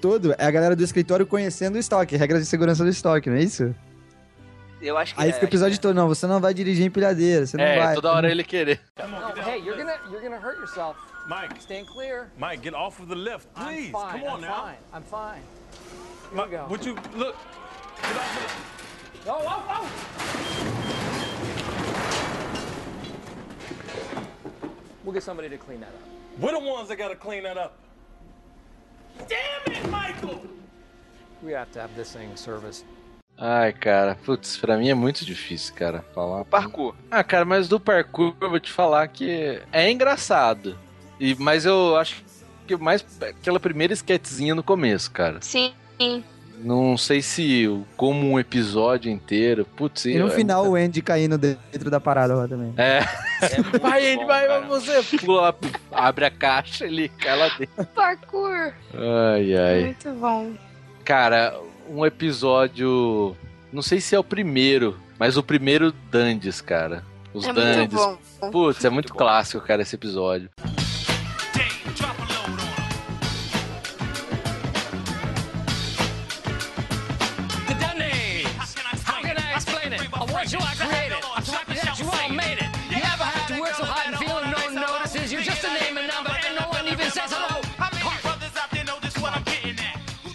[0.00, 3.36] todo é a galera do escritório conhecendo o estoque, regras de segurança do estoque, não
[3.36, 3.74] é isso?
[4.80, 7.44] Eu acho que Aí é, fica o episódio todo, não, você não vai dirigir empilhadeira,
[7.46, 7.94] você não É, vai.
[7.96, 8.80] toda hora ele querer.
[8.96, 10.96] No, hey, you're gonna you're gonna hurt yourself.
[11.28, 11.60] Mike.
[11.60, 12.28] Stand clear.
[12.38, 13.88] Mike, get off of the lift, please.
[13.88, 14.20] I'm fine.
[14.20, 14.62] Come on I'm now.
[14.62, 14.76] fine.
[14.94, 15.42] I'm fine.
[16.30, 16.66] Here Mike, we go.
[16.70, 17.34] would you look?
[18.02, 18.74] Get off of
[19.26, 19.88] Oh, oh, oh!
[25.04, 26.00] We'll get somebody to clean that up.
[26.40, 27.76] We're the ones that gotta clean that up.
[33.36, 36.44] Ai, cara, putz, pra mim é muito difícil, cara, falar.
[36.44, 36.94] Parkour.
[37.08, 40.76] Ah, cara, mas do parkour eu vou te falar que é engraçado.
[41.20, 42.24] E, mas eu acho
[42.66, 45.38] que mais aquela primeira sketchzinha no começo, cara.
[45.40, 45.72] Sim.
[46.60, 49.64] Não sei se como um episódio inteiro.
[49.76, 52.72] Putz, E no é final o Andy caindo dentro da parada lá também.
[52.76, 53.00] É.
[53.80, 55.02] vai, Andy, vai, vai você.
[55.18, 55.54] Pula,
[55.92, 57.84] abre a caixa, ele cai lá dentro.
[57.94, 58.72] Parkour.
[58.94, 59.84] Ai, ai.
[59.84, 60.52] Muito bom.
[61.04, 61.58] Cara,
[61.88, 63.36] um episódio.
[63.72, 67.04] Não sei se é o primeiro, mas o primeiro Dandes, cara.
[67.32, 67.94] Os É muito Dandes.
[68.40, 68.50] bom.
[68.50, 70.48] Putz, é muito clássico, cara, esse episódio.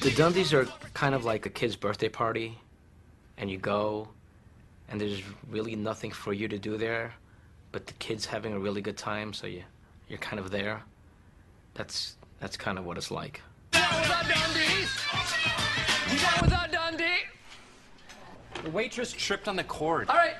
[0.04, 2.60] The Dundies are kind of like a kid's birthday party,
[3.38, 4.10] and you go,
[4.90, 7.14] and there's really nothing for you to do there,
[7.72, 9.64] but the kid's having a really good time, so you
[10.10, 10.84] you're kind of there.
[11.74, 13.40] That's that's kind of what it's like.
[13.72, 14.92] Without Dundies!
[16.42, 17.24] Without Dundee!
[18.62, 20.10] The waitress tripped on the cord.
[20.10, 20.36] All right.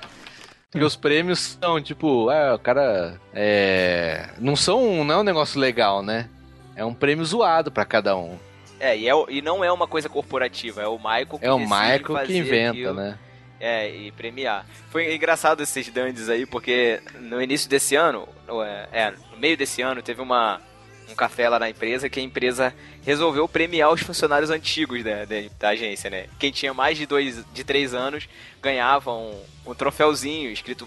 [0.70, 3.18] Porque os prêmios são tipo, ah, o cara.
[3.32, 4.28] É.
[4.38, 5.02] Não são.
[5.04, 6.28] Não é um negócio legal, né?
[6.76, 8.38] É um prêmio zoado para cada um.
[8.84, 11.58] É, e, é, e não é uma coisa corporativa, é o Michael que É o
[11.58, 12.92] Michael que inventa, aquilo.
[12.92, 13.18] né?
[13.58, 14.66] É, e premiar.
[14.90, 18.28] Foi engraçado esses dandes aí, porque no início desse ano,
[18.62, 20.60] é, é, no meio desse ano, teve uma,
[21.08, 25.36] um café lá na empresa que a empresa resolveu premiar os funcionários antigos da, da,
[25.58, 26.26] da agência, né?
[26.38, 28.28] Quem tinha mais de dois, de três anos
[28.60, 30.86] ganhava um, um troféuzinho escrito.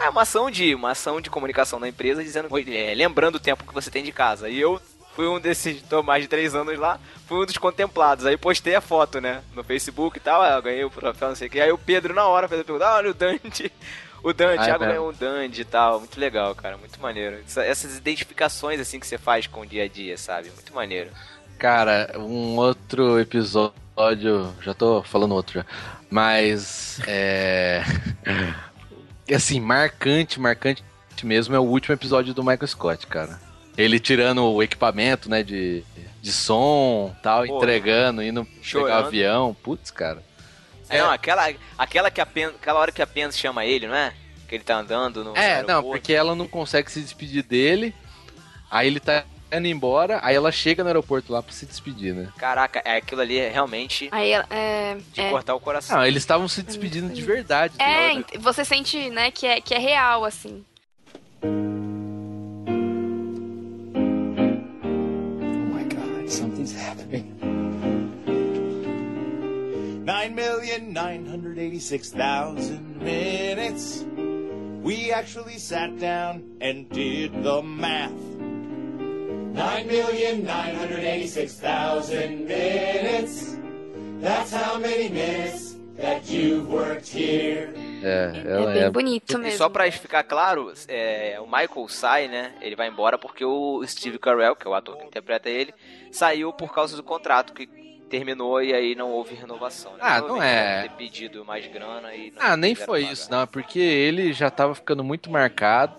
[0.00, 3.64] É uma ação de uma ação de comunicação da empresa dizendo, é, lembrando o tempo
[3.64, 4.48] que você tem de casa.
[4.48, 4.80] E eu
[5.18, 8.24] fui um desses, tô mais de três anos lá, fui um dos contemplados.
[8.24, 11.34] Aí postei a foto, né, no Facebook e tal, aí eu ganhei o troféu, não
[11.34, 11.60] sei o que.
[11.60, 13.72] Aí o Pedro na hora fez a pergunta, ah, olha o Dante.
[14.20, 16.00] O Dan, Ah, é Thiago ganhou um Dante e tal.
[16.00, 16.76] Muito legal, cara.
[16.76, 17.36] Muito maneiro.
[17.46, 20.50] Essa- Essas identificações, assim, que você faz com o dia a dia, sabe?
[20.50, 21.10] Muito maneiro.
[21.56, 24.52] Cara, um outro episódio.
[24.60, 25.66] Já tô falando outro já.
[26.10, 27.00] Mas.
[27.06, 27.84] É.
[29.32, 30.82] assim, marcante, marcante
[31.22, 33.40] mesmo é o último episódio do Michael Scott, cara.
[33.78, 35.84] Ele tirando o equipamento, né, de,
[36.20, 39.04] de som tal, Pô, entregando, indo pegar chorando.
[39.04, 39.56] o avião.
[39.62, 40.22] Putz, cara.
[40.90, 43.94] É, não, aquela, aquela, que a Pen, aquela hora que a Pen chama ele, não
[43.94, 44.12] é?
[44.48, 45.36] Que ele tá andando no.
[45.36, 45.90] É, no não, aeroporto.
[45.90, 47.94] porque ela não consegue se despedir dele.
[48.70, 52.28] Aí ele tá indo embora, aí ela chega no aeroporto lá pra se despedir, né?
[52.36, 55.96] Caraca, é, aquilo ali é realmente Aí ela- é, de é, cortar o coração.
[55.98, 57.74] Não, eles estavam se despedindo de verdade.
[57.78, 58.12] é, né?
[58.14, 60.62] ent- você sente, né, que é, que é real, assim.
[66.30, 67.34] Something's happening.
[70.04, 74.04] Nine million nine hundred eighty-six thousand minutes.
[74.82, 78.12] We actually sat down and did the math.
[79.52, 83.56] Nine million nine hundred eighty-six thousand minutes.
[84.20, 87.74] That's how many minutes that you've worked here.
[88.02, 88.90] É, ela bem é.
[88.90, 92.52] bonito E só pra ficar claro, é, o Michael sai, né?
[92.60, 95.74] Ele vai embora porque o Steve Carell, que é o ator que interpreta ele,
[96.10, 97.66] saiu por causa do contrato que
[98.08, 99.92] terminou e aí não houve renovação.
[99.92, 99.98] né?
[100.00, 100.82] Ah, não Provavelmente é.
[100.82, 103.12] ter pedido mais grana e não Ah, nem foi pagar.
[103.12, 103.42] isso, não.
[103.42, 105.94] é Porque ele já tava ficando muito marcado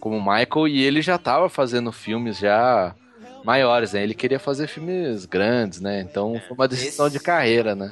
[0.00, 2.94] como Michael e ele já tava fazendo filmes já
[3.44, 4.02] maiores, né?
[4.02, 6.00] Ele queria fazer filmes grandes, né?
[6.00, 7.90] Então foi uma decisão de carreira, né?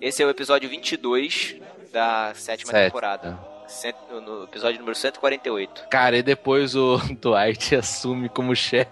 [0.00, 1.56] Esse é o episódio 22
[1.92, 3.38] da sétima Sete, temporada.
[3.66, 5.86] Cento- no episódio número 148.
[5.88, 8.90] Cara, e depois o Dwight assume como chefe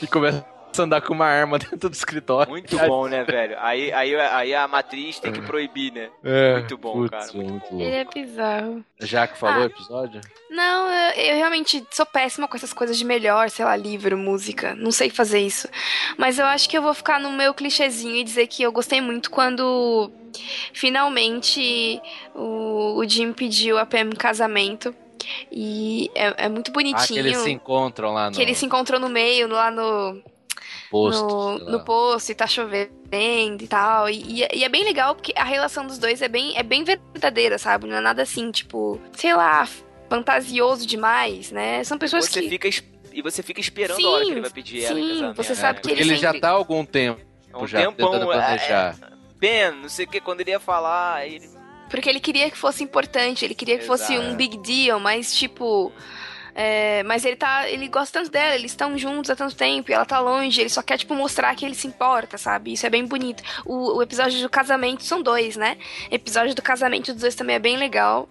[0.00, 0.44] e começa
[0.78, 2.50] andar com uma arma dentro do escritório.
[2.50, 3.56] Muito bom, né, velho?
[3.60, 6.08] Aí, aí, aí a matriz tem que proibir, né?
[6.24, 7.32] É, muito bom, putz, cara.
[7.34, 7.80] Muito louco.
[7.80, 8.84] Ele é bizarro.
[9.00, 9.66] Já que falou o Ah.
[9.66, 10.20] episódio?
[10.50, 14.74] Não, eu, eu realmente sou péssima com essas coisas de melhor, sei lá, livro, música.
[14.74, 15.68] Não sei fazer isso.
[16.16, 19.00] Mas eu acho que eu vou ficar no meu clichêzinho e dizer que eu gostei
[19.00, 20.10] muito quando
[20.72, 22.00] finalmente
[22.34, 24.94] o, o Jim pediu a Pam em casamento.
[25.52, 27.06] E é, é muito Ah, bonitinho.
[27.06, 30.22] que eles se encontram lá no que eles se encontrou no meio, lá no,
[30.90, 31.24] posto.
[31.26, 34.08] no, no posto e tá chovendo e tal.
[34.08, 36.62] E, e é- e é bem legal porque a relação dos dois é bem, é
[36.62, 37.86] bem verdadeira, sabe?
[37.86, 39.66] Não é nada assim, tipo, sei lá,
[40.08, 41.84] fantasioso demais, né?
[41.84, 42.48] São pessoas Você que.
[42.48, 42.68] fica
[43.12, 45.36] e você fica esperando Sim, a hora que ele vai pedir ela em sim, casamento.
[45.36, 45.82] você sabe né?
[45.82, 47.20] que Porque ele já tá há algum tempo
[47.54, 48.96] um já tempão, tentando é- planejar.
[49.38, 51.48] Ben, não sei o que, quando ele ia falar, ele...
[51.90, 54.28] Porque ele queria que fosse importante, ele queria que fosse Exato.
[54.30, 55.90] um big deal, mas tipo.
[56.54, 57.68] É, mas ele tá.
[57.68, 60.68] Ele gosta tanto dela, eles estão juntos há tanto tempo e ela tá longe, ele
[60.70, 62.72] só quer, tipo, mostrar que ele se importa, sabe?
[62.72, 63.42] Isso é bem bonito.
[63.64, 65.76] O, o episódio do casamento são dois, né?
[66.10, 68.28] O episódio do casamento dos dois também é bem legal.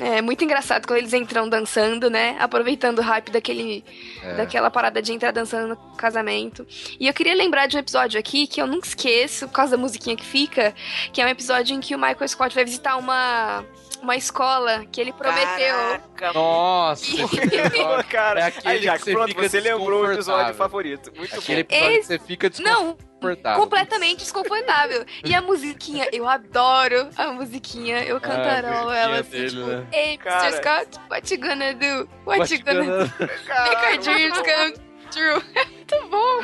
[0.00, 2.36] É muito engraçado quando eles entram dançando, né?
[2.38, 3.84] Aproveitando o hype daquele,
[4.22, 4.34] É.
[4.34, 6.66] daquela parada de entrar dançando no casamento.
[6.98, 9.82] E eu queria lembrar de um episódio aqui que eu nunca esqueço, por causa da
[9.82, 10.74] musiquinha que fica,
[11.12, 13.62] que é um episódio em que o Michael Scott vai visitar uma,
[14.02, 16.00] uma escola que ele prometeu.
[16.34, 20.54] Nossa, Pô, cara, é aquele aí, Jack, que você pronto, fica você lembrou o episódio
[20.54, 21.12] favorito.
[21.16, 21.68] Muito Aquele bom.
[21.74, 23.60] episódio que Esse- você fica Não, desconfortável.
[23.62, 25.04] completamente desconfortável.
[25.24, 29.86] E a musiquinha, eu adoro a musiquinha, eu cantarolo Ah, ela assim, dele, tipo, né?
[29.92, 30.46] Hey, Cara.
[30.48, 30.56] Mr.
[30.58, 32.08] Scott, what you gonna do?
[32.26, 33.26] What, What you gonna, gonna- do?
[33.26, 34.74] Make our dreams come
[35.10, 35.42] true.
[35.54, 36.40] É muito bom.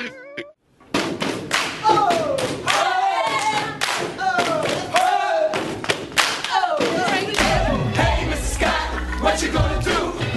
[1.89, 3.06] Hey,
[9.27, 9.91] what you gonna do?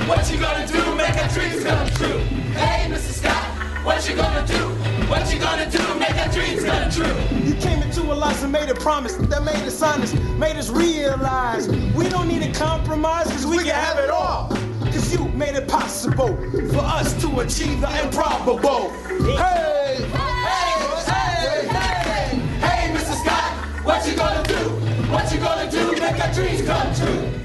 [0.09, 0.95] What you gonna do?
[0.95, 2.17] Make our dreams come true.
[2.57, 3.11] Hey, Mr.
[3.13, 4.57] Scott, what you gonna do?
[5.05, 5.77] What you gonna do?
[5.99, 7.15] Make our dreams come true.
[7.47, 10.71] You came into our lives and made a promise that made us honest, made us
[10.71, 14.49] realize we don't need to compromise because we, can have it all.
[14.83, 16.35] Because you made it possible
[16.73, 18.89] for us to achieve the improbable.
[19.37, 19.97] Hey!
[20.01, 20.73] Hey,
[21.05, 23.13] hey, hey, hey, Mr.
[23.23, 25.11] Scott, what you gonna do?
[25.11, 25.91] What you gonna do?
[25.91, 27.38] Make our dreams come true.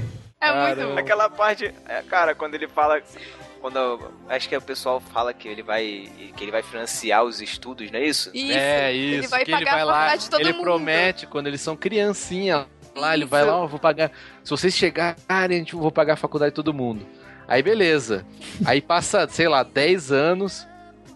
[0.47, 0.97] É muito bom.
[0.99, 3.01] Aquela parte, é, cara, quando ele fala.
[3.61, 6.07] Quando acho que o pessoal fala que ele vai
[6.37, 8.29] que ele vai financiar os estudos, não é isso?
[8.31, 10.53] Isso, é ele isso, vai que ele pagar vai a lá, faculdade de todo ele
[10.53, 10.61] mundo.
[10.61, 13.51] promete quando eles são criancinha lá, ele vai Isso.
[13.51, 14.11] lá, eu vou pagar.
[14.43, 17.05] Se vocês chegarem, a gente eu vou pagar a faculdade de todo mundo.
[17.47, 18.23] Aí beleza.
[18.65, 20.67] Aí passa, sei lá, 10 anos.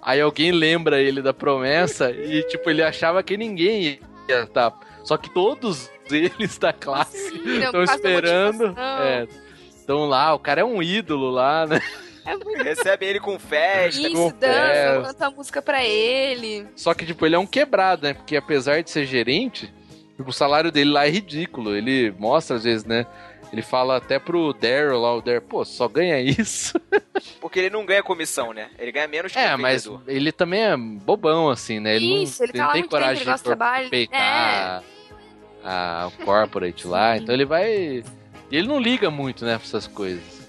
[0.01, 4.73] Aí alguém lembra ele da promessa e tipo ele achava que ninguém ia tá.
[5.03, 8.57] Só que todos eles da classe não, estão da esperando.
[8.67, 9.03] motivação.
[9.03, 9.27] É,
[9.75, 11.81] estão lá, o cara é um ídolo lá, né?
[12.25, 15.01] É muito Recebem ele com festa, Isso, com dança, festa.
[15.07, 16.67] canta a música pra ele.
[16.75, 18.13] Só que, tipo, ele é um quebrado, né?
[18.13, 19.73] Porque apesar de ser gerente,
[20.15, 21.75] tipo, o salário dele lá é ridículo.
[21.75, 23.05] Ele mostra, às vezes, né?
[23.51, 26.79] Ele fala até pro Daryl lá, o Daryl, pô, só ganha isso.
[27.41, 28.69] Porque ele não ganha comissão, né?
[28.77, 30.03] Ele ganha menos que É, o mas vendedor.
[30.07, 31.95] ele também é bobão, assim, né?
[31.95, 33.87] Ele Isso, não, ele tá lá tem coragem ele de trabalho.
[33.87, 33.89] É.
[33.89, 34.83] peitar
[35.63, 37.17] a corporate lá.
[37.17, 38.03] Então ele vai...
[38.51, 40.39] E ele não liga muito, né, pra essas coisas.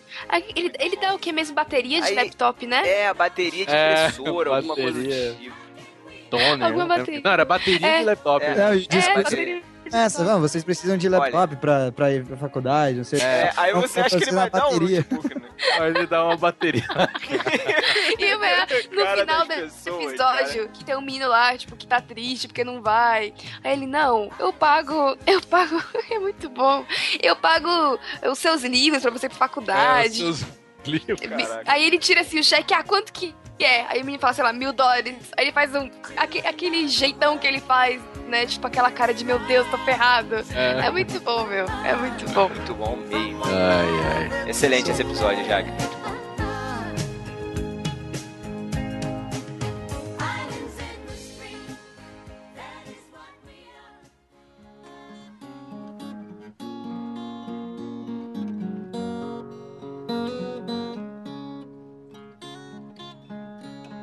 [0.55, 1.55] Ele, ele dá o que mesmo?
[1.55, 2.83] Bateria de Aí- laptop, né?
[2.87, 5.33] É, a bateria de É, impressora, alguma coisa do bateria.
[5.41, 5.57] tipo.
[6.31, 6.63] Toner.
[6.67, 6.99] Alguma né?
[6.99, 7.21] bateria.
[7.25, 7.99] Não, era bateria É.
[7.99, 8.45] de laptop.
[8.45, 8.51] É.
[8.51, 9.63] É, pra- bateria.
[9.93, 13.49] Essa, não, vocês precisam de laptop pra, pra ir pra faculdade, não sei o É,
[13.49, 13.61] que.
[13.61, 14.97] aí você acha que ele vai dar um bateria.
[15.11, 15.49] notebook, né?
[15.81, 16.85] Aí ele dá uma bateria.
[18.19, 21.77] E o melhor, no Cara final desse pessoas, episódio, que tem um menino lá, tipo,
[21.77, 23.33] que tá triste porque não vai.
[23.65, 26.85] Aí ele, não, eu pago, eu pago, é muito bom.
[27.23, 27.99] Eu pago
[28.31, 30.17] os seus livros pra você ir pra É, os faculdade.
[30.19, 30.45] seus
[30.85, 31.21] livros.
[31.67, 33.35] Aí ele tira assim o cheque, ah, quanto que
[33.65, 33.87] é?
[33.89, 35.17] Aí o menino fala, sei lá, mil dólares.
[35.37, 35.91] Aí ele faz um.
[36.17, 38.47] aque- aquele jeitão que ele faz, né?
[38.47, 40.37] Tipo aquela cara de meu Deus, tô ferrado.
[40.55, 40.87] É.
[40.87, 41.67] É, muito bom, meu.
[41.85, 42.49] É muito bom.
[42.49, 43.43] Muito bom mesmo.
[43.45, 44.51] Ai, ai.
[44.51, 45.69] Excelente esse episódio, Jack.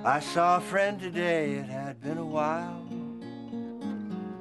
[0.09, 2.81] I saw a friend today, it had been a while.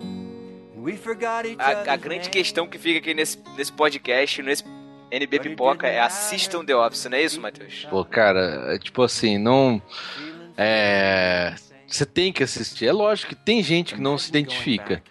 [0.01, 4.63] And we forgot each A, a grande questão que fica aqui nesse, nesse podcast, nesse
[5.11, 7.85] NB Pipoca, é assistam The Office, não é isso, Matheus?
[7.91, 9.83] Pô, cara, é tipo assim, não.
[10.57, 11.53] É.
[11.85, 12.87] Você tem que assistir.
[12.87, 15.03] É lógico que tem gente que não se identifica.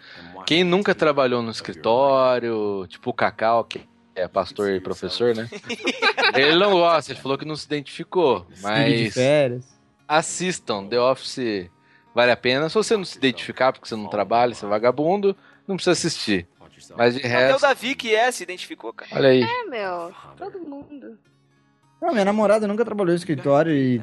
[0.45, 3.82] Quem nunca trabalhou no escritório, tipo o Cacau, que
[4.15, 5.49] é pastor e professor, né?
[6.34, 8.48] ele não gosta, ele falou que não se identificou.
[8.49, 9.74] De Mas férias.
[10.07, 11.69] Assistam, The Office
[12.14, 12.69] vale a pena.
[12.69, 15.36] Se você não se identificar porque você não trabalha, você é vagabundo,
[15.68, 16.48] não precisa assistir.
[16.98, 19.15] Mas de Até o resto, Davi que é, se identificou, cara.
[19.15, 19.41] olha aí.
[19.41, 20.14] É, meu.
[20.38, 21.18] Todo mundo.
[22.02, 24.02] Não, minha namorada nunca trabalhou no escritório e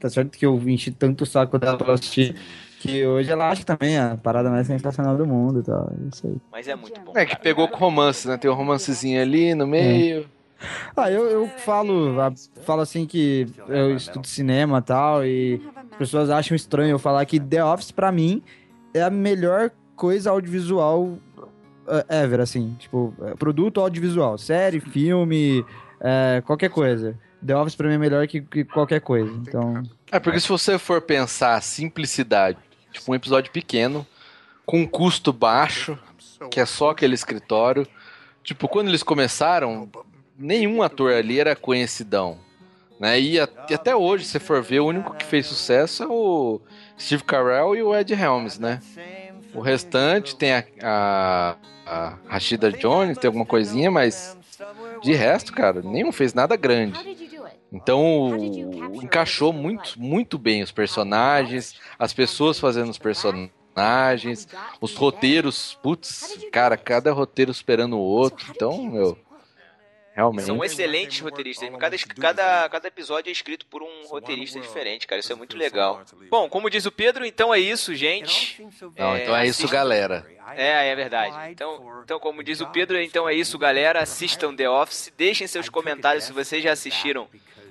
[0.00, 2.34] tá certo que eu enchi tanto o saco dela pra assistir
[2.80, 5.90] que hoje ela acha também a parada mais sensacional do mundo e tal.
[6.12, 6.36] Isso aí.
[6.52, 7.12] Mas é muito bom.
[7.14, 8.36] É que pegou com romance, né?
[8.36, 10.28] Tem um romancezinho ali no meio.
[10.96, 12.14] Ah, eu, eu falo,
[12.62, 15.60] falo assim que eu estudo cinema e tal, e
[15.92, 18.42] as pessoas acham estranho eu falar que The Office, pra mim,
[18.92, 21.18] é a melhor coisa audiovisual
[21.86, 22.74] eh, ever, assim.
[22.78, 24.38] Tipo, eh, produto audiovisual.
[24.38, 25.64] Série, filme,
[26.00, 27.18] eh, qualquer coisa.
[27.44, 29.30] The Office pra mim é melhor que, que qualquer coisa.
[29.46, 29.82] Então.
[30.10, 32.58] É porque se você for pensar simplicidade,
[32.90, 34.06] tipo um episódio pequeno,
[34.64, 35.98] com um custo baixo,
[36.50, 37.86] que é só aquele escritório.
[38.42, 39.88] Tipo, quando eles começaram,
[40.38, 42.38] nenhum ator ali era conhecidão.
[42.98, 43.20] Né?
[43.20, 46.60] E, a- e até hoje, se for ver, o único que fez sucesso é o
[46.98, 48.80] Steve Carell e o Ed Helms, né?
[49.52, 51.56] O restante tem a, a,
[51.86, 54.36] a Rashida Jones, tem alguma coisinha, mas
[55.02, 56.98] de resto, cara, nenhum fez nada grande.
[57.72, 58.38] Então
[59.02, 64.46] encaixou muito, muito bem os personagens, as pessoas fazendo os personagens,
[64.80, 68.46] os roteiros, putz, cara, cada roteiro esperando o outro.
[68.54, 69.18] Então, meu,
[70.14, 70.46] realmente.
[70.46, 71.68] São excelentes roteiristas.
[71.78, 75.20] Cada, cada, cada episódio é escrito por um roteirista diferente, cara.
[75.20, 76.02] Isso é muito legal.
[76.30, 78.62] Bom, como diz o Pedro, então é isso, gente.
[78.96, 80.24] Não, então é isso, galera.
[80.56, 81.50] É, é verdade.
[81.50, 84.00] Então, então, como diz o Pedro, então é isso, galera.
[84.00, 85.12] Assistam The Office.
[85.16, 87.28] Deixem seus comentários se vocês já assistiram.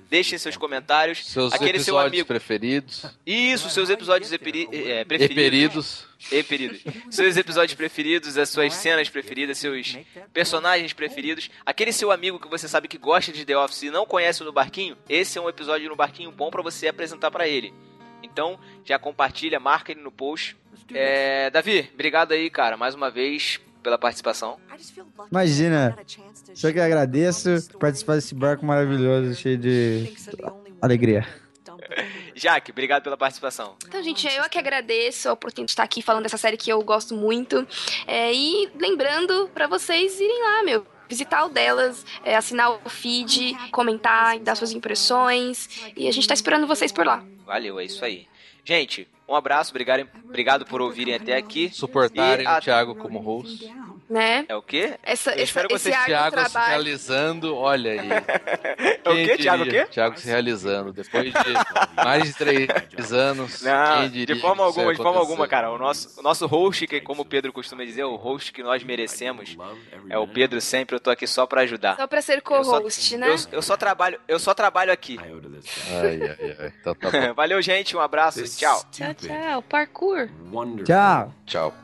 [0.08, 1.24] Deixem seus comentários.
[1.26, 2.26] Seus Aquele seu episódios amigo.
[2.28, 3.04] preferidos.
[3.26, 6.06] Isso, seus episódios eperi- é, preferidos.
[6.30, 6.82] Eperidos.
[6.82, 6.82] Eperidos.
[7.10, 9.96] Seus episódios preferidos, as suas cenas preferidas, seus
[10.32, 11.50] personagens preferidos.
[11.66, 14.46] Aquele seu amigo que você sabe que gosta de The Office e não conhece o
[14.46, 17.74] no barquinho, esse é um episódio no barquinho bom pra você apresentar pra ele.
[18.22, 20.56] Então, já compartilha, marca ele no post.
[20.92, 24.58] É, Davi, obrigado aí, cara, mais uma vez pela participação.
[25.30, 25.96] Imagina,
[26.54, 30.12] só que agradeço por participar desse barco maravilhoso, cheio de
[30.82, 31.24] alegria.
[32.34, 33.76] Jaque, obrigado pela participação.
[33.86, 36.70] Então, gente, eu é que agradeço a oportunidade de estar aqui falando dessa série que
[36.70, 37.66] eu gosto muito.
[38.06, 40.86] É, e lembrando pra vocês irem lá, meu.
[41.08, 45.68] Visitar o delas, é, assinar o feed, comentar, dar suas impressões.
[45.94, 47.22] E a gente tá esperando vocês por lá.
[47.44, 48.26] Valeu, é isso aí.
[48.64, 51.70] Gente, um abraço, obrigado, obrigado por ouvirem até aqui.
[51.72, 53.70] Suportarem E a- o Thiago como host.
[54.08, 54.44] Né?
[54.48, 54.98] É o quê?
[55.02, 58.08] Essa, Eu essa, espero que vocês- Thiago se realizando, olha aí.
[59.04, 59.86] É o quê, Thiago, o quê?
[59.86, 60.92] Thiago se realizando.
[60.92, 63.62] Depois de mais de três anos.
[63.62, 65.70] Não, quem diria de forma alguma, de forma alguma, cara.
[65.70, 68.82] O nosso, o nosso host, que como o Pedro costuma dizer, o host que nós
[68.82, 69.56] merecemos
[70.08, 70.96] é o Pedro sempre.
[70.96, 71.96] Eu tô aqui só pra ajudar.
[71.96, 73.28] Só pra ser co-host, né?
[73.28, 75.18] Eu, eu só trabalho, eu só trabalho aqui.
[75.20, 76.72] Ai, ai, ai.
[76.80, 77.34] Então tá bom.
[77.36, 77.94] Valeu, gente.
[77.96, 78.42] Um abraço.
[78.56, 78.84] Tchau.
[78.90, 79.62] Tchau, tchau.
[79.62, 80.28] Parkour.
[80.50, 80.84] Wonderful.
[80.86, 81.32] Tchau.
[81.46, 81.74] Tchau.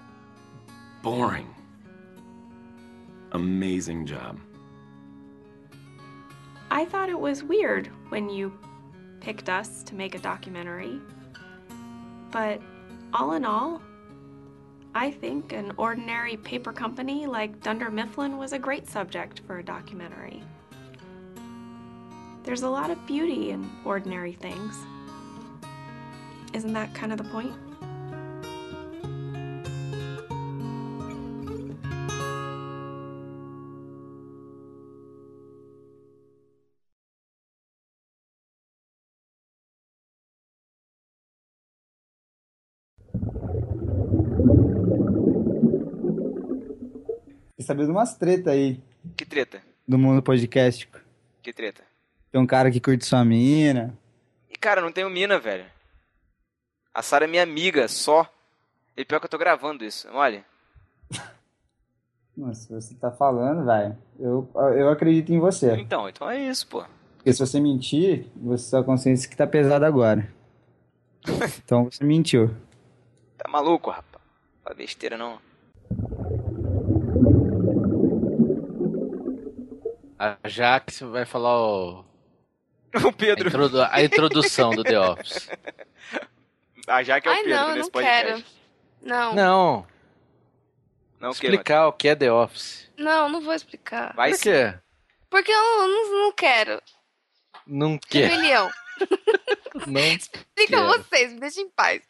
[1.03, 1.60] Boring.
[3.33, 4.39] Amazing job.
[6.71, 8.53] I thought it was weird when you
[9.21, 11.01] picked us to make a documentary.
[12.31, 12.61] But
[13.13, 13.83] all in all,
[14.95, 19.63] I think an ordinary paper company like Dunder Mifflin was a great subject for a
[19.63, 20.43] documentary.
[22.43, 24.77] There's a lot of beauty in ordinary things.
[26.53, 27.55] Isn't that kind of the point?
[47.71, 48.81] Fiquei sabendo umas treta aí
[49.17, 49.63] Que treta?
[49.87, 50.99] do mundo podcastístico.
[51.41, 51.85] Que treta?
[52.33, 53.97] Tem um cara que curte sua mina.
[54.49, 55.65] E, cara, não tenho mina, velho.
[56.93, 58.29] A Sara é minha amiga, só.
[58.97, 60.09] E pior que eu tô gravando isso.
[60.13, 60.45] Olha.
[62.37, 65.75] Nossa, você tá falando, velho, eu, eu acredito em você.
[65.77, 66.85] Então, então é isso, pô.
[67.19, 70.29] Porque se você mentir, você sua consciência que tá pesada agora.
[71.65, 72.53] Então você mentiu.
[73.39, 74.25] Tá maluco, rapaz?
[74.65, 75.39] Fala besteira não.
[80.23, 82.05] A Jax vai falar o...
[83.07, 83.47] O Pedro.
[83.47, 85.49] A, introdu- a introdução do The Office.
[86.89, 88.27] A Jaque é o Ai, Pedro não, nesse não podcast.
[88.27, 88.45] quero.
[89.03, 89.35] Não.
[89.35, 89.87] Não,
[91.21, 92.91] Não, explicar o que é The Office.
[92.99, 94.13] Não, não vou explicar.
[94.15, 94.75] Vai Por quê?
[95.31, 96.83] Porque eu não, não, não quero.
[97.67, 98.29] Não quer.
[98.31, 98.71] Rebelião.
[99.87, 100.87] Não Explica quero.
[100.89, 102.03] vocês, me deixem em paz.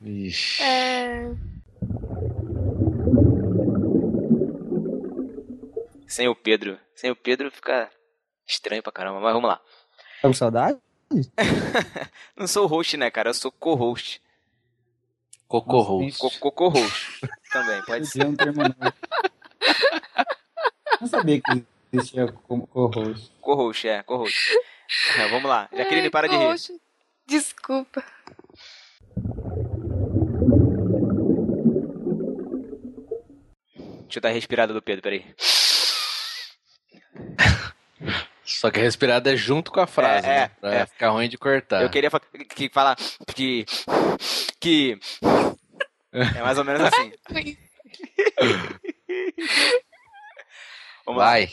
[0.00, 0.62] Ixi.
[0.62, 1.30] É...
[6.10, 6.76] Sem o Pedro.
[6.96, 7.88] Sem o Pedro fica
[8.46, 9.20] estranho pra caramba.
[9.20, 9.56] Mas vamos lá.
[10.20, 10.76] Tá com saudade?
[12.36, 13.30] Não sou host, né, cara?
[13.30, 14.20] Eu sou co-host.
[15.46, 16.18] Cocô-host.
[16.40, 17.20] Co- Co-host.
[17.52, 18.22] Também, pode ser.
[18.22, 18.60] É um termo.
[21.00, 23.32] Não sabia que existia como co-host.
[23.40, 24.36] Co-host, é, co-host.
[25.16, 25.68] É, vamos lá.
[25.72, 26.80] Jaqueline, Ai, para de rir.
[27.26, 28.04] Desculpa.
[34.02, 35.24] Deixa eu dar a respirada do Pedro, peraí.
[38.44, 40.48] Só que a respirada é junto com a frase, É, é, né?
[40.60, 40.86] Pra é.
[40.86, 41.82] ficar ruim de cortar.
[41.82, 42.96] Eu queria fa- que falar
[43.34, 43.64] que.
[44.58, 44.98] Que.
[46.12, 47.12] É mais ou menos assim.
[51.06, 51.26] Vamos lá.
[51.30, 51.50] Vai.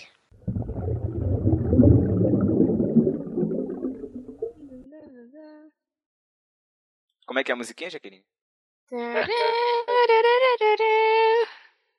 [7.25, 8.25] Como é que é a musiquinha, Jaqueline?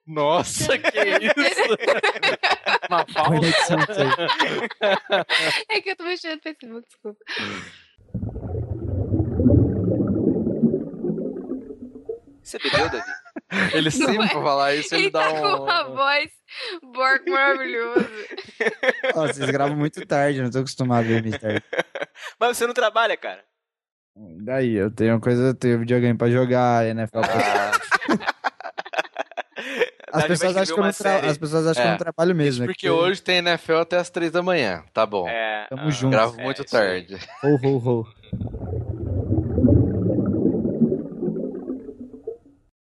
[0.09, 1.65] Nossa, que isso?
[2.89, 3.05] Uma
[3.99, 5.27] aí.
[5.69, 7.25] É que eu tô mexendo no Facebook, desculpa.
[12.43, 13.11] Você bebeu, Davi?
[13.77, 14.29] Ele Não sempre é?
[14.29, 15.41] falar isso, ele, Ele dá tá um.
[15.43, 16.31] com uma voz
[16.95, 18.09] borco maravilhoso.
[19.15, 21.63] Ó, vocês gravam muito tarde, eu não tô acostumado a dormir tarde.
[22.41, 23.45] Mas você não trabalha, cara.
[24.45, 28.33] Daí, eu tenho coisa, eu tenho videogame pra jogar, NFL pra...
[30.13, 31.27] As pessoas, acham que eu não série.
[31.27, 32.65] As pessoas acham que eu É, não trabalho mesmo.
[32.65, 34.83] é Porque que- hoje tem NFL até as três da manhã.
[34.93, 35.29] Tá bom.
[35.29, 35.67] É.
[35.69, 36.11] Tamo ah, junto.
[36.13, 37.03] Gravo é, muito isso aí.
[37.07, 37.19] tarde.
[37.43, 38.88] Ho, ho, ho.